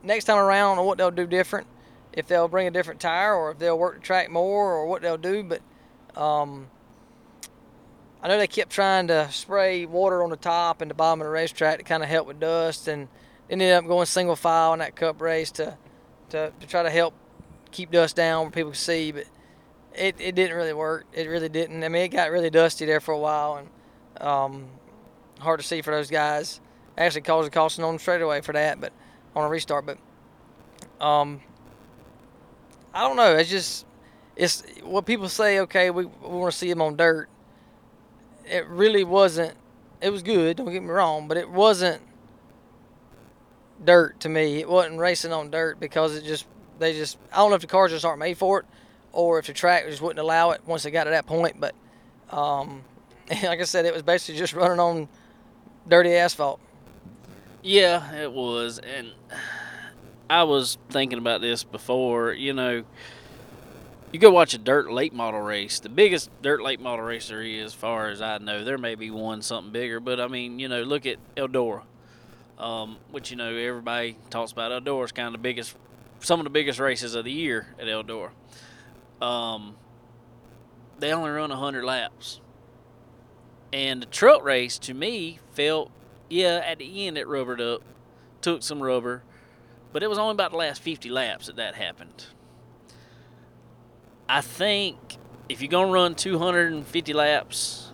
next 0.02 0.24
time 0.24 0.38
around, 0.38 0.76
know 0.76 0.84
what 0.84 0.98
they'll 0.98 1.10
do 1.10 1.26
different. 1.26 1.66
If 2.12 2.26
they'll 2.26 2.48
bring 2.48 2.66
a 2.66 2.70
different 2.70 3.00
tire 3.00 3.34
or 3.34 3.50
if 3.50 3.58
they'll 3.58 3.78
work 3.78 3.96
the 3.96 4.00
track 4.00 4.30
more 4.30 4.72
or 4.74 4.86
what 4.86 5.02
they'll 5.02 5.18
do, 5.18 5.42
but 5.42 5.60
um, 6.20 6.68
I 8.22 8.28
know 8.28 8.38
they 8.38 8.46
kept 8.46 8.70
trying 8.70 9.08
to 9.08 9.30
spray 9.30 9.84
water 9.84 10.22
on 10.22 10.30
the 10.30 10.36
top 10.36 10.80
and 10.80 10.90
the 10.90 10.94
bottom 10.94 11.20
of 11.20 11.26
the 11.26 11.30
racetrack 11.30 11.78
to 11.78 11.84
kind 11.84 12.02
of 12.02 12.08
help 12.08 12.26
with 12.26 12.40
dust, 12.40 12.88
and 12.88 13.08
ended 13.50 13.72
up 13.72 13.86
going 13.86 14.06
single 14.06 14.36
file 14.36 14.72
in 14.72 14.78
that 14.78 14.96
Cup 14.96 15.20
race 15.20 15.50
to, 15.52 15.76
to, 16.30 16.52
to 16.58 16.66
try 16.66 16.82
to 16.82 16.90
help 16.90 17.14
keep 17.70 17.90
dust 17.90 18.16
down 18.16 18.44
where 18.44 18.50
people 18.50 18.70
could 18.70 18.78
see, 18.78 19.12
but 19.12 19.26
it, 19.96 20.16
it 20.18 20.34
didn't 20.34 20.56
really 20.56 20.72
work. 20.72 21.06
It 21.12 21.28
really 21.28 21.48
didn't. 21.48 21.82
I 21.82 21.88
mean, 21.88 22.02
it 22.02 22.08
got 22.08 22.30
really 22.30 22.50
dusty 22.50 22.86
there 22.86 23.00
for 23.00 23.12
a 23.12 23.18
while, 23.18 23.56
and 23.56 24.26
um, 24.26 24.66
hard 25.40 25.60
to 25.60 25.66
see 25.66 25.82
for 25.82 25.90
those 25.92 26.10
guys. 26.10 26.60
Actually, 26.98 27.22
caused 27.22 27.48
a 27.48 27.50
caution 27.50 27.84
on 27.84 27.94
the 27.94 28.00
straightaway 28.00 28.40
for 28.40 28.52
that, 28.52 28.80
but 28.80 28.92
on 29.34 29.44
a 29.44 29.48
restart. 29.48 29.86
But 29.86 29.98
um, 31.04 31.40
I 32.94 33.02
don't 33.02 33.16
know. 33.16 33.36
It's 33.36 33.50
just 33.50 33.86
it's 34.36 34.62
what 34.82 35.06
people 35.06 35.28
say. 35.28 35.60
Okay, 35.60 35.90
we, 35.90 36.04
we 36.06 36.28
want 36.28 36.52
to 36.52 36.58
see 36.58 36.70
him 36.70 36.80
on 36.80 36.96
dirt. 36.96 37.28
It 38.44 38.66
really 38.68 39.04
wasn't. 39.04 39.56
It 40.00 40.10
was 40.10 40.22
good. 40.22 40.56
Don't 40.56 40.70
get 40.70 40.82
me 40.82 40.88
wrong, 40.90 41.26
but 41.28 41.36
it 41.36 41.50
wasn't 41.50 42.02
dirt 43.84 44.20
to 44.20 44.28
me. 44.28 44.60
It 44.60 44.68
wasn't 44.68 44.98
racing 44.98 45.32
on 45.32 45.50
dirt 45.50 45.80
because 45.80 46.16
it 46.16 46.24
just 46.24 46.46
they 46.78 46.92
just. 46.92 47.18
I 47.32 47.36
don't 47.36 47.50
know 47.50 47.56
if 47.56 47.62
the 47.62 47.66
cars 47.66 47.90
just 47.90 48.04
aren't 48.04 48.20
made 48.20 48.38
for 48.38 48.60
it, 48.60 48.66
or 49.16 49.38
if 49.38 49.46
the 49.46 49.52
track 49.52 49.86
just 49.86 50.02
wouldn't 50.02 50.18
allow 50.18 50.50
it 50.50 50.60
once 50.66 50.82
they 50.82 50.90
got 50.90 51.04
to 51.04 51.10
that 51.10 51.26
point. 51.26 51.58
But 51.58 51.74
um, 52.30 52.82
like 53.30 53.60
I 53.60 53.64
said, 53.64 53.84
it 53.84 53.92
was 53.92 54.02
basically 54.02 54.38
just 54.38 54.52
running 54.52 54.80
on 54.80 55.08
dirty 55.88 56.12
asphalt. 56.14 56.60
Yeah, 57.62 58.14
it 58.14 58.32
was, 58.32 58.78
and 58.78 59.12
I 60.30 60.44
was 60.44 60.78
thinking 60.90 61.18
about 61.18 61.40
this 61.40 61.64
before. 61.64 62.32
You 62.32 62.52
know 62.52 62.84
you 64.12 64.20
go 64.20 64.30
watch 64.30 64.54
a 64.54 64.58
dirt 64.58 64.90
late 64.90 65.12
model 65.12 65.40
race, 65.40 65.80
the 65.80 65.88
biggest 65.88 66.30
dirt 66.40 66.62
late 66.62 66.80
model 66.80 67.04
race 67.04 67.28
there 67.28 67.42
is, 67.42 67.66
as 67.66 67.74
far 67.74 68.08
as 68.08 68.22
I 68.22 68.38
know. 68.38 68.64
There 68.64 68.78
may 68.78 68.94
be 68.94 69.10
one 69.10 69.42
something 69.42 69.72
bigger, 69.72 70.00
but 70.00 70.20
I 70.20 70.28
mean, 70.28 70.58
you 70.58 70.68
know, 70.68 70.82
look 70.82 71.06
at 71.06 71.18
Eldora, 71.36 71.82
um, 72.58 72.96
which 73.10 73.30
you 73.30 73.36
know 73.36 73.54
everybody 73.54 74.16
talks 74.30 74.52
about. 74.52 74.70
Eldora 74.70 75.04
is 75.04 75.12
kind 75.12 75.26
of 75.26 75.32
the 75.32 75.38
biggest, 75.38 75.76
some 76.20 76.40
of 76.40 76.44
the 76.44 76.50
biggest 76.50 76.78
races 76.78 77.14
of 77.14 77.24
the 77.24 77.32
year 77.32 77.66
at 77.78 77.86
Eldora. 77.86 78.30
Um, 79.20 79.76
they 80.98 81.12
only 81.12 81.30
run 81.30 81.50
hundred 81.50 81.84
laps, 81.84 82.40
and 83.72 84.02
the 84.02 84.06
truck 84.06 84.44
race 84.44 84.78
to 84.80 84.94
me 84.94 85.38
felt, 85.52 85.90
yeah, 86.28 86.62
at 86.64 86.78
the 86.78 87.06
end 87.06 87.16
it 87.18 87.26
rubbered 87.26 87.60
up, 87.60 87.82
took 88.40 88.62
some 88.62 88.82
rubber, 88.82 89.22
but 89.92 90.02
it 90.02 90.08
was 90.08 90.18
only 90.18 90.32
about 90.32 90.50
the 90.50 90.58
last 90.58 90.82
fifty 90.82 91.08
laps 91.08 91.46
that 91.46 91.56
that 91.56 91.74
happened. 91.74 92.26
I 94.28 94.40
think 94.40 95.16
if 95.48 95.62
you're 95.62 95.70
gonna 95.70 95.92
run 95.92 96.14
250 96.14 97.12
laps 97.12 97.86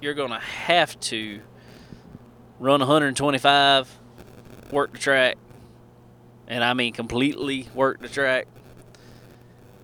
you're 0.00 0.14
going 0.14 0.30
to 0.30 0.38
have 0.38 0.98
to 1.00 1.40
run 2.58 2.80
125, 2.80 3.98
work 4.70 4.92
the 4.92 4.98
track, 4.98 5.36
and 6.46 6.62
I 6.62 6.74
mean 6.74 6.92
completely 6.92 7.68
work 7.74 8.00
the 8.00 8.08
track, 8.08 8.46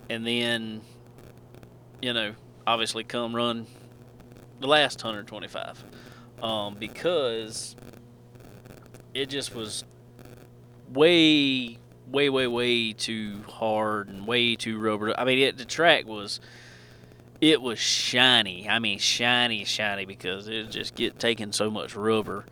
and 0.09 0.27
then, 0.27 0.81
you 2.01 2.13
know, 2.13 2.35
obviously 2.67 3.05
come 3.05 3.35
run 3.35 3.67
the 4.61 4.67
last 4.67 5.03
125 5.03 5.85
um, 6.43 6.77
because 6.79 7.77
it 9.13 9.29
just 9.29 9.55
was 9.55 9.85
way, 10.93 11.79
way, 12.11 12.29
way, 12.29 12.47
way 12.47 12.93
too 12.93 13.45
hard 13.49 14.09
and 14.09 14.27
way 14.27 14.57
too 14.57 14.79
rubber. 14.79 15.19
I 15.19 15.25
mean, 15.25 15.39
it, 15.39 15.57
the 15.57 15.65
track 15.65 16.07
was 16.07 16.41
it 17.41 17.61
was 17.61 17.79
shiny. 17.79 18.69
I 18.69 18.79
mean, 18.79 18.99
shiny, 18.99 19.65
shiny 19.65 20.07
because 20.07 20.49
it 20.49 20.71
just 20.71 20.95
get 20.95 21.19
taking 21.19 21.53
so 21.53 21.71
much 21.71 21.95
rubber, 21.95 22.47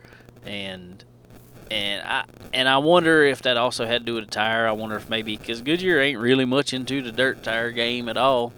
and 0.45 1.03
and 1.73 2.07
I 2.07 2.23
and 2.53 2.69
I 2.69 2.77
wonder 2.77 3.23
if 3.23 3.41
that 3.41 3.57
also 3.57 3.85
had 3.85 4.01
to 4.01 4.05
do 4.05 4.13
with 4.13 4.25
the 4.25 4.31
tire. 4.31 4.67
I 4.67 4.73
wonder 4.73 4.95
if 4.95 5.09
maybe 5.09 5.35
because 5.35 5.61
Goodyear 5.63 5.99
ain't 5.99 6.19
really 6.19 6.45
much 6.45 6.71
into 6.71 7.01
the 7.01 7.11
dirt 7.11 7.43
tire 7.43 7.71
game 7.71 8.07
at 8.09 8.17
all. 8.17 8.53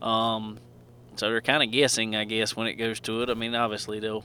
Um, 0.00 0.58
so 1.16 1.28
they're 1.28 1.42
kind 1.42 1.62
of 1.62 1.70
guessing, 1.70 2.16
I 2.16 2.24
guess, 2.24 2.56
when 2.56 2.66
it 2.66 2.74
goes 2.74 3.00
to 3.00 3.22
it. 3.22 3.28
I 3.28 3.34
mean, 3.34 3.54
obviously 3.54 4.00
they'll 4.00 4.24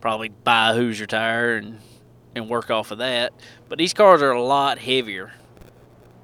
probably 0.00 0.28
buy 0.28 0.70
a 0.70 0.74
Hoosier 0.74 1.06
tire 1.06 1.56
and 1.56 1.80
and 2.36 2.48
work 2.48 2.70
off 2.70 2.92
of 2.92 2.98
that. 2.98 3.32
But 3.68 3.78
these 3.78 3.92
cars 3.92 4.22
are 4.22 4.30
a 4.30 4.42
lot 4.42 4.78
heavier. 4.78 5.32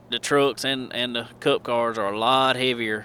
The 0.08 0.20
trucks 0.20 0.64
and 0.64 0.92
and 0.94 1.16
the 1.16 1.26
cup 1.40 1.64
cars 1.64 1.98
are 1.98 2.12
a 2.12 2.18
lot 2.18 2.54
heavier 2.54 3.04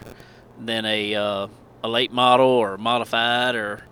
than 0.59 0.85
a 0.85 1.15
uh, 1.15 1.47
a 1.83 1.87
late 1.87 2.11
model 2.11 2.45
or 2.45 2.77
modified 2.77 3.55
or 3.55 3.85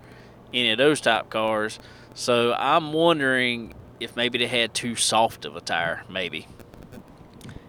any 0.52 0.70
of 0.70 0.78
those 0.78 1.00
type 1.00 1.28
cars. 1.28 1.80
So 2.14 2.54
I'm 2.56 2.92
wondering 2.92 3.74
if 4.00 4.16
maybe 4.16 4.38
they 4.38 4.46
had 4.46 4.74
too 4.74 4.96
soft 4.96 5.44
of 5.44 5.56
a 5.56 5.60
tire, 5.60 6.04
maybe. 6.08 6.46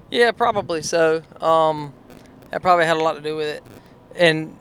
Yeah, 0.09 0.31
probably 0.31 0.81
so. 0.81 1.21
Um, 1.41 1.93
that 2.51 2.61
probably 2.61 2.85
had 2.85 2.97
a 2.97 3.03
lot 3.03 3.13
to 3.13 3.21
do 3.21 3.35
with 3.35 3.47
it, 3.47 3.63
and 4.15 4.57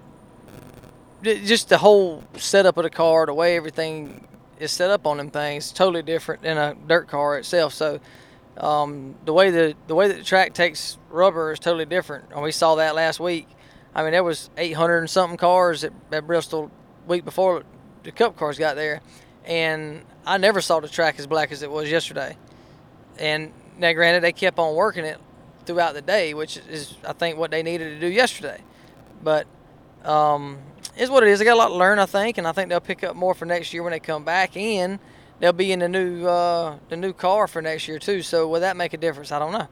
just 1.23 1.69
the 1.69 1.79
whole 1.79 2.23
setup 2.37 2.77
of 2.77 2.85
the 2.85 2.91
car, 2.91 3.27
the 3.27 3.35
way 3.35 3.57
everything 3.57 4.27
is 4.59 4.73
set 4.73 4.91
up 4.91 5.07
on 5.07 5.19
them 5.19 5.31
things, 5.31 5.73
totally 5.73 6.03
different 6.03 6.43
than 6.43 6.59
a 6.59 6.75
dirt 6.75 7.09
car 7.09 7.39
itself. 7.39 7.75
So 7.75 8.01
um, 8.57 9.17
the 9.25 9.33
way 9.33 9.51
the 9.51 9.75
the 9.87 9.95
way 9.95 10.09
that 10.09 10.17
the 10.17 10.25
track 10.25 10.55
takes 10.55 10.99
rubber 11.11 11.53
is 11.53 11.59
totally 11.59 11.87
different, 11.87 12.27
and 12.33 12.43
we 12.43 12.53
saw 12.53 12.77
that 12.77 12.95
last 12.95 13.21
week. 13.21 13.49
I 13.95 14.03
mean, 14.03 14.13
there 14.13 14.25
was 14.25 14.51
800 14.57 14.99
and 14.99 15.11
something 15.11 15.37
cars 15.37 15.85
at, 15.85 15.93
at 16.11 16.27
Bristol 16.27 16.71
week 17.07 17.25
before 17.25 17.63
the 18.03 18.11
Cup 18.11 18.37
cars 18.37 18.59
got 18.59 18.75
there, 18.75 19.01
and 19.45 20.03
I 20.27 20.39
never 20.39 20.61
saw 20.61 20.81
the 20.81 20.89
track 20.89 21.19
as 21.19 21.27
black 21.27 21.53
as 21.53 21.63
it 21.63 21.71
was 21.71 21.91
yesterday. 21.91 22.37
And 23.19 23.53
now, 23.79 23.93
granted, 23.93 24.23
they 24.23 24.33
kept 24.33 24.59
on 24.59 24.75
working 24.75 25.05
it 25.05 25.19
throughout 25.67 25.95
the 25.95 26.03
day, 26.03 26.35
which 26.35 26.57
is 26.57 26.97
I 27.07 27.13
think 27.13 27.39
what 27.39 27.51
they 27.51 27.63
needed 27.63 27.95
to 27.95 28.01
do 28.01 28.13
yesterday. 28.13 28.61
But 29.23 29.47
um, 30.05 30.59
is 30.97 31.11
what 31.11 31.23
it 31.23 31.29
is. 31.29 31.39
They 31.39 31.45
got 31.45 31.55
a 31.55 31.57
lot 31.57 31.69
to 31.69 31.75
learn, 31.75 31.99
I 31.99 32.07
think, 32.07 32.39
and 32.39 32.47
I 32.47 32.53
think 32.53 32.69
they'll 32.69 32.81
pick 32.81 33.05
up 33.05 33.17
more 33.17 33.35
for 33.35 33.45
next 33.45 33.73
year 33.73 33.83
when 33.83 33.93
they 33.93 34.01
come 34.01 34.25
back, 34.25 34.57
in. 34.57 34.99
they'll 35.41 35.53
be 35.53 35.73
in 35.73 35.81
the 35.81 35.89
new 35.89 36.27
uh, 36.27 36.79
the 36.89 36.97
new 36.97 37.13
car 37.13 37.47
for 37.47 37.63
next 37.63 37.89
year 37.89 37.99
too. 37.99 38.23
So 38.23 38.49
will 38.49 38.61
that 38.61 38.77
make 38.77 38.93
a 38.93 38.99
difference? 38.99 39.33
I 39.33 39.39
don't 39.39 39.53
know. 39.53 39.69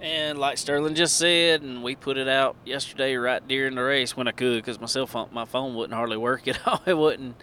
And 0.00 0.38
like 0.38 0.58
Sterling 0.58 0.94
just 0.94 1.16
said, 1.16 1.62
and 1.62 1.82
we 1.82 1.96
put 1.96 2.18
it 2.18 2.28
out 2.28 2.54
yesterday 2.64 3.16
right 3.16 3.46
during 3.46 3.74
the 3.74 3.82
race 3.82 4.16
when 4.16 4.28
I 4.28 4.30
could, 4.30 4.62
because 4.62 4.80
my 4.80 4.86
cell 4.86 5.08
phone, 5.08 5.28
my 5.32 5.44
phone 5.44 5.74
wouldn't 5.74 5.94
hardly 5.94 6.16
work 6.16 6.46
at 6.46 6.60
all. 6.66 6.80
It 6.86 6.96
wouldn't 6.96 7.34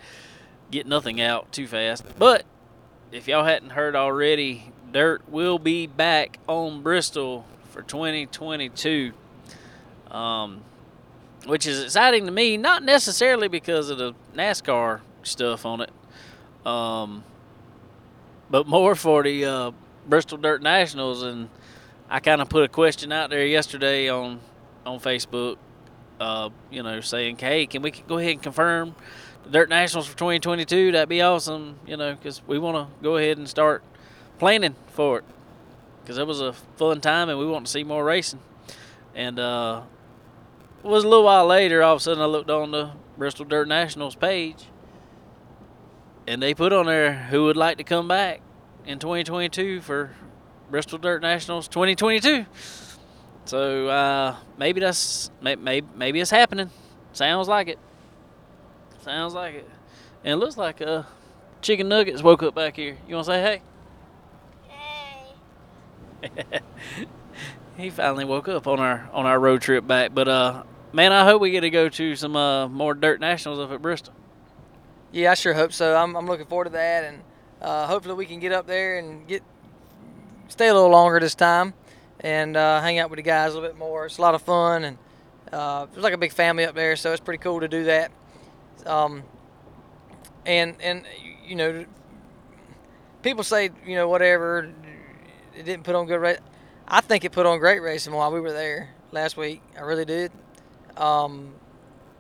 get 0.75 0.85
nothing 0.85 1.21
out 1.21 1.51
too 1.53 1.67
fast. 1.67 2.03
But 2.19 2.43
if 3.11 3.27
y'all 3.27 3.45
hadn't 3.45 3.69
heard 3.71 3.95
already, 3.95 4.71
Dirt 4.91 5.21
will 5.29 5.57
be 5.57 5.87
back 5.87 6.37
on 6.47 6.81
Bristol 6.81 7.45
for 7.69 7.81
2022, 7.81 9.13
um, 10.11 10.61
which 11.45 11.65
is 11.65 11.81
exciting 11.81 12.25
to 12.25 12.31
me. 12.31 12.57
Not 12.57 12.83
necessarily 12.83 13.47
because 13.47 13.89
of 13.89 13.97
the 13.97 14.13
NASCAR 14.35 14.99
stuff 15.23 15.65
on 15.65 15.81
it, 15.81 15.91
um, 16.65 17.23
but 18.49 18.67
more 18.67 18.95
for 18.95 19.23
the 19.23 19.45
uh, 19.45 19.71
Bristol 20.07 20.37
Dirt 20.37 20.61
Nationals 20.61 21.23
and 21.23 21.49
I 22.09 22.19
kind 22.19 22.41
of 22.41 22.49
put 22.49 22.63
a 22.63 22.67
question 22.67 23.11
out 23.11 23.29
there 23.29 23.45
yesterday 23.45 24.09
on 24.09 24.39
on 24.85 24.99
Facebook, 24.99 25.57
uh, 26.19 26.49
you 26.69 26.83
know, 26.83 27.01
saying, 27.01 27.37
"Hey, 27.37 27.65
can 27.65 27.81
we 27.81 27.91
go 27.91 28.19
ahead 28.19 28.33
and 28.33 28.43
confirm 28.43 28.93
Dirt 29.49 29.69
Nationals 29.69 30.07
for 30.07 30.17
2022? 30.17 30.91
That'd 30.91 31.09
be 31.09 31.21
awesome, 31.21 31.79
you 31.85 31.97
know, 31.97 32.15
because 32.15 32.41
we 32.47 32.59
want 32.59 32.75
to 32.77 33.03
go 33.03 33.17
ahead 33.17 33.37
and 33.37 33.47
start 33.47 33.83
planning 34.39 34.75
for 34.87 35.19
it 35.19 35.25
because 36.01 36.17
it 36.17 36.27
was 36.27 36.41
a 36.41 36.53
fun 36.53 37.01
time 37.01 37.29
and 37.29 37.39
we 37.39 37.45
want 37.45 37.65
to 37.65 37.71
see 37.71 37.83
more 37.83 38.03
racing." 38.03 38.39
And 39.13 39.39
uh, 39.39 39.83
it 40.83 40.87
was 40.87 41.03
a 41.03 41.07
little 41.07 41.25
while 41.25 41.47
later. 41.47 41.81
All 41.81 41.93
of 41.93 41.97
a 41.97 42.03
sudden, 42.03 42.21
I 42.21 42.25
looked 42.25 42.49
on 42.49 42.71
the 42.71 42.91
Bristol 43.17 43.45
Dirt 43.45 43.67
Nationals 43.67 44.15
page, 44.15 44.65
and 46.27 46.41
they 46.41 46.53
put 46.53 46.73
on 46.73 46.85
there 46.85 47.13
who 47.13 47.45
would 47.45 47.57
like 47.57 47.77
to 47.77 47.83
come 47.83 48.07
back 48.07 48.41
in 48.85 48.99
2022 48.99 49.81
for 49.81 50.11
Bristol 50.69 50.97
Dirt 50.97 51.21
Nationals 51.21 51.67
2022. 51.67 52.45
So 53.45 53.87
uh, 53.87 54.35
maybe 54.57 54.79
that's 54.79 55.29
maybe 55.41 55.87
maybe 55.95 56.19
it's 56.19 56.31
happening. 56.31 56.71
Sounds 57.13 57.47
like 57.47 57.67
it. 57.67 57.79
Sounds 59.05 59.35
like 59.35 59.53
it. 59.53 59.69
And 60.23 60.33
it 60.33 60.37
looks 60.37 60.57
like 60.57 60.81
uh, 60.81 61.03
Chicken 61.61 61.87
Nuggets 61.87 62.23
woke 62.23 62.41
up 62.41 62.55
back 62.55 62.75
here. 62.75 62.97
You 63.07 63.13
want 63.13 63.27
to 63.27 63.33
say 63.33 63.39
hey? 63.39 63.61
Hey. 66.23 66.59
he 67.77 67.91
finally 67.91 68.25
woke 68.25 68.47
up 68.47 68.65
on 68.65 68.79
our 68.79 69.07
on 69.13 69.27
our 69.27 69.39
road 69.39 69.61
trip 69.61 69.85
back. 69.85 70.15
But 70.15 70.27
uh, 70.27 70.63
man, 70.91 71.13
I 71.13 71.23
hope 71.23 71.39
we 71.39 71.51
get 71.51 71.61
to 71.61 71.69
go 71.69 71.87
to 71.87 72.15
some 72.15 72.35
uh, 72.35 72.67
more 72.67 72.95
dirt 72.95 73.19
nationals 73.19 73.59
up 73.59 73.69
at 73.69 73.79
Bristol. 73.79 74.11
Yeah, 75.11 75.29
I 75.29 75.35
sure 75.35 75.53
hope 75.53 75.71
so. 75.71 75.95
I'm, 75.95 76.15
I'm 76.15 76.25
looking 76.25 76.47
forward 76.47 76.65
to 76.65 76.71
that, 76.71 77.03
and 77.03 77.21
uh, 77.61 77.85
hopefully 77.85 78.15
we 78.15 78.25
can 78.25 78.39
get 78.39 78.51
up 78.51 78.65
there 78.65 78.97
and 78.97 79.27
get 79.27 79.43
stay 80.47 80.67
a 80.67 80.73
little 80.73 80.89
longer 80.89 81.19
this 81.19 81.35
time 81.35 81.75
and 82.21 82.57
uh, 82.57 82.81
hang 82.81 82.97
out 82.97 83.11
with 83.11 83.17
the 83.17 83.23
guys 83.23 83.51
a 83.51 83.53
little 83.53 83.69
bit 83.69 83.77
more. 83.77 84.07
It's 84.07 84.17
a 84.17 84.21
lot 84.21 84.33
of 84.33 84.41
fun, 84.41 84.83
and 84.83 84.97
uh, 85.53 85.85
there's 85.91 86.03
like 86.03 86.15
a 86.15 86.17
big 86.17 86.33
family 86.33 86.65
up 86.65 86.73
there, 86.73 86.95
so 86.95 87.11
it's 87.11 87.21
pretty 87.21 87.43
cool 87.43 87.59
to 87.59 87.67
do 87.67 87.83
that. 87.83 88.11
Um, 88.85 89.23
and 90.45 90.75
and 90.81 91.03
you 91.45 91.55
know, 91.55 91.85
people 93.21 93.43
say 93.43 93.69
you 93.85 93.95
know 93.95 94.07
whatever, 94.07 94.71
it 95.55 95.63
didn't 95.63 95.83
put 95.83 95.95
on 95.95 96.05
good 96.05 96.21
race. 96.21 96.39
I 96.87 97.01
think 97.01 97.25
it 97.25 97.31
put 97.31 97.45
on 97.45 97.59
great 97.59 97.81
racing 97.81 98.13
while 98.13 98.31
we 98.31 98.39
were 98.39 98.51
there 98.53 98.89
last 99.11 99.37
week. 99.37 99.61
I 99.77 99.81
really 99.81 100.05
did. 100.05 100.31
Um, 100.97 101.55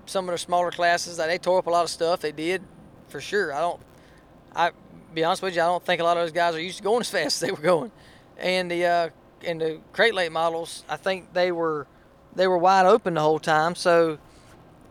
some 0.07 0.27
of 0.27 0.33
the 0.33 0.37
smaller 0.37 0.71
classes, 0.71 1.17
they 1.17 1.37
tore 1.37 1.59
up 1.59 1.67
a 1.67 1.69
lot 1.69 1.83
of 1.83 1.89
stuff. 1.89 2.21
They 2.21 2.31
did, 2.31 2.63
for 3.09 3.21
sure. 3.21 3.53
I 3.53 3.59
don't. 3.59 3.81
I 4.55 4.71
be 5.13 5.23
honest 5.23 5.41
with 5.41 5.55
you, 5.55 5.61
I 5.61 5.65
don't 5.65 5.83
think 5.83 6.01
a 6.01 6.03
lot 6.03 6.17
of 6.17 6.23
those 6.23 6.31
guys 6.31 6.55
are 6.55 6.61
used 6.61 6.77
to 6.77 6.83
going 6.83 7.01
as 7.01 7.09
fast 7.09 7.25
as 7.25 7.39
they 7.39 7.51
were 7.51 7.61
going 7.61 7.91
and 8.37 8.69
the 8.69 8.85
uh, 8.85 9.09
and 9.45 9.61
the 9.61 9.79
crate 9.93 10.13
late 10.13 10.31
models, 10.31 10.83
I 10.89 10.97
think 10.97 11.33
they 11.33 11.51
were 11.51 11.87
they 12.35 12.47
were 12.47 12.57
wide 12.57 12.85
open 12.85 13.13
the 13.13 13.21
whole 13.21 13.39
time. 13.39 13.75
So 13.75 14.17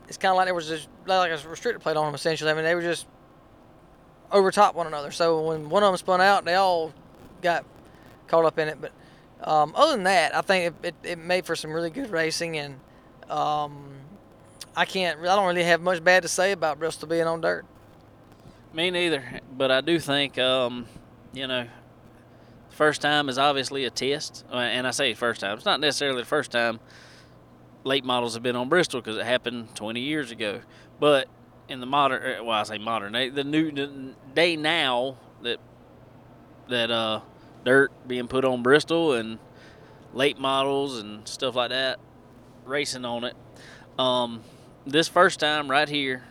it's 0.08 0.16
kind 0.16 0.30
of 0.30 0.36
like 0.36 0.46
there 0.46 0.54
was 0.54 0.68
just 0.68 0.88
like 1.06 1.30
a 1.30 1.36
restrictor 1.36 1.80
plate 1.80 1.96
on 1.96 2.06
them 2.06 2.14
essentially. 2.14 2.50
I 2.50 2.54
mean, 2.54 2.64
they 2.64 2.74
were 2.74 2.82
just 2.82 3.06
over 4.30 4.50
top 4.50 4.74
one 4.74 4.86
another. 4.86 5.10
So 5.10 5.48
when 5.48 5.68
one 5.68 5.82
of 5.82 5.90
them 5.90 5.96
spun 5.96 6.20
out, 6.20 6.44
they 6.44 6.54
all 6.54 6.92
got 7.42 7.64
caught 8.26 8.44
up 8.44 8.58
in 8.58 8.68
it. 8.68 8.78
But 8.80 8.92
um, 9.46 9.72
other 9.76 9.92
than 9.92 10.04
that, 10.04 10.34
I 10.34 10.40
think 10.40 10.74
it, 10.82 10.86
it, 10.88 11.10
it, 11.10 11.18
made 11.18 11.44
for 11.44 11.54
some 11.54 11.72
really 11.72 11.90
good 11.90 12.10
racing, 12.10 12.56
and 12.56 12.80
um, 13.28 13.96
I 14.74 14.86
can't, 14.86 15.20
I 15.20 15.24
don't 15.36 15.46
really 15.46 15.64
have 15.64 15.82
much 15.82 16.02
bad 16.02 16.22
to 16.22 16.28
say 16.28 16.52
about 16.52 16.78
Bristol 16.78 17.08
being 17.08 17.26
on 17.26 17.42
dirt. 17.42 17.66
Me 18.72 18.90
neither, 18.90 19.40
but 19.56 19.70
I 19.70 19.82
do 19.82 20.00
think, 20.00 20.38
um, 20.38 20.86
you 21.32 21.46
know, 21.46 21.66
First 22.74 23.02
time 23.02 23.28
is 23.28 23.38
obviously 23.38 23.84
a 23.84 23.90
test, 23.90 24.44
uh, 24.52 24.56
and 24.56 24.84
I 24.84 24.90
say 24.90 25.14
first 25.14 25.40
time. 25.40 25.56
It's 25.56 25.64
not 25.64 25.78
necessarily 25.78 26.22
the 26.22 26.26
first 26.26 26.50
time 26.50 26.80
late 27.84 28.04
models 28.04 28.34
have 28.34 28.42
been 28.42 28.56
on 28.56 28.68
Bristol 28.68 29.00
because 29.00 29.16
it 29.16 29.24
happened 29.24 29.74
20 29.76 30.00
years 30.00 30.30
ago. 30.30 30.60
But 30.98 31.28
in 31.68 31.80
the 31.80 31.86
modern, 31.86 32.22
uh, 32.22 32.44
well, 32.44 32.58
I 32.58 32.62
say 32.64 32.78
modern 32.78 33.12
the 33.12 33.44
new 33.44 34.14
day 34.34 34.56
now 34.56 35.16
that 35.42 35.58
that 36.68 36.90
uh, 36.90 37.20
dirt 37.64 37.92
being 38.06 38.26
put 38.26 38.44
on 38.44 38.62
Bristol 38.62 39.12
and 39.12 39.38
late 40.12 40.38
models 40.38 40.98
and 40.98 41.26
stuff 41.28 41.54
like 41.54 41.70
that, 41.70 41.98
racing 42.64 43.04
on 43.04 43.24
it. 43.24 43.36
Um, 43.98 44.42
this 44.86 45.08
first 45.08 45.40
time 45.40 45.70
right 45.70 45.88
here, 45.88 46.22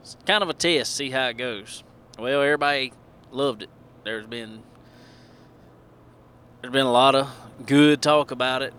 it's 0.00 0.16
kind 0.26 0.42
of 0.42 0.48
a 0.48 0.54
test, 0.54 0.96
see 0.96 1.10
how 1.10 1.28
it 1.28 1.36
goes. 1.36 1.82
Well, 2.18 2.42
everybody 2.42 2.92
loved 3.30 3.62
it. 3.62 3.70
There's 4.04 4.26
been 4.26 4.62
there's 6.60 6.72
been 6.72 6.86
a 6.86 6.92
lot 6.92 7.14
of 7.14 7.30
good 7.66 8.02
talk 8.02 8.30
about 8.30 8.62
it, 8.62 8.74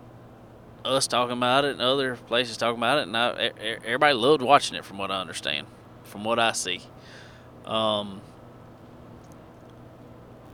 us 0.84 1.06
talking 1.06 1.36
about 1.36 1.64
it, 1.64 1.72
and 1.72 1.80
other 1.80 2.16
places 2.16 2.56
talking 2.56 2.78
about 2.78 2.98
it, 2.98 3.02
and 3.02 3.16
I, 3.16 3.52
everybody 3.84 4.14
loved 4.14 4.42
watching 4.42 4.76
it, 4.76 4.84
from 4.84 4.98
what 4.98 5.10
I 5.10 5.20
understand. 5.20 5.66
from 6.12 6.24
what 6.24 6.38
I 6.38 6.52
see. 6.52 6.82
Um, 7.64 8.20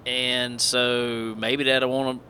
and 0.06 0.60
so 0.60 1.34
maybe 1.36 1.64
that'll 1.64 1.90
want 1.90 2.22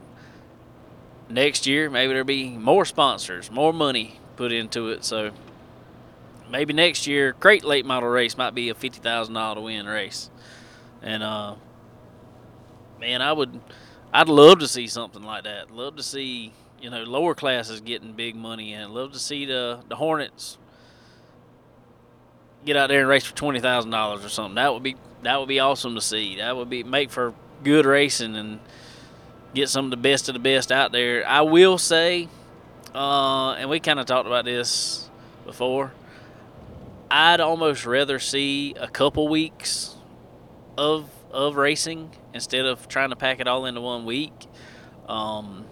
to 1.28 1.32
next 1.32 1.66
year. 1.66 1.90
Maybe 1.90 2.09
there'll 2.09 2.24
be 2.24 2.49
more 2.49 2.84
sponsors, 2.84 3.51
more 3.51 3.72
money 3.72 4.18
put 4.36 4.51
into 4.51 4.88
it. 4.88 5.05
So 5.05 5.30
maybe 6.51 6.72
next 6.72 7.07
year, 7.07 7.34
Crate 7.34 7.64
Late 7.64 7.84
Model 7.84 8.09
race 8.09 8.36
might 8.36 8.55
be 8.55 8.70
a 8.70 8.74
fifty 8.74 8.99
thousand 8.99 9.34
dollar 9.34 9.57
to 9.57 9.61
win 9.61 9.86
race. 9.86 10.30
And 11.03 11.22
uh, 11.22 11.55
man, 12.99 13.20
I 13.22 13.32
would, 13.32 13.61
I'd 14.12 14.28
love 14.28 14.59
to 14.61 14.68
see 14.68 14.86
something 14.86 15.22
like 15.22 15.44
that. 15.44 15.70
Love 15.70 15.96
to 15.96 16.03
see 16.03 16.55
you 16.81 16.91
know 16.91 17.03
lower 17.03 17.35
classes 17.35 17.81
getting 17.81 18.12
big 18.12 18.37
money, 18.37 18.72
and 18.72 18.93
love 18.93 19.12
to 19.12 19.18
see 19.18 19.45
the 19.45 19.81
the 19.89 19.97
Hornets 19.97 20.59
get 22.64 22.76
out 22.76 22.89
there 22.89 23.01
and 23.01 23.09
race 23.09 23.24
for 23.24 23.35
twenty 23.35 23.61
thousand 23.61 23.91
dollars 23.91 24.24
or 24.24 24.29
something. 24.29 24.57
That 24.57 24.72
would 24.72 24.83
be 24.83 24.97
that 25.22 25.39
would 25.39 25.49
be 25.49 25.61
awesome 25.61 25.95
to 25.95 26.01
see. 26.01 26.37
That 26.37 26.57
would 26.57 26.70
be 26.70 26.83
make 26.83 27.11
for 27.11 27.35
good 27.64 27.87
racing 27.87 28.37
and 28.37 28.61
get 29.55 29.68
some 29.68 29.87
of 29.87 29.91
the 29.91 29.97
best 29.97 30.29
of 30.29 30.35
the 30.35 30.41
best 30.41 30.70
out 30.70 30.93
there. 30.93 31.26
I 31.26 31.43
will 31.43 31.79
say, 31.79 32.29
uh, 32.95 33.53
and 33.53 33.68
we 33.70 33.81
kind 33.81 33.99
of 33.99 34.07
talked 34.07 34.26
about 34.26 34.45
this 34.45 35.09
before. 35.45 35.93
I'd 37.11 37.41
almost 37.41 37.87
rather 37.87 38.18
see 38.18 38.74
a 38.74 38.89
couple 38.89 39.29
weeks 39.29 39.97
of 40.76 41.11
of 41.31 41.57
racing 41.57 42.11
instead 42.33 42.64
of 42.66 42.89
trying 42.89 43.11
to 43.11 43.16
pack 43.16 43.41
it 43.41 43.49
all 43.49 43.66
into 43.66 43.81
one 43.81 44.05
week, 44.05 44.33
um, 45.09 45.64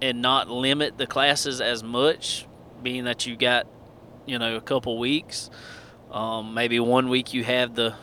and 0.00 0.22
not 0.22 0.48
limit 0.48 0.98
the 0.98 1.06
classes 1.06 1.60
as 1.60 1.82
much, 1.82 2.46
being 2.82 3.04
that 3.04 3.26
you 3.26 3.36
got 3.36 3.66
you 4.26 4.38
know 4.38 4.56
a 4.56 4.60
couple 4.60 4.98
weeks. 4.98 5.50
Um, 6.10 6.54
maybe 6.54 6.78
one 6.78 7.08
week 7.08 7.34
you 7.34 7.42
have 7.44 7.74
the 7.74 7.94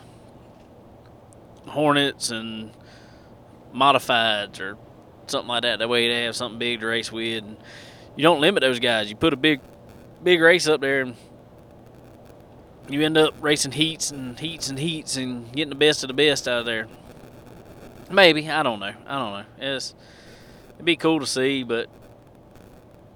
Hornets 1.66 2.30
and 2.30 2.72
modifieds 3.74 4.60
or 4.60 4.76
something 5.26 5.48
like 5.48 5.62
that. 5.62 5.78
That 5.78 5.88
way 5.88 6.08
they 6.08 6.24
have 6.24 6.36
something 6.36 6.58
big 6.58 6.80
to 6.80 6.86
race 6.86 7.10
with. 7.10 7.44
And 7.44 7.56
you 8.16 8.22
don't 8.22 8.40
limit 8.40 8.60
those 8.60 8.78
guys. 8.78 9.08
You 9.08 9.16
put 9.16 9.32
a 9.32 9.36
big, 9.36 9.60
big 10.22 10.40
race 10.40 10.66
up 10.66 10.80
there, 10.80 11.02
and 11.02 11.16
you 12.88 13.00
end 13.02 13.16
up 13.16 13.34
racing 13.40 13.72
heats 13.72 14.10
and 14.10 14.38
heats 14.38 14.68
and 14.68 14.78
heats 14.78 15.16
and 15.16 15.50
getting 15.52 15.70
the 15.70 15.74
best 15.74 16.04
of 16.04 16.08
the 16.08 16.14
best 16.14 16.46
out 16.46 16.60
of 16.60 16.66
there. 16.66 16.88
Maybe 18.10 18.50
I 18.50 18.62
don't 18.62 18.80
know. 18.80 18.92
I 19.06 19.18
don't 19.18 19.32
know. 19.32 19.44
It's 19.58 19.94
it'd 20.74 20.84
be 20.84 20.96
cool 20.96 21.20
to 21.20 21.26
see, 21.26 21.62
but 21.62 21.88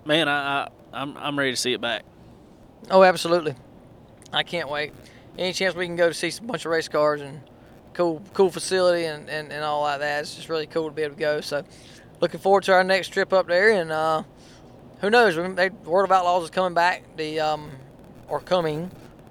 man, 0.04 0.28
I, 0.28 0.64
I 0.64 0.68
I'm 0.92 1.16
I'm 1.16 1.38
ready 1.38 1.52
to 1.52 1.57
see 1.57 1.72
it 1.72 1.80
back. 1.80 2.04
Oh, 2.90 3.02
absolutely. 3.02 3.54
I 4.32 4.42
can't 4.42 4.68
wait. 4.68 4.92
Any 5.38 5.52
chance 5.52 5.74
we 5.74 5.86
can 5.86 5.96
go 5.96 6.09
to 6.09 6.14
see 6.14 6.32
a 6.36 6.42
bunch 6.42 6.64
of 6.64 6.70
race 6.70 6.88
cars 6.88 7.20
and 7.20 7.40
cool 7.92 8.22
cool 8.32 8.50
facility 8.50 9.04
and, 9.04 9.28
and, 9.28 9.52
and 9.52 9.64
all 9.64 9.82
like 9.82 10.00
that. 10.00 10.20
It's 10.20 10.34
just 10.34 10.48
really 10.48 10.66
cool 10.66 10.88
to 10.88 10.94
be 10.94 11.02
able 11.02 11.14
to 11.14 11.20
go. 11.20 11.40
So 11.40 11.64
looking 12.20 12.40
forward 12.40 12.64
to 12.64 12.72
our 12.72 12.84
next 12.84 13.09
trip 13.09 13.32
up 13.32 13.46
there 13.46 13.70
and 13.70 13.92
uh, 13.92 14.22
who 15.00 15.11
knows? 15.11 15.36
They, 15.57 15.68
World 15.68 16.09
of 16.09 16.12
Outlaws 16.12 16.44
is 16.44 16.50
coming 16.50 16.74
back. 16.74 17.04
The 17.16 17.40
um, 17.40 17.70
or 18.28 18.40
coming. 18.40 18.90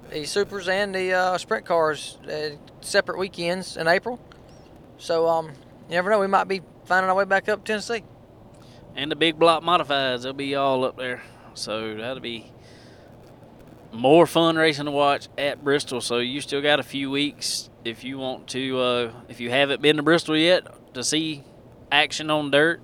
The 0.10 0.26
supers 0.26 0.68
and 0.68 0.94
the 0.94 1.14
uh, 1.14 1.38
sprint 1.38 1.66
cars 1.66 2.18
uh, 2.30 2.52
separate 2.82 3.18
weekends 3.18 3.76
in 3.76 3.88
April. 3.88 4.20
So 4.98 5.28
um, 5.28 5.48
you 5.48 5.96
never 5.96 6.10
know. 6.10 6.20
We 6.20 6.28
might 6.28 6.48
be 6.48 6.62
finding 6.86 7.10
our 7.10 7.16
way 7.16 7.26
back 7.26 7.50
up 7.50 7.64
Tennessee. 7.64 8.04
And 8.96 9.12
the 9.12 9.16
big 9.16 9.38
block 9.38 9.64
modifieds, 9.64 10.24
they'll 10.24 10.34
be 10.34 10.56
all 10.56 10.86
up 10.86 10.98
there. 10.98 11.22
So 11.54 11.96
that'll 11.96 12.22
be 12.22 12.52
more 13.92 14.26
fun 14.26 14.56
racing 14.56 14.86
to 14.86 14.92
watch 14.92 15.28
at 15.38 15.64
Bristol. 15.64 16.02
So 16.02 16.20
you 16.20 16.42
still 16.42 16.62
got 16.62 16.80
a 16.80 16.84
few 16.84 17.12
weeks 17.12 17.70
if 17.84 18.04
you 18.04 18.18
want 18.18 18.48
to, 18.50 18.80
uh, 18.80 19.12
if 19.30 19.40
you 19.40 19.50
haven't 19.50 19.82
been 19.82 19.98
to 19.98 20.04
Bristol 20.04 20.38
yet 20.38 20.68
to 20.94 21.04
see 21.04 21.44
action 21.92 22.30
on 22.30 22.52
dirt, 22.52 22.82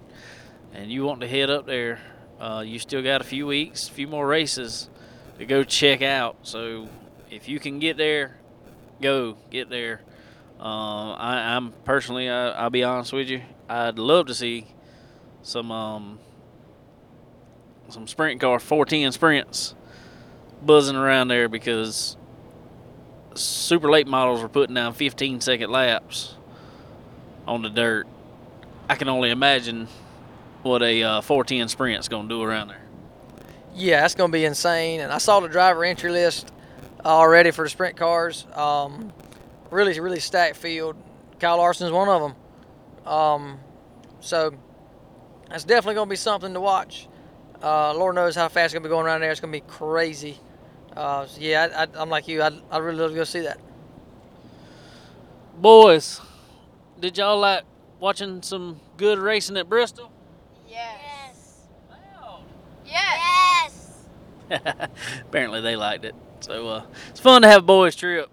and 0.74 0.92
you 0.92 1.04
want 1.04 1.22
to 1.22 1.28
head 1.28 1.50
up 1.50 1.66
there, 1.66 2.00
uh, 2.40 2.64
you 2.66 2.80
still 2.80 3.02
got 3.02 3.22
a 3.22 3.24
few 3.24 3.46
weeks, 3.46 3.90
a 3.90 3.92
few 3.92 4.08
more 4.08 4.26
races 4.26 4.90
to 5.38 5.46
go 5.46 5.64
check 5.64 6.02
out. 6.02 6.38
So 6.44 6.88
if 7.30 7.50
you 7.50 7.60
can 7.60 7.80
get 7.80 7.98
there, 7.98 8.38
go 9.02 9.38
get 9.50 9.70
there. 9.70 10.02
Uh, 10.60 11.14
I, 11.14 11.56
am 11.56 11.74
personally, 11.84 12.30
I, 12.30 12.64
will 12.64 12.70
be 12.70 12.84
honest 12.84 13.12
with 13.12 13.30
you, 13.30 13.42
I'd 13.68 13.98
love 13.98 14.28
to 14.28 14.36
see 14.36 14.68
some 15.44 15.72
um, 15.72 16.20
some 17.90 18.08
sprint 18.08 18.40
car 18.40 18.60
410 18.60 19.12
sprints 19.12 19.76
buzzing 20.62 20.96
around 20.96 21.28
there 21.28 21.50
because 21.50 22.16
super 23.34 23.90
late 23.90 24.08
models 24.08 24.42
are 24.42 24.50
putting 24.50 24.76
down 24.76 24.94
15 24.94 25.42
second 25.42 25.72
laps 25.72 26.36
on 27.48 27.62
the 27.62 27.70
dirt. 27.70 28.08
I 28.90 28.96
can 28.96 29.10
only 29.10 29.30
imagine 29.30 29.88
what 30.64 30.82
a 30.84 31.04
uh, 31.04 31.22
410 31.22 31.70
sprint's 31.70 32.08
going 32.08 32.28
to 32.28 32.36
do 32.36 32.42
around 32.42 32.70
there. 32.70 32.82
Yeah, 33.74 34.02
that's 34.02 34.16
going 34.16 34.32
to 34.32 34.38
be 34.38 34.46
insane. 34.46 35.00
And 35.00 35.12
I 35.12 35.18
saw 35.18 35.40
the 35.40 35.48
driver 35.48 35.84
entry 35.84 36.12
list 36.12 36.52
already 37.06 37.52
for 37.52 37.64
the 37.64 37.70
sprint 37.70 37.96
cars. 37.96 38.46
Um, 38.54 39.12
really, 39.70 39.98
really 40.00 40.20
stacked 40.20 40.58
field. 40.58 40.96
Kyle 41.40 41.58
Larson's 41.58 41.92
one 41.92 42.10
of 42.10 42.22
them. 42.22 43.12
Um, 43.12 43.60
so 44.20 44.54
that's 45.52 45.66
definitely 45.66 45.96
going 45.96 46.08
to 46.08 46.12
be 46.12 46.16
something 46.16 46.54
to 46.54 46.62
watch. 46.62 47.08
Uh, 47.62 47.94
Lord 47.94 48.16
knows 48.16 48.36
how 48.36 48.48
fast 48.48 48.68
it's 48.68 48.74
going 48.74 48.84
to 48.84 48.90
be 48.90 48.92
going 48.92 49.06
around 49.06 49.22
there. 49.22 49.32
It's 49.32 49.42
going 49.42 49.52
to 49.52 49.60
be 49.60 49.68
crazy. 49.68 50.40
Uh, 50.96 51.26
so 51.26 51.42
yeah, 51.42 51.88
I, 51.96 52.02
am 52.02 52.10
like 52.10 52.28
you. 52.28 52.42
I'd, 52.42 52.54
I'd 52.72 52.80
really 52.80 52.98
love 52.98 53.12
to 53.12 53.16
go 53.16 53.24
see 53.26 53.42
that. 53.42 53.60
Boys, 55.58 56.22
did 57.00 57.18
y'all 57.18 57.40
like 57.40 57.64
watching 58.00 58.42
some 58.42 58.80
good 58.96 59.20
racing 59.20 59.58
at 59.58 59.68
Bristol? 59.68 60.12
Yes. 60.70 61.68
Wow. 61.90 62.44
Yes. 62.86 64.06
Yes. 64.50 64.90
Apparently 65.22 65.62
they 65.62 65.76
liked 65.76 66.06
it. 66.06 66.16
So 66.40 66.68
uh, 66.68 66.86
it's 67.10 67.20
fun 67.20 67.42
to 67.42 67.50
have 67.50 67.60
a 67.60 67.66
boys 67.66 67.96
trip. 67.96 68.30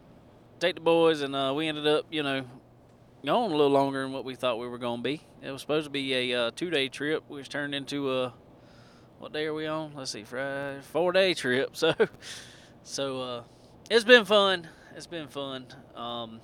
Take 0.60 0.76
the 0.76 0.80
boys, 0.80 1.20
and 1.20 1.36
uh, 1.36 1.52
we 1.54 1.68
ended 1.68 1.86
up, 1.86 2.06
you 2.10 2.22
know, 2.22 2.44
going 3.24 3.52
a 3.52 3.56
little 3.56 3.70
longer 3.70 4.02
than 4.02 4.12
what 4.12 4.24
we 4.24 4.34
thought 4.34 4.58
we 4.58 4.68
were 4.68 4.78
going 4.78 5.00
to 5.00 5.02
be. 5.02 5.22
It 5.42 5.50
was 5.50 5.60
supposed 5.60 5.84
to 5.84 5.90
be 5.90 6.32
a 6.32 6.40
uh, 6.40 6.50
two-day 6.54 6.88
trip, 6.88 7.24
which 7.28 7.48
turned 7.48 7.74
into 7.74 8.12
a 8.12 8.32
what 9.18 9.32
day 9.32 9.46
are 9.46 9.54
we 9.54 9.66
on? 9.66 9.92
Let's 9.96 10.12
see, 10.12 10.22
Friday, 10.22 10.80
four 10.92 11.12
day 11.12 11.34
trip. 11.34 11.70
So, 11.74 11.94
so 12.84 13.20
uh, 13.20 13.42
it's 13.90 14.04
been 14.04 14.24
fun. 14.24 14.68
It's 14.96 15.06
been 15.06 15.28
fun. 15.28 15.66
Um, 15.94 16.40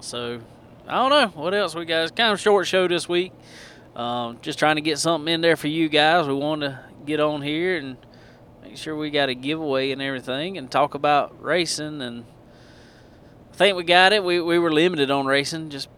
so 0.00 0.40
I 0.86 0.94
don't 0.96 1.10
know 1.10 1.42
what 1.42 1.54
else 1.54 1.74
we 1.74 1.84
got. 1.84 2.02
It's 2.02 2.12
kind 2.12 2.32
of 2.32 2.40
short 2.40 2.66
show 2.66 2.86
this 2.86 3.08
week. 3.08 3.32
Um, 3.96 4.38
just 4.42 4.58
trying 4.58 4.76
to 4.76 4.82
get 4.82 4.98
something 4.98 5.32
in 5.32 5.40
there 5.40 5.56
for 5.56 5.68
you 5.68 5.88
guys. 5.88 6.26
We 6.26 6.34
wanted 6.34 6.70
to 6.70 6.80
get 7.04 7.20
on 7.20 7.42
here 7.42 7.76
and 7.76 7.96
make 8.62 8.76
sure 8.76 8.96
we 8.96 9.10
got 9.10 9.28
a 9.28 9.34
giveaway 9.34 9.90
and 9.90 10.00
everything, 10.00 10.56
and 10.56 10.70
talk 10.70 10.94
about 10.94 11.42
racing. 11.42 12.00
And 12.00 12.24
I 13.54 13.56
think 13.56 13.76
we 13.76 13.84
got 13.84 14.12
it. 14.12 14.24
We 14.24 14.40
we 14.40 14.58
were 14.58 14.72
limited 14.72 15.12
on 15.12 15.26
racing 15.26 15.70
just 15.70 15.88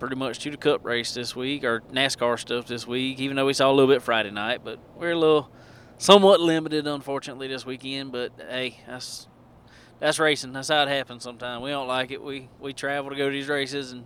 pretty 0.00 0.16
much 0.16 0.40
to 0.40 0.50
the 0.50 0.56
Cup 0.56 0.84
race 0.84 1.14
this 1.14 1.36
week 1.36 1.62
or 1.62 1.82
NASCAR 1.92 2.36
stuff 2.36 2.66
this 2.66 2.84
week. 2.84 3.20
Even 3.20 3.36
though 3.36 3.46
we 3.46 3.52
saw 3.52 3.70
a 3.70 3.72
little 3.72 3.86
bit 3.86 4.02
Friday 4.02 4.32
night, 4.32 4.62
but 4.64 4.80
we're 4.96 5.12
a 5.12 5.18
little 5.18 5.48
somewhat 5.98 6.40
limited, 6.40 6.84
unfortunately, 6.88 7.46
this 7.46 7.64
weekend. 7.64 8.10
But 8.10 8.32
hey, 8.50 8.80
that's 8.88 9.28
that's 10.00 10.18
racing. 10.18 10.52
That's 10.52 10.66
how 10.66 10.82
it 10.82 10.88
happens. 10.88 11.22
Sometimes 11.22 11.62
we 11.62 11.70
don't 11.70 11.86
like 11.86 12.10
it. 12.10 12.20
We 12.20 12.48
we 12.58 12.72
travel 12.72 13.10
to 13.10 13.16
go 13.16 13.26
to 13.26 13.32
these 13.32 13.46
races 13.46 13.92
and 13.92 14.04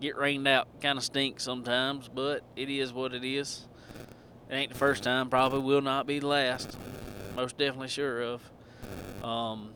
get 0.00 0.16
rained 0.16 0.48
out. 0.48 0.68
Kind 0.80 0.96
of 0.96 1.04
stinks 1.04 1.42
sometimes, 1.42 2.08
but 2.08 2.44
it 2.56 2.70
is 2.70 2.94
what 2.94 3.12
it 3.12 3.24
is. 3.24 3.66
It 4.48 4.54
ain't 4.54 4.72
the 4.72 4.78
first 4.78 5.02
time. 5.02 5.28
Probably 5.28 5.60
will 5.60 5.82
not 5.82 6.06
be 6.06 6.18
the 6.18 6.28
last. 6.28 6.78
Most 7.36 7.58
definitely 7.58 7.88
sure 7.88 8.22
of. 8.22 8.42
Um, 9.22 9.74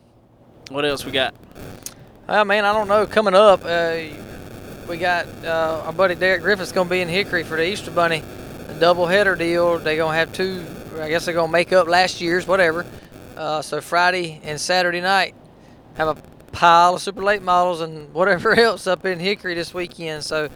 what 0.71 0.87
else 0.87 1.05
we 1.05 1.13
got? 1.13 1.35
Well, 2.29 2.45
man, 2.45 2.65
I 2.65 2.73
don't 2.73 2.87
know. 2.87 3.05
Coming 3.05 3.35
up, 3.35 3.63
uh, 3.65 3.99
we 4.89 4.97
got 4.97 5.27
uh, 5.45 5.83
our 5.87 5.93
buddy 5.93 6.15
Derek 6.15 6.43
Griffith's 6.43 6.71
going 6.71 6.87
to 6.87 6.91
be 6.91 7.01
in 7.01 7.09
Hickory 7.09 7.43
for 7.43 7.57
the 7.57 7.67
Easter 7.67 7.91
Bunny 7.91 8.23
a 8.69 8.75
double 8.79 9.07
header 9.07 9.35
deal. 9.35 9.79
They're 9.81 9.97
going 9.97 10.13
to 10.13 10.19
have 10.19 10.33
two. 10.33 10.65
I 11.01 11.09
guess 11.09 11.25
they're 11.25 11.35
going 11.35 11.49
to 11.49 11.53
make 11.53 11.73
up 11.73 11.89
last 11.89 12.21
year's, 12.21 12.47
whatever. 12.47 12.87
Uh, 13.37 13.61
so 13.61 13.81
Friday 13.81 14.41
and 14.45 14.61
Saturday 14.61 15.01
night, 15.01 15.35
have 15.95 16.17
a 16.17 16.23
pile 16.53 16.95
of 16.95 17.03
super 17.03 17.25
late 17.25 17.43
models 17.43 17.81
and 17.81 18.15
whatever 18.15 18.55
else 18.55 18.87
up 18.87 19.05
in 19.05 19.19
Hickory 19.19 19.55
this 19.55 19.75
weekend. 19.75 20.23
So 20.23 20.49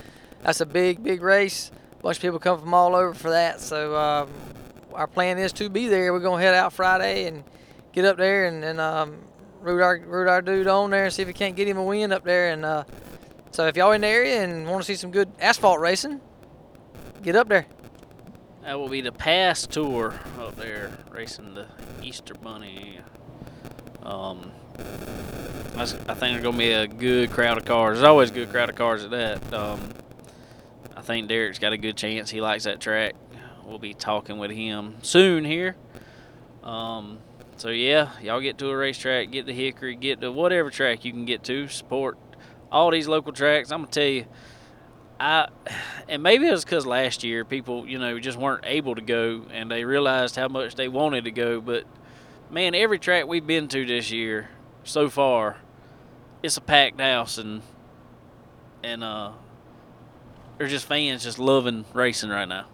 that's 0.42 0.60
a 0.60 0.66
big, 0.66 1.02
big 1.02 1.20
race. 1.20 1.72
A 1.98 2.02
bunch 2.02 2.18
of 2.18 2.22
people 2.22 2.38
come 2.38 2.60
from 2.60 2.74
all 2.74 2.94
over 2.94 3.12
for 3.12 3.30
that. 3.30 3.60
So 3.60 3.96
um, 3.96 4.30
our 4.92 5.08
plan 5.08 5.36
is 5.38 5.52
to 5.54 5.68
be 5.68 5.88
there. 5.88 6.12
We're 6.12 6.20
going 6.20 6.38
to 6.38 6.46
head 6.46 6.54
out 6.54 6.72
Friday 6.72 7.26
and 7.26 7.42
get 7.92 8.04
up 8.04 8.18
there 8.18 8.46
and, 8.46 8.64
and 8.64 8.80
um, 8.80 9.16
root 9.66 9.82
our 9.82 9.98
root 9.98 10.28
our 10.28 10.40
dude 10.40 10.66
on 10.66 10.90
there 10.90 11.04
and 11.04 11.12
see 11.12 11.22
if 11.22 11.28
we 11.28 11.34
can't 11.34 11.56
get 11.56 11.68
him 11.68 11.76
a 11.76 11.84
win 11.84 12.12
up 12.12 12.24
there 12.24 12.50
and. 12.50 12.64
Uh, 12.64 12.84
so 13.56 13.66
if 13.68 13.74
y'all 13.74 13.92
in 13.92 14.02
the 14.02 14.06
area 14.06 14.44
and 14.44 14.66
want 14.66 14.82
to 14.82 14.86
see 14.86 14.96
some 14.96 15.10
good 15.10 15.32
asphalt 15.40 15.80
racing, 15.80 16.20
get 17.22 17.36
up 17.36 17.48
there. 17.48 17.64
That 18.62 18.78
will 18.78 18.90
be 18.90 19.00
the 19.00 19.12
PASS 19.12 19.66
tour 19.66 20.20
up 20.38 20.56
there, 20.56 20.92
racing 21.10 21.54
the 21.54 21.66
Easter 22.02 22.34
Bunny. 22.34 22.98
Um, 24.02 24.52
I 25.74 25.86
think 25.86 26.18
there's 26.18 26.42
gonna 26.42 26.58
be 26.58 26.72
a 26.72 26.86
good 26.86 27.30
crowd 27.30 27.56
of 27.56 27.64
cars. 27.64 27.96
There's 27.96 28.06
always 28.06 28.30
a 28.30 28.34
good 28.34 28.50
crowd 28.50 28.68
of 28.68 28.76
cars 28.76 29.04
at 29.04 29.10
that. 29.12 29.54
Um, 29.54 29.88
I 30.94 31.00
think 31.00 31.26
Derek's 31.28 31.58
got 31.58 31.72
a 31.72 31.78
good 31.78 31.96
chance. 31.96 32.28
He 32.28 32.42
likes 32.42 32.64
that 32.64 32.78
track. 32.78 33.14
We'll 33.64 33.78
be 33.78 33.94
talking 33.94 34.36
with 34.36 34.50
him 34.50 34.96
soon 35.00 35.46
here. 35.46 35.76
Um, 36.62 37.20
so 37.56 37.70
yeah, 37.70 38.10
y'all 38.22 38.40
get 38.40 38.58
to 38.58 38.68
a 38.68 38.76
racetrack, 38.76 39.30
get 39.30 39.46
to 39.46 39.52
Hickory, 39.52 39.96
get 39.96 40.20
to 40.20 40.30
whatever 40.30 40.70
track 40.70 41.04
you 41.04 41.12
can 41.12 41.24
get 41.24 41.42
to. 41.44 41.68
Support 41.68 42.18
all 42.70 42.90
these 42.90 43.08
local 43.08 43.32
tracks. 43.32 43.72
I'm 43.72 43.80
gonna 43.80 43.90
tell 43.90 44.04
you, 44.04 44.26
I 45.18 45.48
and 46.08 46.22
maybe 46.22 46.46
it 46.46 46.50
was 46.50 46.64
because 46.64 46.84
last 46.84 47.24
year 47.24 47.44
people, 47.44 47.88
you 47.88 47.98
know, 47.98 48.18
just 48.18 48.36
weren't 48.36 48.64
able 48.66 48.94
to 48.94 49.00
go, 49.00 49.46
and 49.50 49.70
they 49.70 49.84
realized 49.84 50.36
how 50.36 50.48
much 50.48 50.74
they 50.74 50.88
wanted 50.88 51.24
to 51.24 51.30
go. 51.30 51.60
But 51.62 51.84
man, 52.50 52.74
every 52.74 52.98
track 52.98 53.26
we've 53.26 53.46
been 53.46 53.68
to 53.68 53.86
this 53.86 54.10
year 54.10 54.50
so 54.84 55.08
far, 55.08 55.56
it's 56.42 56.58
a 56.58 56.60
packed 56.60 57.00
house, 57.00 57.38
and 57.38 57.62
and 58.82 59.02
uh, 59.02 59.32
there's 60.58 60.70
just 60.70 60.86
fans 60.86 61.24
just 61.24 61.38
loving 61.38 61.86
racing 61.94 62.28
right 62.28 62.48
now. 62.48 62.66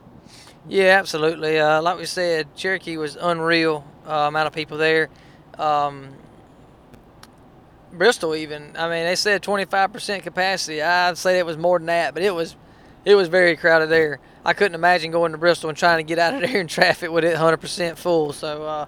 Yeah, 0.68 0.98
absolutely. 0.98 1.58
Uh, 1.58 1.82
like 1.82 1.98
we 1.98 2.04
said, 2.04 2.54
Cherokee 2.56 2.96
was 2.96 3.16
unreal 3.20 3.84
uh, 4.06 4.28
amount 4.28 4.46
of 4.46 4.52
people 4.52 4.78
there. 4.78 5.08
Um, 5.58 6.14
Bristol 7.92 8.34
even. 8.34 8.74
I 8.76 8.88
mean, 8.88 9.04
they 9.04 9.16
said 9.16 9.42
25% 9.42 10.22
capacity. 10.22 10.80
I'd 10.82 11.18
say 11.18 11.38
it 11.38 11.46
was 11.46 11.56
more 11.56 11.78
than 11.78 11.86
that, 11.86 12.14
but 12.14 12.22
it 12.22 12.34
was 12.34 12.56
it 13.04 13.14
was 13.14 13.28
very 13.28 13.56
crowded 13.56 13.88
there. 13.88 14.20
I 14.44 14.52
couldn't 14.52 14.74
imagine 14.74 15.10
going 15.10 15.32
to 15.32 15.38
Bristol 15.38 15.68
and 15.68 15.76
trying 15.76 15.98
to 15.98 16.08
get 16.08 16.18
out 16.18 16.34
of 16.34 16.40
there 16.50 16.60
in 16.60 16.66
traffic 16.66 17.10
with 17.10 17.24
it 17.24 17.36
100% 17.36 17.96
full. 17.96 18.32
So, 18.32 18.64
uh, 18.64 18.86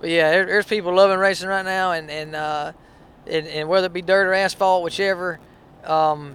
but 0.00 0.10
yeah, 0.10 0.30
there, 0.30 0.46
there's 0.46 0.66
people 0.66 0.94
loving 0.94 1.18
racing 1.18 1.48
right 1.48 1.64
now, 1.64 1.92
and 1.92 2.10
and, 2.10 2.34
uh, 2.34 2.72
and 3.26 3.46
and 3.46 3.68
whether 3.68 3.86
it 3.86 3.92
be 3.92 4.02
dirt 4.02 4.26
or 4.26 4.34
asphalt, 4.34 4.82
whichever, 4.82 5.38
um, 5.84 6.34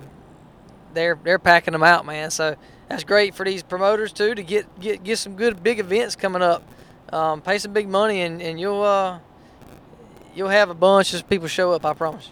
they're 0.94 1.18
they're 1.24 1.40
packing 1.40 1.72
them 1.72 1.84
out, 1.84 2.06
man. 2.06 2.30
So 2.30 2.56
that's 2.90 3.04
great 3.04 3.34
for 3.34 3.46
these 3.46 3.64
promoters 3.64 4.12
too 4.12 4.36
to 4.36 4.44
get 4.44 4.80
get 4.80 5.04
get 5.04 5.18
some 5.18 5.36
good 5.36 5.64
big 5.64 5.80
events 5.80 6.16
coming 6.16 6.42
up. 6.42 6.64
Um, 7.14 7.42
pay 7.42 7.60
some 7.60 7.74
big 7.74 7.88
money, 7.88 8.22
and 8.22 8.42
and 8.42 8.60
you'll 8.60 8.82
uh, 8.82 9.20
you'll 10.34 10.50
have 10.50 10.72
a 10.72 10.74
bunch 10.74 11.14
of 11.14 11.30
people 11.30 11.48
show 11.48 11.72
up. 11.72 11.86
I 11.86 11.94
promise. 11.94 12.32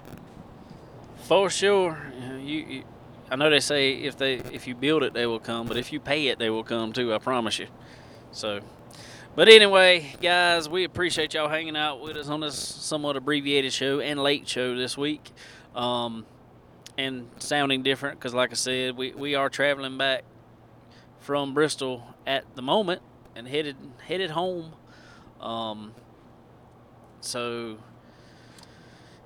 For 1.25 1.51
sure, 1.51 1.99
you, 2.41 2.59
you, 2.59 2.83
I 3.29 3.35
know 3.35 3.51
they 3.51 3.59
say 3.59 3.93
if 3.93 4.17
they 4.17 4.37
if 4.37 4.65
you 4.65 4.73
build 4.73 5.03
it, 5.03 5.13
they 5.13 5.27
will 5.27 5.39
come, 5.39 5.67
but 5.67 5.77
if 5.77 5.93
you 5.93 5.99
pay 5.99 6.29
it, 6.29 6.39
they 6.39 6.49
will 6.49 6.63
come 6.63 6.93
too. 6.93 7.13
I 7.13 7.19
promise 7.19 7.59
you. 7.59 7.67
So, 8.31 8.61
but 9.35 9.49
anyway, 9.49 10.15
guys, 10.19 10.67
we 10.67 10.83
appreciate 10.83 11.35
y'all 11.35 11.47
hanging 11.47 11.77
out 11.77 12.01
with 12.01 12.17
us 12.17 12.27
on 12.27 12.39
this 12.39 12.57
somewhat 12.57 13.15
abbreviated 13.15 13.73
show 13.73 13.99
and 13.99 14.19
late 14.19 14.47
show 14.47 14.75
this 14.75 14.97
week, 14.97 15.31
um, 15.75 16.25
and 16.97 17.29
sounding 17.37 17.83
different 17.83 18.17
because, 18.17 18.33
like 18.33 18.49
I 18.49 18.55
said, 18.55 18.97
we 18.97 19.11
we 19.11 19.35
are 19.35 19.47
traveling 19.47 19.99
back 19.99 20.23
from 21.19 21.53
Bristol 21.53 22.03
at 22.25 22.45
the 22.55 22.63
moment 22.63 23.03
and 23.35 23.47
headed 23.47 23.75
headed 24.07 24.31
home. 24.31 24.73
Um, 25.39 25.93
so 27.21 27.77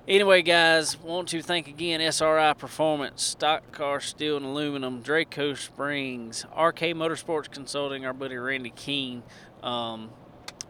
Anyway, 0.08 0.40
guys, 0.40 0.96
want 1.00 1.26
to 1.26 1.42
thank 1.42 1.66
again 1.66 2.00
SRI 2.00 2.52
Performance, 2.52 3.24
Stock 3.24 3.72
Car 3.72 4.00
Steel 4.00 4.36
and 4.36 4.46
Aluminum, 4.46 5.00
Draco 5.00 5.54
Springs, 5.54 6.44
RK 6.56 6.94
Motorsports 6.94 7.50
Consulting, 7.50 8.06
our 8.06 8.12
buddy 8.12 8.36
Randy 8.36 8.70
Keene, 8.70 9.24
um, 9.64 10.10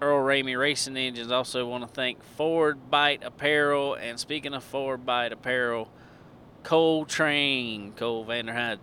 Earl 0.01 0.25
Ramey 0.25 0.59
Racing 0.59 0.97
Engines. 0.97 1.31
Also 1.31 1.69
want 1.69 1.87
to 1.87 1.93
thank 1.93 2.25
Ford 2.25 2.91
Bite 2.91 3.23
Apparel, 3.23 3.93
and 3.93 4.19
speaking 4.19 4.55
of 4.55 4.65
Ford 4.65 5.05
Bite 5.05 5.35
Apparel, 5.35 5.91
Cole 6.63 7.05
Train, 7.05 7.93
Cole 7.93 8.25
Vanderhyde. 8.25 8.79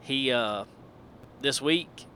He 0.00 0.32
uh, 0.32 0.64
this 1.42 1.60
week 1.60 2.06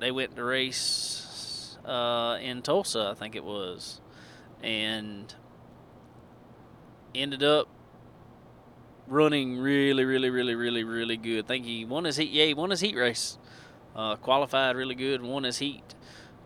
they 0.00 0.10
went 0.10 0.34
to 0.36 0.44
race 0.44 1.76
uh, 1.84 2.38
in 2.40 2.62
Tulsa, 2.62 3.10
I 3.12 3.14
think 3.14 3.36
it 3.36 3.44
was, 3.44 4.00
and 4.62 5.32
ended 7.14 7.42
up 7.42 7.68
running 9.06 9.58
really, 9.58 10.04
really, 10.04 10.30
really, 10.30 10.54
really, 10.54 10.84
really 10.84 11.16
good. 11.16 11.44
I 11.44 11.48
think 11.48 11.66
he 11.66 11.84
won 11.84 12.04
his 12.04 12.16
heat. 12.16 12.30
Yeah, 12.30 12.46
he 12.46 12.54
won 12.54 12.70
his 12.70 12.80
heat 12.80 12.96
race. 12.96 13.38
Uh, 13.94 14.16
qualified 14.16 14.76
really 14.76 14.94
good. 14.94 15.22
Won 15.22 15.44
his 15.44 15.58
heat. 15.58 15.94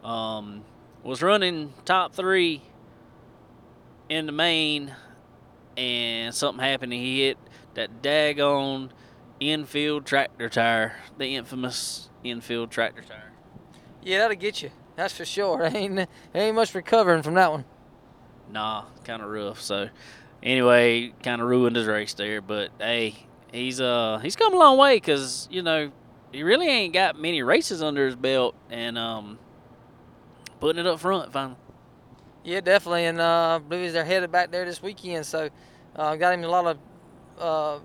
Um, 0.02 0.64
was 1.02 1.22
running 1.22 1.74
top 1.84 2.14
three 2.14 2.62
in 4.08 4.26
the 4.26 4.32
main, 4.32 4.94
and 5.76 6.34
something 6.34 6.64
happened. 6.64 6.92
He 6.92 7.26
hit 7.26 7.38
that 7.74 8.02
daggone 8.02 8.90
infield 9.40 10.06
tractor 10.06 10.48
tire, 10.48 10.96
the 11.18 11.36
infamous 11.36 12.08
infield 12.22 12.70
tractor 12.70 13.02
tire. 13.02 13.33
Yeah, 14.04 14.18
that'll 14.18 14.36
get 14.36 14.62
you. 14.62 14.70
That's 14.96 15.14
for 15.14 15.24
sure. 15.24 15.64
Ain't 15.74 16.08
ain't 16.34 16.54
much 16.54 16.74
recovering 16.74 17.22
from 17.22 17.34
that 17.34 17.50
one. 17.50 17.64
Nah, 18.50 18.84
kind 19.04 19.22
of 19.22 19.28
rough. 19.28 19.60
So 19.60 19.88
anyway, 20.42 21.12
kind 21.22 21.40
of 21.40 21.48
ruined 21.48 21.74
his 21.74 21.86
race 21.86 22.14
there. 22.14 22.40
But 22.40 22.70
hey, 22.78 23.26
he's 23.50 23.80
uh 23.80 24.18
he's 24.22 24.36
come 24.36 24.54
a 24.54 24.58
long 24.58 24.78
way 24.78 24.96
because 24.96 25.48
you 25.50 25.62
know 25.62 25.90
he 26.30 26.42
really 26.42 26.68
ain't 26.68 26.92
got 26.92 27.18
many 27.18 27.42
races 27.42 27.82
under 27.82 28.06
his 28.06 28.14
belt, 28.14 28.54
and 28.70 28.96
um 28.96 29.38
putting 30.60 30.78
it 30.80 30.86
up 30.86 31.00
front 31.00 31.32
finally. 31.32 31.56
Yeah, 32.44 32.60
definitely, 32.60 33.06
and 33.06 33.20
uh, 33.20 33.56
I 33.56 33.58
believe 33.58 33.94
they're 33.94 34.04
headed 34.04 34.30
back 34.30 34.50
there 34.50 34.66
this 34.66 34.82
weekend, 34.82 35.24
so 35.24 35.48
uh, 35.96 36.14
got 36.16 36.34
him 36.34 36.44
a 36.44 36.48
lot 36.48 36.66
of 36.66 36.78
uh, 37.40 37.80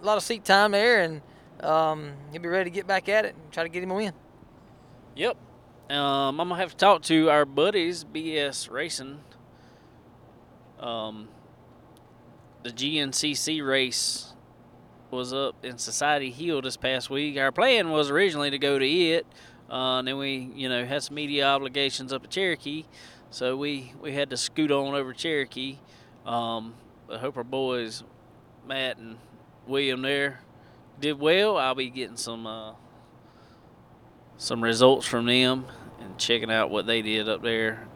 a 0.00 0.04
lot 0.04 0.16
of 0.16 0.22
seat 0.22 0.46
time 0.46 0.72
there, 0.72 1.02
and 1.02 1.20
um, 1.60 2.12
he'll 2.32 2.40
be 2.40 2.48
ready 2.48 2.70
to 2.70 2.74
get 2.74 2.86
back 2.86 3.10
at 3.10 3.26
it 3.26 3.34
and 3.34 3.52
try 3.52 3.62
to 3.62 3.68
get 3.68 3.82
him 3.82 3.90
a 3.90 3.94
win. 3.94 4.14
Yep. 5.16 5.38
Um, 5.88 6.40
I'm 6.40 6.48
gonna 6.48 6.56
have 6.56 6.72
to 6.72 6.76
talk 6.76 7.02
to 7.04 7.30
our 7.30 7.46
buddies, 7.46 8.04
BS 8.04 8.70
Racing. 8.70 9.20
Um, 10.78 11.28
the 12.62 12.70
GNCC 12.70 13.66
race 13.66 14.34
was 15.10 15.32
up 15.32 15.64
in 15.64 15.78
Society 15.78 16.30
Hill 16.30 16.60
this 16.60 16.76
past 16.76 17.08
week. 17.08 17.38
Our 17.38 17.50
plan 17.50 17.90
was 17.90 18.10
originally 18.10 18.50
to 18.50 18.58
go 18.58 18.78
to 18.78 18.86
it, 18.86 19.26
uh, 19.70 20.00
and 20.00 20.08
then 20.08 20.18
we, 20.18 20.52
you 20.54 20.68
know, 20.68 20.84
had 20.84 21.02
some 21.02 21.14
media 21.14 21.46
obligations 21.46 22.12
up 22.12 22.24
at 22.24 22.30
Cherokee, 22.30 22.84
so 23.30 23.56
we 23.56 23.94
we 24.02 24.12
had 24.12 24.28
to 24.30 24.36
scoot 24.36 24.70
on 24.70 24.94
over 24.94 25.14
Cherokee. 25.14 25.78
Um, 26.26 26.74
I 27.10 27.16
hope 27.16 27.38
our 27.38 27.44
boys, 27.44 28.04
Matt 28.66 28.98
and 28.98 29.16
William, 29.66 30.02
there 30.02 30.40
did 31.00 31.18
well. 31.18 31.56
I'll 31.56 31.74
be 31.74 31.88
getting 31.88 32.16
some 32.16 32.46
uh, 32.46 32.72
some 34.38 34.62
results 34.62 35.06
from 35.06 35.26
them 35.26 35.66
and 36.00 36.18
checking 36.18 36.50
out 36.50 36.70
what 36.70 36.86
they 36.86 37.02
did 37.02 37.28
up 37.28 37.42
there 37.42 37.86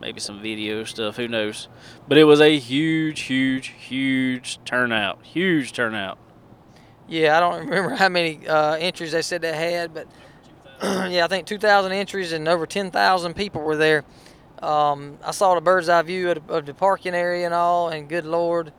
maybe 0.00 0.20
some 0.20 0.40
video 0.40 0.84
stuff. 0.84 1.16
Who 1.16 1.28
knows? 1.28 1.68
But 2.08 2.18
it 2.18 2.24
was 2.24 2.40
a 2.40 2.58
huge, 2.58 3.20
huge, 3.20 3.68
huge 3.68 4.58
turnout. 4.64 5.22
Huge 5.22 5.72
turnout. 5.72 6.18
Yeah, 7.06 7.36
I 7.36 7.40
don't 7.40 7.66
remember 7.66 7.90
how 7.96 8.08
many 8.08 8.46
uh, 8.46 8.74
entries 8.74 9.12
they 9.12 9.22
said 9.22 9.42
they 9.42 9.54
had, 9.54 9.92
but 9.92 10.06
yeah, 11.10 11.24
I 11.24 11.28
think 11.28 11.46
2,000 11.46 11.92
entries 11.92 12.32
and 12.32 12.48
over 12.48 12.66
10,000 12.66 13.34
people 13.34 13.62
were 13.62 13.76
there. 13.76 14.04
Um, 14.62 15.18
I 15.24 15.32
saw 15.32 15.54
the 15.54 15.60
bird's 15.60 15.88
eye 15.88 16.02
view 16.02 16.30
of 16.30 16.46
the, 16.46 16.52
of 16.52 16.66
the, 16.66 16.74
parking 16.74 17.14
area 17.14 17.46
and 17.46 17.54
all, 17.54 17.88
and 17.88 18.08
good 18.08 18.26
lord, 18.26 18.72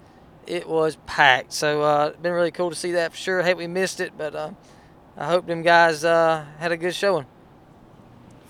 it 0.48 0.70
was 0.70 0.98
packed. 1.08 1.54
So 1.54 1.82
uh, 1.82 2.08
it's 2.10 2.22
been 2.22 2.34
really 2.34 2.52
cool 2.52 2.70
to 2.70 2.76
see 2.76 2.92
that 2.94 3.12
for 3.12 3.18
sure. 3.18 3.42
Hate 3.42 3.58
we 3.58 3.68
missed 3.68 4.00
it, 4.00 4.14
but 4.18 4.36
uh, 4.36 4.52
I 5.18 5.28
hope 5.28 5.46
them 5.46 5.62
guys 5.62 6.04
uh, 6.04 6.46
had 6.58 6.72
a 6.72 6.78
good 6.78 6.96
showing. 6.96 7.26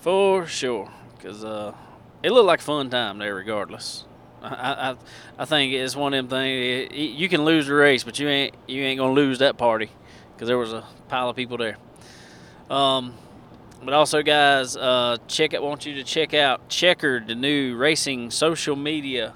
For 0.00 0.46
sure, 0.46 0.90
because 1.16 1.44
uh, 1.44 1.74
it 2.22 2.30
looked 2.30 2.46
like 2.46 2.60
fun 2.60 2.90
time 2.90 3.18
there, 3.18 3.34
regardless. 3.34 4.04
I, 4.42 4.90
I, 4.90 4.96
I 5.38 5.44
think 5.44 5.72
it's 5.72 5.94
one 5.94 6.14
of 6.14 6.28
them 6.28 6.38
things. 6.38 6.92
You 6.92 7.28
can 7.28 7.44
lose 7.44 7.66
the 7.66 7.74
race, 7.74 8.04
but 8.04 8.18
you 8.18 8.28
ain't 8.28 8.54
you 8.66 8.82
ain't 8.82 8.98
gonna 8.98 9.12
lose 9.12 9.38
that 9.40 9.56
party, 9.56 9.90
because 10.34 10.48
there 10.48 10.58
was 10.58 10.72
a 10.72 10.84
pile 11.08 11.28
of 11.28 11.36
people 11.36 11.56
there. 11.56 11.76
Um, 12.70 13.14
but 13.84 13.94
also, 13.94 14.22
guys, 14.22 14.76
uh, 14.76 15.16
check 15.26 15.54
it. 15.54 15.62
Want 15.62 15.86
you 15.86 15.94
to 15.94 16.04
check 16.04 16.34
out 16.34 16.68
Checkered, 16.68 17.26
the 17.26 17.34
new 17.34 17.76
racing 17.76 18.30
social 18.30 18.76
media. 18.76 19.34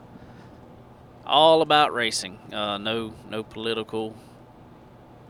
All 1.24 1.60
about 1.62 1.92
racing. 1.92 2.38
Uh, 2.52 2.78
no, 2.78 3.12
no 3.28 3.42
political 3.42 4.14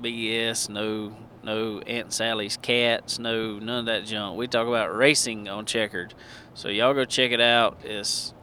BS. 0.03 0.69
No, 0.69 1.17
no 1.47 1.79
Aunt 1.81 2.13
Sally's 2.13 2.59
cats. 2.59 3.19
No, 3.19 3.59
none 3.59 3.81
of 3.81 3.87
that 3.87 4.05
junk. 4.05 4.37
We 4.37 4.49
talk 4.49 4.67
about 4.67 4.95
racing 4.95 5.49
on 5.49 5.65
Checkered. 5.65 6.13
So 6.55 6.69
y'all 6.69 6.93
go 6.93 7.05
check 7.05 7.31
it 7.31 7.41
out. 7.41 7.79
It's 7.85 8.35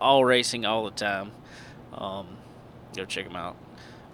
all 0.00 0.24
racing 0.24 0.64
all 0.64 0.84
the 0.84 0.90
time. 0.90 1.32
Um, 1.92 2.38
go 2.96 3.04
check 3.04 3.26
them 3.26 3.36
out. 3.36 3.56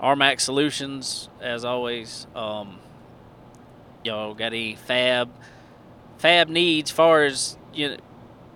RMAX 0.03 0.41
Solutions, 0.41 1.29
as 1.41 1.65
always. 1.65 2.27
Um, 2.35 2.81
y'all 4.03 4.35
got 4.35 4.47
any 4.47 4.75
fab 4.75 5.31
fab 6.19 6.49
needs? 6.49 6.91
Far 6.91 7.25
as 7.25 7.57
you 7.73 7.91
know, 7.91 7.97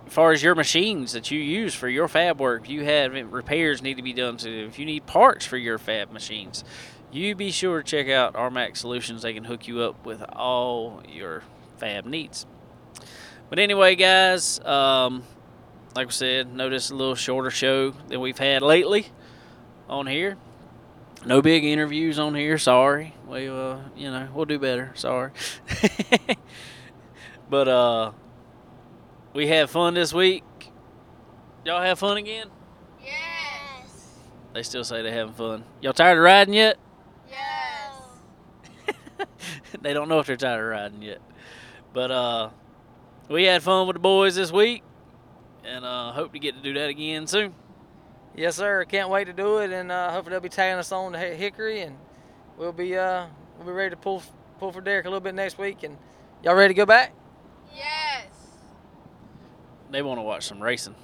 far 0.06 0.32
as 0.32 0.42
your 0.42 0.54
machines 0.54 1.12
that 1.12 1.30
you 1.30 1.38
use 1.38 1.74
for 1.74 1.88
your 1.88 2.08
fab 2.08 2.40
work, 2.40 2.64
if 2.64 2.70
you 2.70 2.84
have 2.84 3.12
repairs 3.32 3.82
need 3.82 3.96
to 3.96 4.02
be 4.02 4.12
done 4.12 4.36
to, 4.38 4.66
if 4.66 4.78
you 4.78 4.86
need 4.86 5.06
parts 5.06 5.46
for 5.46 5.56
your 5.56 5.78
fab 5.78 6.10
machines, 6.10 6.64
you 7.12 7.34
be 7.34 7.50
sure 7.50 7.82
to 7.82 7.88
check 7.88 8.08
out 8.08 8.34
RMAX 8.34 8.78
Solutions. 8.78 9.22
They 9.22 9.32
can 9.32 9.44
hook 9.44 9.66
you 9.66 9.80
up 9.80 10.04
with 10.04 10.22
all 10.32 11.02
your 11.08 11.42
fab 11.78 12.04
needs. 12.04 12.46
But 13.48 13.58
anyway, 13.58 13.94
guys, 13.94 14.60
um, 14.64 15.22
like 15.94 16.08
I 16.08 16.10
said, 16.10 16.54
notice 16.54 16.90
a 16.90 16.94
little 16.94 17.14
shorter 17.14 17.50
show 17.50 17.92
than 18.08 18.20
we've 18.20 18.38
had 18.38 18.62
lately 18.62 19.06
on 19.88 20.06
here. 20.06 20.36
No 21.24 21.42
big 21.42 21.64
interviews 21.64 22.18
on 22.18 22.34
here. 22.34 22.58
Sorry. 22.58 23.14
We, 23.26 23.48
uh, 23.48 23.78
you 23.96 24.10
know, 24.10 24.28
we'll 24.32 24.44
do 24.44 24.58
better. 24.58 24.92
Sorry. 24.94 25.32
but 27.50 27.68
uh, 27.68 28.12
we 29.32 29.46
had 29.46 29.70
fun 29.70 29.94
this 29.94 30.12
week. 30.12 30.44
Y'all 31.64 31.82
have 31.82 31.98
fun 31.98 32.18
again? 32.18 32.48
Yes. 33.02 34.14
They 34.52 34.62
still 34.62 34.84
say 34.84 35.02
they're 35.02 35.12
having 35.12 35.34
fun. 35.34 35.64
Y'all 35.80 35.92
tired 35.92 36.18
of 36.18 36.24
riding 36.24 36.54
yet? 36.54 36.78
Yes. 39.18 39.28
they 39.82 39.92
don't 39.92 40.08
know 40.08 40.18
if 40.20 40.26
they're 40.26 40.36
tired 40.36 40.60
of 40.60 40.70
riding 40.70 41.02
yet. 41.02 41.20
But 41.92 42.10
uh, 42.10 42.50
we 43.28 43.44
had 43.44 43.62
fun 43.62 43.86
with 43.86 43.94
the 43.94 44.00
boys 44.00 44.34
this 44.34 44.52
week, 44.52 44.82
and 45.64 45.84
uh, 45.84 46.12
hope 46.12 46.32
to 46.32 46.38
get 46.38 46.56
to 46.56 46.62
do 46.62 46.74
that 46.74 46.88
again 46.88 47.26
soon. 47.26 47.54
Yes, 48.36 48.56
sir. 48.56 48.84
Can't 48.84 49.10
wait 49.10 49.24
to 49.24 49.32
do 49.32 49.58
it, 49.58 49.72
and 49.72 49.90
uh, 49.90 50.12
hopefully 50.12 50.32
they'll 50.32 50.40
be 50.40 50.48
tagging 50.48 50.78
us 50.78 50.92
on 50.92 51.12
to 51.12 51.18
Hickory, 51.18 51.80
and 51.80 51.96
we'll 52.56 52.72
be 52.72 52.96
uh, 52.96 53.26
we'll 53.56 53.66
be 53.66 53.72
ready 53.72 53.90
to 53.90 53.96
pull 53.96 54.22
pull 54.58 54.72
for 54.72 54.80
Derek 54.80 55.06
a 55.06 55.08
little 55.08 55.20
bit 55.20 55.34
next 55.34 55.58
week. 55.58 55.82
And 55.82 55.96
y'all 56.42 56.54
ready 56.54 56.72
to 56.72 56.76
go 56.76 56.86
back? 56.86 57.12
Yes. 57.74 58.26
They 59.90 60.02
want 60.02 60.18
to 60.18 60.22
watch 60.22 60.46
some 60.46 60.62
racing. 60.62 60.94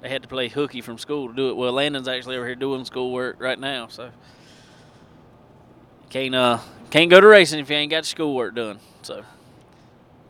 They 0.00 0.08
had 0.08 0.22
to 0.22 0.28
play 0.28 0.48
hooky 0.48 0.80
from 0.80 0.98
school 0.98 1.28
to 1.28 1.34
do 1.34 1.50
it. 1.50 1.56
Well, 1.56 1.72
Landon's 1.72 2.08
actually 2.08 2.36
over 2.36 2.46
here 2.46 2.54
doing 2.54 2.84
schoolwork 2.84 3.40
right 3.40 3.58
now, 3.58 3.88
so 3.88 4.10
can't 6.10 6.34
uh 6.34 6.58
can't 6.90 7.10
go 7.10 7.20
to 7.20 7.26
racing 7.26 7.60
if 7.60 7.68
you 7.68 7.76
ain't 7.76 7.90
got 7.90 7.96
your 7.96 8.04
schoolwork 8.04 8.54
done. 8.54 8.80
So 9.02 9.24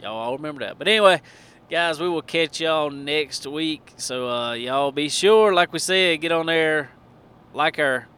y'all 0.01 0.16
all 0.16 0.37
remember 0.37 0.64
that. 0.64 0.79
But 0.79 0.89
anyway, 0.89 1.22
guys, 1.70 2.01
we 2.01 2.09
will 2.09 2.22
catch 2.22 2.61
y'all 2.61 2.91
next 2.91 3.47
week. 3.47 3.93
So 3.97 4.29
uh, 4.29 4.53
y'all 4.55 4.93
be 4.93 5.09
sure, 5.09 5.53
like 5.53 5.72
we 5.72 5.79
said, 5.79 6.20
get 6.20 6.33
on 6.33 6.47
there, 6.47 6.91
like 7.55 7.79
our 7.79 8.09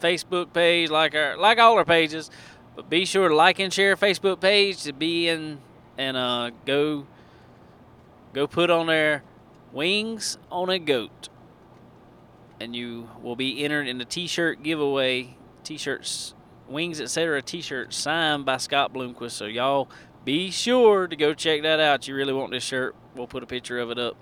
Facebook 0.00 0.52
page, 0.52 0.90
like 0.90 1.14
our 1.14 1.36
like 1.36 1.58
all 1.58 1.76
our 1.78 1.84
pages. 1.84 2.30
But 2.74 2.90
be 2.90 3.06
sure 3.06 3.30
to 3.30 3.34
like 3.34 3.58
and 3.58 3.72
share 3.72 3.96
Facebook 3.96 4.40
page 4.40 4.82
to 4.82 4.92
be 4.92 5.28
in 5.28 5.58
and 5.96 6.16
uh, 6.16 6.50
go 6.66 7.06
go 8.34 8.46
put 8.46 8.68
on 8.68 8.86
there 8.86 9.22
wings 9.72 10.38
on 10.50 10.68
a 10.70 10.78
goat 10.78 11.28
and 12.60 12.74
you 12.74 13.08
will 13.22 13.36
be 13.36 13.64
entered 13.64 13.86
in 13.88 13.98
the 13.98 14.04
t-shirt 14.04 14.62
giveaway 14.62 15.36
t-shirts 15.64 16.34
wings 16.68 17.00
etc 17.00 17.40
t-shirt 17.42 17.92
signed 17.92 18.44
by 18.44 18.56
scott 18.56 18.92
bloomquist. 18.92 19.32
So 19.32 19.46
y'all 19.46 19.88
be 20.24 20.50
sure 20.50 21.06
to 21.06 21.16
go 21.16 21.34
check 21.34 21.62
that 21.62 21.78
out. 21.80 22.08
You 22.08 22.14
really 22.14 22.32
want 22.32 22.50
this 22.50 22.64
shirt. 22.64 22.96
We'll 23.14 23.28
put 23.28 23.42
a 23.42 23.46
picture 23.46 23.78
of 23.78 23.90
it 23.90 23.98
up 23.98 24.16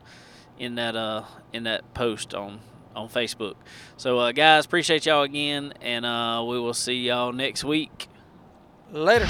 in 0.58 0.76
that 0.76 0.96
uh 0.96 1.24
in 1.52 1.64
that 1.64 1.94
post 1.94 2.34
on 2.34 2.60
on 2.94 3.08
facebook. 3.08 3.54
So 3.96 4.18
uh 4.18 4.32
guys 4.32 4.66
appreciate 4.66 5.06
y'all 5.06 5.22
again 5.22 5.72
and 5.80 6.04
uh 6.04 6.44
we 6.46 6.58
will 6.60 6.74
see 6.74 6.96
y'all 6.96 7.32
next 7.32 7.64
week. 7.64 8.08
Later. 8.92 9.26